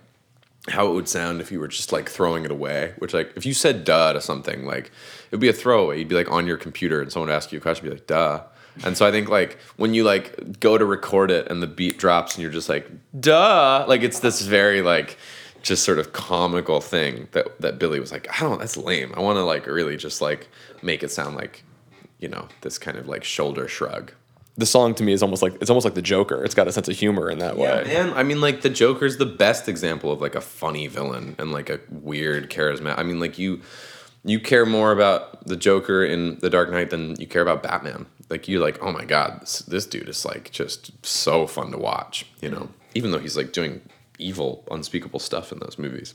how 0.69 0.87
it 0.87 0.93
would 0.93 1.09
sound 1.09 1.41
if 1.41 1.51
you 1.51 1.59
were 1.59 1.67
just 1.67 1.91
like 1.91 2.09
throwing 2.09 2.45
it 2.45 2.51
away. 2.51 2.93
Which 2.97 3.13
like 3.13 3.33
if 3.35 3.45
you 3.45 3.53
said 3.53 3.83
duh 3.83 4.13
to 4.13 4.21
something, 4.21 4.65
like 4.65 4.87
it 4.87 5.31
would 5.31 5.39
be 5.39 5.49
a 5.49 5.53
throwaway. 5.53 5.99
You'd 5.99 6.07
be 6.07 6.15
like 6.15 6.31
on 6.31 6.47
your 6.47 6.57
computer 6.57 7.01
and 7.01 7.11
someone 7.11 7.29
would 7.29 7.35
ask 7.35 7.51
you 7.51 7.57
a 7.57 7.61
question, 7.61 7.85
be 7.85 7.91
like 7.91 8.07
duh. 8.07 8.43
And 8.83 8.97
so 8.97 9.05
I 9.05 9.11
think 9.11 9.29
like 9.29 9.59
when 9.77 9.93
you 9.93 10.03
like 10.03 10.59
go 10.59 10.77
to 10.77 10.85
record 10.85 11.29
it 11.31 11.47
and 11.49 11.61
the 11.61 11.67
beat 11.67 11.99
drops 11.99 12.35
and 12.35 12.41
you're 12.41 12.51
just 12.51 12.69
like 12.69 12.89
duh, 13.19 13.85
like 13.87 14.01
it's 14.01 14.19
this 14.19 14.41
very 14.41 14.81
like 14.81 15.17
just 15.61 15.83
sort 15.83 15.99
of 15.99 16.13
comical 16.13 16.81
thing 16.81 17.27
that 17.31 17.59
that 17.61 17.79
Billie 17.79 17.99
was 17.99 18.11
like, 18.11 18.27
I 18.29 18.43
don't, 18.43 18.59
that's 18.59 18.77
lame. 18.77 19.13
I 19.15 19.21
want 19.21 19.37
to 19.37 19.43
like 19.43 19.67
really 19.67 19.97
just 19.97 20.21
like 20.21 20.47
make 20.81 21.03
it 21.03 21.11
sound 21.11 21.35
like 21.35 21.63
you 22.19 22.29
know 22.29 22.47
this 22.61 22.77
kind 22.77 22.97
of 22.97 23.07
like 23.07 23.23
shoulder 23.23 23.67
shrug. 23.67 24.13
The 24.55 24.65
song 24.65 24.93
to 24.95 25.03
me 25.03 25.13
is 25.13 25.23
almost 25.23 25.41
like 25.41 25.55
it's 25.61 25.69
almost 25.69 25.83
like 25.83 25.95
the 25.95 26.01
Joker. 26.01 26.43
It's 26.43 26.53
got 26.53 26.67
a 26.67 26.71
sense 26.71 26.87
of 26.87 26.95
humor 26.95 27.29
in 27.29 27.39
that 27.39 27.57
way. 27.57 27.83
Man, 27.85 28.13
I 28.13 28.23
mean, 28.23 28.39
like 28.39 28.61
the 28.61 28.69
Joker's 28.69 29.17
the 29.17 29.25
best 29.25 29.67
example 29.67 30.11
of 30.11 30.21
like 30.21 30.35
a 30.35 30.41
funny 30.41 30.87
villain 30.87 31.35
and 31.39 31.51
like 31.51 31.69
a 31.69 31.79
weird 31.89 32.51
charisma. 32.51 32.97
I 32.97 33.03
mean, 33.03 33.19
like 33.19 33.39
you, 33.39 33.61
you 34.23 34.39
care 34.39 34.65
more 34.65 34.91
about 34.91 35.47
the 35.47 35.55
Joker 35.55 36.05
in 36.05 36.37
The 36.39 36.49
Dark 36.51 36.69
Knight 36.69 36.91
than 36.91 37.19
you 37.19 37.25
care 37.25 37.41
about 37.41 37.63
Batman. 37.63 38.05
Like 38.29 38.47
you're 38.47 38.61
like, 38.61 38.81
oh 38.81 38.91
my 38.91 39.05
god, 39.05 39.41
this, 39.41 39.59
this 39.59 39.85
dude 39.87 40.07
is 40.07 40.23
like 40.23 40.51
just 40.51 40.91
so 41.05 41.47
fun 41.47 41.71
to 41.71 41.77
watch. 41.77 42.27
You 42.39 42.49
know, 42.49 42.69
even 42.93 43.11
though 43.11 43.19
he's 43.19 43.35
like 43.35 43.53
doing 43.53 43.81
evil, 44.19 44.63
unspeakable 44.69 45.19
stuff 45.19 45.51
in 45.51 45.59
those 45.59 45.77
movies. 45.79 46.13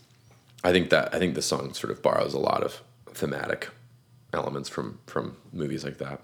I 0.65 0.73
think 0.73 0.91
that 0.91 1.15
I 1.15 1.19
think 1.19 1.35
the 1.35 1.43
song 1.43 1.75
sort 1.75 1.91
of 1.91 2.03
borrows 2.03 2.35
a 2.35 2.39
lot 2.39 2.63
of 2.63 2.83
thematic 3.13 3.69
elements 4.35 4.69
from 4.69 4.99
from 5.07 5.37
movies 5.53 5.85
like 5.85 5.99
that. 5.99 6.21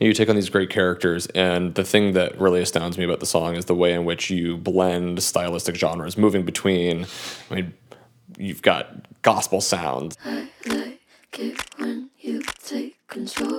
you 0.00 0.12
take 0.12 0.28
on 0.28 0.34
these 0.34 0.48
great 0.48 0.70
characters 0.70 1.26
and 1.28 1.74
the 1.76 1.84
thing 1.84 2.12
that 2.12 2.38
really 2.40 2.60
astounds 2.60 2.98
me 2.98 3.04
about 3.04 3.20
the 3.20 3.26
song 3.26 3.54
is 3.54 3.66
the 3.66 3.74
way 3.74 3.92
in 3.92 4.04
which 4.04 4.28
you 4.28 4.56
blend 4.56 5.22
stylistic 5.22 5.76
genres 5.76 6.18
moving 6.18 6.44
between 6.44 7.06
i 7.50 7.54
mean 7.54 7.72
you've 8.36 8.62
got 8.62 9.06
gospel 9.22 9.60
sounds. 9.60 10.16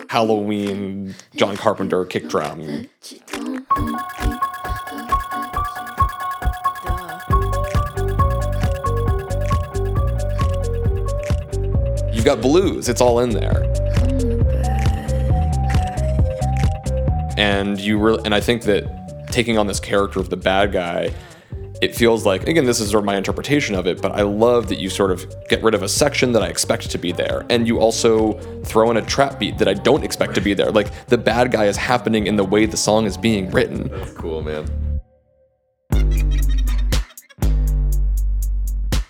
Halloween 0.09 1.15
john 1.36 1.55
carpenter 1.55 2.03
kick 2.05 2.27
drum. 2.27 2.59
you've 12.19 12.25
got 12.25 12.41
blues 12.41 12.89
it's 12.89 12.99
all 13.01 13.19
in 13.21 13.30
there 13.30 13.68
and 17.39 17.79
you 17.79 17.97
really 17.97 18.21
and 18.25 18.35
i 18.35 18.41
think 18.41 18.63
that 18.63 19.27
taking 19.31 19.57
on 19.57 19.65
this 19.65 19.79
character 19.79 20.19
of 20.19 20.29
the 20.29 20.37
bad 20.37 20.71
guy 20.71 21.13
it 21.81 21.95
feels 21.95 22.25
like 22.25 22.47
again 22.47 22.65
this 22.65 22.81
is 22.81 22.89
sort 22.89 23.01
of 23.01 23.05
my 23.05 23.15
interpretation 23.15 23.73
of 23.73 23.87
it 23.87 24.01
but 24.01 24.11
i 24.11 24.21
love 24.21 24.67
that 24.67 24.79
you 24.79 24.89
sort 24.89 25.09
of 25.09 25.25
get 25.47 25.63
rid 25.63 25.73
of 25.73 25.81
a 25.81 25.87
section 25.87 26.33
that 26.33 26.43
i 26.43 26.47
expect 26.47 26.89
to 26.89 26.97
be 26.97 27.11
there. 27.11 27.45
And 27.49 27.67
you 27.67 27.79
also 27.79 28.33
throw 28.63 28.91
in 28.91 28.97
a 28.97 29.01
trap 29.01 29.39
beat 29.39 29.57
that 29.57 29.67
i 29.67 29.73
don't 29.73 30.03
expect 30.03 30.35
to 30.35 30.41
be 30.41 30.53
there. 30.53 30.71
Like 30.71 31.07
the 31.07 31.17
bad 31.17 31.51
guy 31.51 31.65
is 31.65 31.77
happening 31.77 32.27
in 32.27 32.35
the 32.35 32.43
way 32.43 32.65
the 32.65 32.77
song 32.77 33.05
is 33.05 33.17
being 33.17 33.49
written. 33.51 33.87
That's 33.89 34.11
cool, 34.11 34.41
man. 34.41 34.67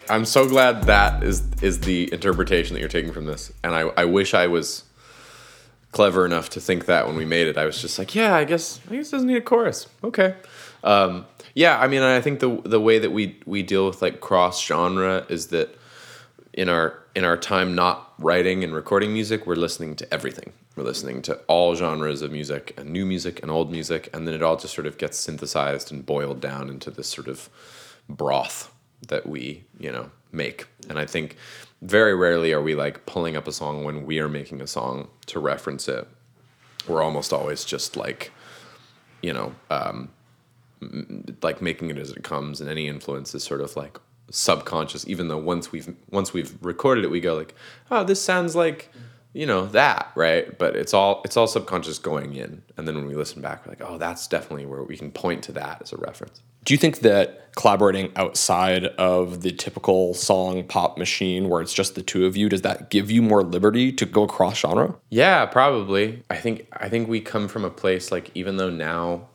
I'm 0.10 0.26
so 0.26 0.48
glad 0.48 0.84
that 0.84 1.24
is 1.24 1.44
is 1.62 1.80
the 1.82 2.12
interpretation 2.12 2.74
that 2.74 2.80
you're 2.80 2.90
taking 2.90 3.12
from 3.12 3.26
this, 3.26 3.52
and 3.64 3.76
I, 3.76 3.82
I 3.96 4.06
wish 4.06 4.34
I 4.34 4.48
was 4.48 4.84
clever 5.92 6.26
enough 6.26 6.50
to 6.52 6.62
think 6.62 6.86
that 6.86 7.08
when 7.08 7.16
we 7.16 7.26
made 7.26 7.48
it. 7.48 7.58
I 7.58 7.66
was 7.66 7.82
just 7.82 7.98
like, 7.98 8.16
yeah, 8.16 8.36
I 8.36 8.44
guess 8.44 8.80
I 8.90 8.96
guess 8.96 9.10
it 9.10 9.12
doesn't 9.12 9.28
need 9.28 9.38
a 9.38 9.42
chorus. 9.42 9.88
Okay, 10.04 10.36
um, 10.84 11.26
yeah. 11.54 11.80
I 11.80 11.88
mean, 11.88 12.02
I 12.02 12.22
think 12.22 12.40
the 12.40 12.62
the 12.64 12.80
way 12.80 13.00
that 13.00 13.12
we 13.12 13.40
we 13.46 13.64
deal 13.64 13.88
with 13.88 14.02
like 14.02 14.22
cross 14.22 14.64
genre 14.64 15.26
is 15.30 15.48
that 15.48 15.78
in 16.54 16.70
our 16.70 17.00
in 17.16 17.24
our 17.24 17.38
time 17.38 17.76
not 17.76 18.14
writing 18.20 18.64
and 18.64 18.74
recording 18.74 19.14
music, 19.14 19.46
we're 19.46 19.56
listening 19.56 19.96
to 19.98 20.14
everything. 20.14 20.54
We're 20.76 20.84
listening 20.84 21.22
to 21.24 21.36
all 21.48 21.76
genres 21.76 22.22
of 22.22 22.32
music 22.32 22.74
and 22.78 22.92
new 22.92 23.06
music 23.06 23.42
and 23.42 23.52
old 23.52 23.72
music, 23.72 24.10
and 24.14 24.28
then 24.28 24.34
it 24.34 24.42
all 24.42 24.56
just 24.56 24.74
sort 24.74 24.88
of 24.88 24.98
gets 24.98 25.18
synthesized 25.18 25.92
and 25.92 26.06
boiled 26.06 26.40
down 26.40 26.70
into 26.70 26.90
this 26.92 27.08
sort 27.08 27.28
of 27.28 27.50
broth 28.08 28.72
that 29.08 29.28
we, 29.28 29.64
you 29.80 29.92
know, 29.92 30.12
make. 30.32 30.68
And 30.90 30.98
I 31.00 31.06
think 31.06 31.36
very 31.82 32.16
rarely 32.16 32.52
are 32.54 32.62
we 32.62 32.76
like 32.76 33.06
pulling 33.06 33.36
up 33.36 33.48
a 33.48 33.52
song 33.52 33.84
when 33.84 34.06
we 34.06 34.20
are 34.20 34.30
making 34.30 34.62
a 34.62 34.68
song 34.68 35.10
to 35.28 35.40
reference 35.40 35.88
it. 35.88 36.08
We're 36.88 37.02
almost 37.02 37.32
always 37.32 37.64
just 37.64 37.96
like, 37.96 38.32
you 39.22 39.34
know, 39.34 39.54
um, 39.70 40.10
like 41.42 41.62
making 41.62 41.90
it 41.90 41.98
as 41.98 42.12
it 42.12 42.24
comes, 42.24 42.62
and 42.62 42.70
any 42.70 42.88
influence 42.88 43.36
is 43.36 43.44
sort 43.44 43.62
of 43.62 43.76
like 43.76 44.00
subconscious. 44.32 45.08
Even 45.08 45.28
though 45.28 45.38
once 45.38 45.72
we've 45.72 45.94
once 46.10 46.34
we've 46.34 46.58
recorded 46.62 47.04
it, 47.04 47.12
we 47.12 47.20
go 47.20 47.36
like, 47.36 47.54
oh, 47.92 48.04
this 48.04 48.22
sounds 48.22 48.56
like, 48.56 48.92
you 49.34 49.46
know, 49.46 49.66
that 49.68 50.12
right. 50.16 50.58
But 50.58 50.76
it's 50.76 50.94
all 50.94 51.22
it's 51.26 51.38
all 51.38 51.48
subconscious 51.48 52.00
going 52.00 52.36
in, 52.36 52.64
and 52.78 52.88
then 52.88 52.96
when 52.96 53.08
we 53.08 53.16
listen 53.16 53.42
back, 53.42 53.66
we're 53.66 53.72
like, 53.72 53.82
oh, 53.82 53.98
that's 53.98 54.28
definitely 54.28 54.66
where 54.66 54.84
we 54.84 54.98
can 54.98 55.12
point 55.12 55.44
to 55.44 55.52
that 55.54 55.82
as 55.82 55.94
a 55.94 55.98
reference. 55.98 56.42
Do 56.66 56.74
you 56.74 56.78
think 56.78 57.00
that 57.00 57.40
collaborating 57.56 58.12
outside 58.16 58.86
of 58.86 59.42
the 59.42 59.52
typical 59.52 60.14
song 60.14 60.64
pop 60.64 60.98
machine 60.98 61.50
where 61.50 61.62
it's 61.62 61.74
just 61.74 61.96
the 61.96 62.02
two 62.02 62.26
of 62.26 62.38
you 62.38 62.48
does 62.48 62.62
that 62.62 62.90
give 62.90 63.12
you 63.12 63.22
more 63.22 63.44
liberty 63.44 63.92
to 63.92 64.06
go 64.06 64.24
across 64.24 64.60
genre 64.60 64.96
Yeah, 65.10 65.46
probably. 65.46 66.24
I 66.30 66.38
think 66.38 66.68
I 66.72 66.88
think 66.90 67.10
we 67.10 67.20
come 67.20 67.48
from 67.48 67.66
a 67.66 67.70
place 67.70 68.12
like 68.12 68.32
even 68.34 68.58
though 68.58 68.70
now 68.70 69.28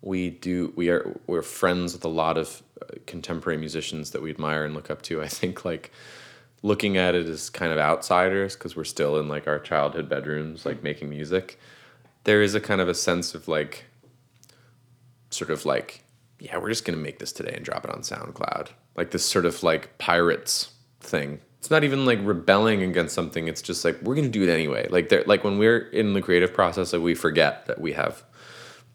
we 0.00 0.30
do 0.30 0.72
we 0.76 0.90
are 0.90 1.18
we're 1.26 1.42
friends 1.42 1.92
with 1.92 2.04
a 2.04 2.08
lot 2.08 2.36
of 2.38 2.62
uh, 2.80 2.86
contemporary 3.06 3.58
musicians 3.58 4.10
that 4.10 4.22
we 4.22 4.30
admire 4.30 4.64
and 4.64 4.74
look 4.74 4.90
up 4.90 5.02
to. 5.02 5.22
I 5.22 5.28
think 5.28 5.64
like 5.64 5.90
looking 6.62 6.96
at 6.96 7.14
it 7.14 7.26
as 7.26 7.50
kind 7.50 7.72
of 7.72 7.78
outsiders 7.78 8.54
because 8.54 8.76
we're 8.76 8.84
still 8.84 9.18
in 9.18 9.28
like 9.28 9.48
our 9.48 9.58
childhood 9.58 10.08
bedrooms 10.08 10.64
like 10.64 10.82
making 10.82 11.10
music. 11.10 11.58
There 12.24 12.42
is 12.42 12.54
a 12.54 12.60
kind 12.60 12.80
of 12.80 12.88
a 12.88 12.94
sense 12.94 13.34
of 13.34 13.48
like 13.48 13.86
sort 15.30 15.50
of 15.50 15.64
like 15.66 16.01
yeah, 16.42 16.56
we're 16.58 16.68
just 16.68 16.84
to 16.84 17.02
make 17.02 17.18
this 17.20 17.32
today 17.32 17.52
and 17.54 17.64
drop 17.64 17.84
it 17.84 17.90
on 17.90 18.00
SoundCloud. 18.00 18.68
Like 18.96 19.12
this 19.12 19.24
sort 19.24 19.46
of 19.46 19.62
like 19.62 19.96
pirates 19.98 20.72
thing. 21.00 21.40
It's 21.58 21.70
not 21.70 21.84
even 21.84 22.04
like 22.04 22.18
rebelling 22.22 22.82
against 22.82 23.14
something. 23.14 23.46
It's 23.46 23.62
just 23.62 23.84
like 23.84 24.00
we're 24.02 24.16
to 24.16 24.28
do 24.28 24.42
it 24.42 24.52
anyway. 24.52 24.88
Like 24.90 25.08
there 25.08 25.22
like 25.26 25.44
when 25.44 25.58
we're 25.58 25.78
in 25.78 26.14
the 26.14 26.20
creative 26.20 26.52
process 26.52 26.92
like 26.92 27.02
we 27.02 27.14
forget 27.14 27.66
that 27.66 27.80
we 27.80 27.92
have 27.92 28.24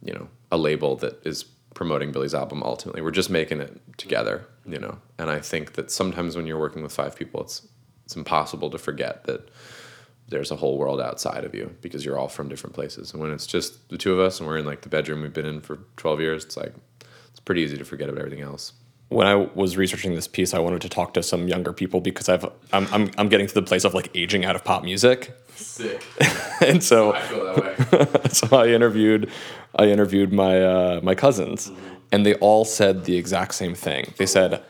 you 0.03 0.13
know, 0.13 0.27
a 0.51 0.57
label 0.57 0.95
that 0.97 1.25
is 1.25 1.43
promoting 1.73 2.11
Billie's 2.11 2.35
album 2.35 2.63
ultimately. 2.63 3.01
We're 3.01 3.11
just 3.11 3.29
making 3.29 3.61
it 3.61 3.79
together, 3.97 4.45
you 4.65 4.79
know. 4.79 4.99
And 5.17 5.29
I 5.29 5.39
think 5.39 5.73
that 5.73 5.91
sometimes 5.91 6.35
when 6.35 6.47
you're 6.47 6.59
working 6.59 6.83
with 6.83 6.91
five 6.91 7.15
people 7.15 7.41
it's 7.41 7.67
it's 8.05 8.15
impossible 8.15 8.69
to 8.69 8.77
forget 8.77 9.25
that 9.25 9.49
there's 10.29 10.51
a 10.51 10.55
whole 10.55 10.77
world 10.77 11.01
outside 11.01 11.43
of 11.43 11.53
you 11.53 11.75
because 11.81 12.05
you're 12.05 12.17
all 12.17 12.29
from 12.29 12.47
different 12.49 12.73
places. 12.73 13.11
And 13.11 13.21
when 13.21 13.31
it's 13.31 13.47
just 13.47 13.89
the 13.89 13.97
two 13.97 14.13
of 14.13 14.19
us 14.19 14.39
and 14.39 14.47
we're 14.47 14.57
in 14.57 14.65
like 14.65 14.81
the 14.81 14.89
bedroom 14.89 15.21
we've 15.21 15.33
been 15.33 15.45
in 15.45 15.61
for 15.61 15.79
12 15.97 16.21
years, 16.21 16.45
it's 16.45 16.57
like 16.57 16.73
it's 17.37 17.43
pretty 17.45 17.61
easy 17.61 17.77
to 17.77 17.85
forget 17.85 18.09
about 18.09 18.17
everything 18.19 18.41
else. 18.41 18.73
when 19.09 19.27
I 19.27 19.35
was 19.35 19.77
researching 19.77 20.15
this 20.15 20.27
piece, 20.27 20.53
I 20.55 20.59
wanted 20.59 20.81
to 20.81 20.89
talk 20.89 21.13
to 21.13 21.21
some 21.23 21.47
younger 21.47 21.71
people 21.71 22.01
because 22.01 22.27
I've 22.29 22.45
I'm 22.73 22.87
I'm, 22.91 23.11
I'm 23.19 23.29
getting 23.29 23.45
to 23.47 23.53
the 23.53 23.61
place 23.61 23.85
of 23.85 23.93
like 23.93 24.09
aging 24.15 24.43
out 24.43 24.55
of 24.55 24.63
pop 24.63 24.83
music, 24.83 25.37
Sick. 25.55 26.03
and 26.61 26.83
so 26.83 27.13
I 27.13 27.21
feel 27.21 27.45
that 27.45 27.57
way. 28.23 28.29
so 28.31 28.57
I 28.57 28.67
interviewed 28.69 29.29
I 29.75 29.85
interviewed 29.85 30.33
my 30.33 30.61
uh, 30.61 30.99
my 31.03 31.13
cousins, 31.15 31.71
and 32.11 32.25
they 32.25 32.33
all 32.35 32.65
said 32.65 33.05
the 33.05 33.15
exact 33.17 33.53
same 33.53 33.75
thing. 33.75 34.13
They 34.17 34.25
said, 34.25 34.63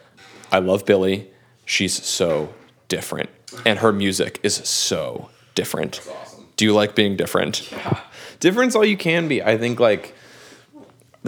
"I 0.52 0.60
love 0.60 0.86
Billie. 0.86 1.30
She's 1.66 1.96
so 2.04 2.54
different, 2.90 3.30
and 3.66 3.80
her 3.80 3.94
music 3.94 4.40
is 4.44 4.56
so 4.56 5.30
different. 5.56 6.00
Awesome. 6.00 6.46
Do 6.58 6.66
you 6.66 6.74
like 6.74 6.96
being 6.96 7.16
different?" 7.16 7.74
Difference 8.40 8.76
all 8.76 8.86
you 8.86 8.98
can 8.98 9.28
be. 9.28 9.42
I 9.42 9.58
think 9.58 9.80
like 9.80 10.14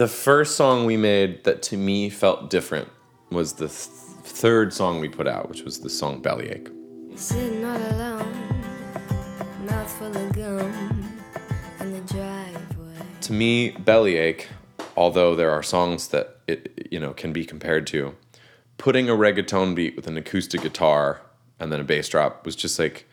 the 0.00 0.08
first 0.08 0.56
song 0.56 0.86
we 0.86 0.96
made 0.96 1.44
that 1.44 1.60
to 1.60 1.76
me 1.76 2.08
felt 2.08 2.48
different 2.48 2.88
was 3.30 3.52
the 3.52 3.66
th- 3.66 3.86
third 4.24 4.72
song 4.72 4.98
we 4.98 5.10
put 5.10 5.28
out, 5.28 5.50
which 5.50 5.60
was 5.62 5.80
the 5.80 5.90
song 5.90 6.22
Bellyache. 6.22 6.70
Sitting 7.16 7.62
all 7.66 7.76
alone, 7.76 8.64
mouth 9.66 9.92
full 9.98 10.16
of 10.16 10.32
gum 10.32 11.18
in 11.80 11.92
the 11.92 12.00
driveway. 12.14 12.96
To 13.20 13.32
me, 13.34 13.72
Bellyache, 13.72 14.48
although 14.96 15.34
there 15.36 15.50
are 15.50 15.62
songs 15.62 16.08
that 16.08 16.38
it 16.48 16.88
you 16.90 16.98
know 16.98 17.12
can 17.12 17.34
be 17.34 17.44
compared 17.44 17.86
to, 17.88 18.16
putting 18.78 19.10
a 19.10 19.12
reggaeton 19.12 19.74
beat 19.74 19.96
with 19.96 20.06
an 20.06 20.16
acoustic 20.16 20.62
guitar 20.62 21.20
and 21.58 21.70
then 21.70 21.78
a 21.78 21.84
bass 21.84 22.08
drop 22.08 22.46
was 22.46 22.56
just 22.56 22.78
like 22.78 23.06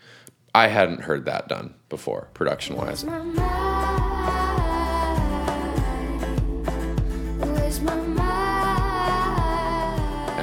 I 0.56 0.68
hadn't 0.68 1.02
heard 1.02 1.26
that 1.26 1.50
done 1.50 1.74
before, 1.90 2.30
production 2.34 2.78
wise. 2.78 3.04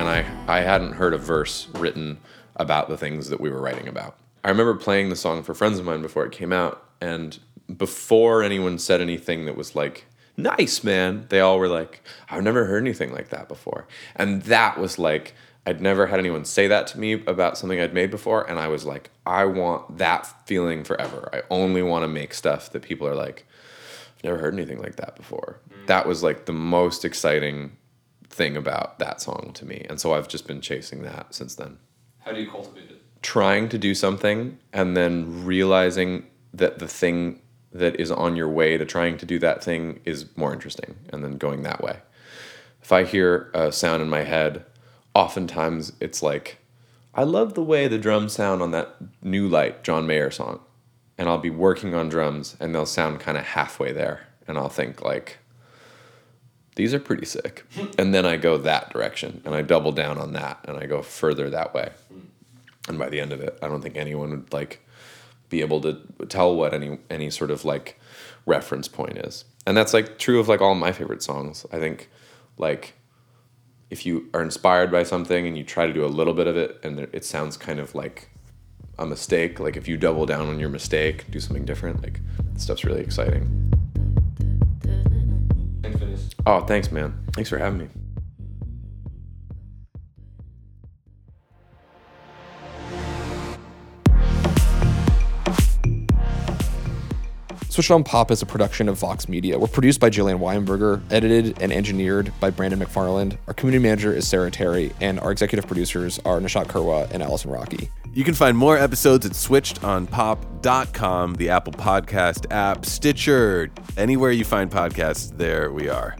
And 0.07 0.27
I, 0.47 0.59
I 0.59 0.61
hadn't 0.61 0.93
heard 0.93 1.15
a 1.15 1.19
verse 1.19 1.69
written 1.75 2.19
about 2.57 2.89
the 2.89 2.97
things 2.97 3.29
that 3.31 3.41
we 3.41 3.51
were 3.51 3.61
writing 3.61 3.89
about. 3.89 4.17
I 4.45 4.51
remember 4.51 4.75
playing 4.75 5.09
the 5.09 5.17
song 5.17 5.43
for 5.43 5.55
friends 5.55 5.79
of 5.79 5.85
mine 5.85 6.03
before 6.03 6.25
it 6.27 6.33
came 6.33 6.53
out, 6.53 6.85
and 7.01 7.39
before 7.75 8.43
anyone 8.43 8.79
said 8.79 9.01
anything 9.01 9.47
that 9.47 9.57
was 9.57 9.75
like, 9.75 10.07
nice, 10.37 10.85
man, 10.85 11.27
they 11.31 11.41
all 11.41 11.59
were 11.59 11.69
like, 11.69 12.03
I've 12.29 12.43
never 12.43 12.67
heard 12.67 12.83
anything 12.83 13.13
like 13.13 13.31
that 13.31 13.49
before. 13.49 13.87
And 14.15 14.43
that 14.43 14.79
was 14.79 14.99
like, 14.99 15.35
I'd 15.67 15.81
never 15.81 16.07
had 16.07 16.19
anyone 16.19 16.45
say 16.45 16.69
that 16.69 16.87
to 16.89 16.99
me 16.99 17.15
about 17.27 17.57
something 17.57 17.81
I'd 17.81 17.95
made 17.95 18.11
before, 18.11 18.49
and 18.49 18.59
I 18.59 18.69
was 18.69 18.85
like, 18.85 19.11
I 19.25 19.47
want 19.47 19.97
that 19.99 20.27
feeling 20.47 20.85
forever. 20.85 21.31
I 21.33 21.43
only 21.49 21.83
want 21.83 22.03
to 22.03 22.09
make 22.09 22.35
stuff 22.35 22.71
that 22.73 22.83
people 22.83 23.09
are 23.09 23.15
like, 23.15 23.47
I've 24.19 24.25
never 24.25 24.39
heard 24.39 24.53
anything 24.53 24.83
like 24.83 24.97
that 24.97 25.17
before. 25.17 25.61
Mm. 25.71 25.87
That 25.87 26.07
was 26.07 26.23
like 26.23 26.45
the 26.45 26.53
most 26.53 27.07
exciting 27.07 27.79
thing 28.35 28.57
about 28.57 28.99
that 28.99 29.21
song 29.21 29.53
to 29.55 29.65
me. 29.65 29.87
And 29.89 30.01
so 30.01 30.13
I've 30.13 30.29
just 30.29 30.47
been 30.47 30.61
chasing 30.61 31.03
that 31.03 31.35
since 31.35 31.55
then. 31.55 31.79
How 32.21 32.33
do 32.33 32.41
you 32.41 32.51
cultivate 32.51 32.91
it? 32.91 33.03
Trying 33.23 33.69
to 33.71 33.79
do 33.79 33.95
something 33.95 34.59
and 34.73 34.97
then 34.97 35.45
realizing 35.45 36.27
that 36.53 36.79
the 36.79 36.89
thing 36.89 37.41
that 37.73 37.99
is 37.99 38.11
on 38.11 38.37
your 38.37 38.49
way 38.49 38.77
to 38.77 38.85
trying 38.85 39.17
to 39.19 39.27
do 39.27 39.39
that 39.39 39.63
thing 39.63 40.01
is 40.05 40.27
more 40.37 40.53
interesting 40.53 40.97
and 41.13 41.25
then 41.25 41.39
going 41.39 41.63
that 41.63 41.83
way. 41.83 41.99
If 42.83 42.93
I 42.93 43.05
hear 43.05 43.51
a 43.55 43.73
sound 43.73 44.03
in 44.03 44.11
my 44.11 44.23
head, 44.23 44.65
oftentimes 45.15 45.93
it's 46.01 46.23
like, 46.23 46.59
I 47.15 47.23
love 47.23 47.55
the 47.55 47.63
way 47.63 47.89
the 47.89 47.99
drums 47.99 48.33
sound 48.33 48.63
on 48.63 48.73
that 48.73 48.97
New 49.23 49.49
Light 49.49 49.85
John 49.85 50.07
Mayer 50.07 50.31
song. 50.31 50.61
And 51.17 51.29
I'll 51.29 51.39
be 51.39 51.51
working 51.51 51.95
on 51.95 52.09
drums 52.09 52.57
and 52.59 52.75
they'll 52.75 52.87
sound 52.87 53.21
kind 53.21 53.39
of 53.39 53.45
halfway 53.45 53.93
there. 53.93 54.27
And 54.47 54.59
I'll 54.59 54.69
think, 54.69 55.01
like, 55.01 55.39
these 56.77 56.93
are 56.95 57.01
pretty 57.01 57.27
sick. 57.27 57.65
and 57.99 58.15
then 58.15 58.27
I 58.27 58.37
go 58.37 58.59
that 58.59 58.91
direction 58.93 59.43
and 59.45 59.55
I 59.55 59.63
double 59.63 59.93
down 59.93 60.19
on 60.19 60.33
that 60.33 60.65
and 60.65 60.77
I 60.77 60.87
go 60.87 61.03
further 61.03 61.51
that 61.51 61.75
way. 61.75 61.91
And 62.89 62.99
by 62.99 63.09
the 63.09 63.21
end 63.21 63.33
of 63.33 63.41
it, 63.41 63.59
I 63.63 63.69
don't 63.69 63.81
think 63.81 63.97
anyone 63.97 64.31
would 64.31 64.53
like 64.53 64.81
be 65.49 65.61
able 65.61 65.81
to 65.83 66.01
tell 66.29 66.55
what 66.55 66.75
any 66.75 66.99
any 67.09 67.31
sort 67.31 67.51
of 67.51 67.65
like 67.65 67.99
reference 68.47 68.89
point 68.89 69.19
is. 69.19 69.45
And 69.67 69.77
that's 69.77 69.95
like 69.95 70.19
true 70.19 70.39
of 70.41 70.49
like 70.49 70.61
all 70.61 70.75
my 70.75 70.93
favorite 70.93 71.23
songs. 71.23 71.65
I 71.73 71.79
think 71.79 72.11
like 72.59 72.95
if 73.91 74.05
you 74.05 74.29
are 74.35 74.43
inspired 74.43 74.91
by 74.91 75.03
something 75.03 75.47
and 75.47 75.57
you 75.57 75.65
try 75.65 75.87
to 75.87 75.93
do 75.93 76.05
a 76.05 76.09
little 76.09 76.35
bit 76.35 76.47
of 76.47 76.57
it 76.57 76.81
and 76.83 76.99
it 76.99 77.25
sounds 77.25 77.57
kind 77.57 77.79
of 77.79 77.95
like 77.95 78.29
a 78.99 79.07
mistake, 79.07 79.61
like 79.61 79.77
if 79.77 79.89
you 79.89 79.97
double 79.97 80.27
down 80.27 80.49
on 80.49 80.59
your 80.59 80.69
mistake, 80.69 81.31
do 81.31 81.41
something 81.41 81.65
different, 81.65 82.03
like 82.03 82.21
stuff's 82.57 82.85
really 82.85 83.01
exciting. 83.01 83.74
Oh, 86.47 86.61
thanks, 86.61 86.93
man. 86.93 87.15
Thanks 87.33 87.49
for 87.49 87.59
having 87.59 87.79
me. 87.79 87.89
Switched 97.75 97.91
on 97.91 98.05
Pop 98.05 98.31
is 98.31 98.41
a 98.41 98.47
production 98.47 98.89
of 98.89 98.99
Vox 98.99 99.29
Media. 99.29 99.59
We're 99.59 99.67
produced 99.67 99.99
by 99.99 100.09
Jillian 100.09 100.39
Weinberger, 100.39 101.03
edited 101.11 101.61
and 101.61 101.73
engineered 101.73 102.33
by 102.39 102.51
Brandon 102.51 102.79
McFarland. 102.79 103.37
Our 103.49 103.55
community 103.55 103.83
manager 103.83 104.15
is 104.15 104.29
Sarah 104.29 104.49
Terry, 104.49 104.93
and 105.01 105.19
our 105.19 105.33
executive 105.33 105.67
producers 105.67 106.21
are 106.25 106.39
Nishat 106.39 106.67
Kurwa 106.67 107.11
and 107.11 107.21
Allison 107.21 107.51
Rockey. 107.51 107.91
You 108.13 108.23
can 108.23 108.35
find 108.35 108.57
more 108.57 108.79
episodes 108.79 109.27
at 109.27 109.33
switchedonpop.com, 109.33 111.35
the 111.35 111.49
Apple 111.49 111.73
Podcast 111.73 112.47
app, 112.53 112.87
Stitcher, 112.87 113.73
anywhere 113.97 114.31
you 114.31 114.45
find 114.45 114.71
podcasts, 114.71 115.37
there 115.37 115.73
we 115.73 115.89
are. 115.89 116.17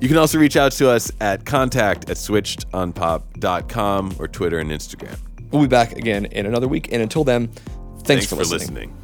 You 0.00 0.08
can 0.08 0.18
also 0.18 0.38
reach 0.38 0.58
out 0.58 0.72
to 0.72 0.90
us 0.90 1.10
at 1.22 1.46
contact 1.46 2.10
at 2.10 2.18
switchedonpop.com 2.18 4.16
or 4.18 4.28
Twitter 4.28 4.58
and 4.58 4.70
Instagram. 4.70 5.16
We'll 5.50 5.62
be 5.62 5.68
back 5.68 5.92
again 5.92 6.26
in 6.26 6.44
another 6.44 6.68
week, 6.68 6.92
and 6.92 7.00
until 7.00 7.24
then, 7.24 7.48
thanks, 8.02 8.26
for, 8.26 8.36
listening. 8.36 8.58
listening. 8.58 9.03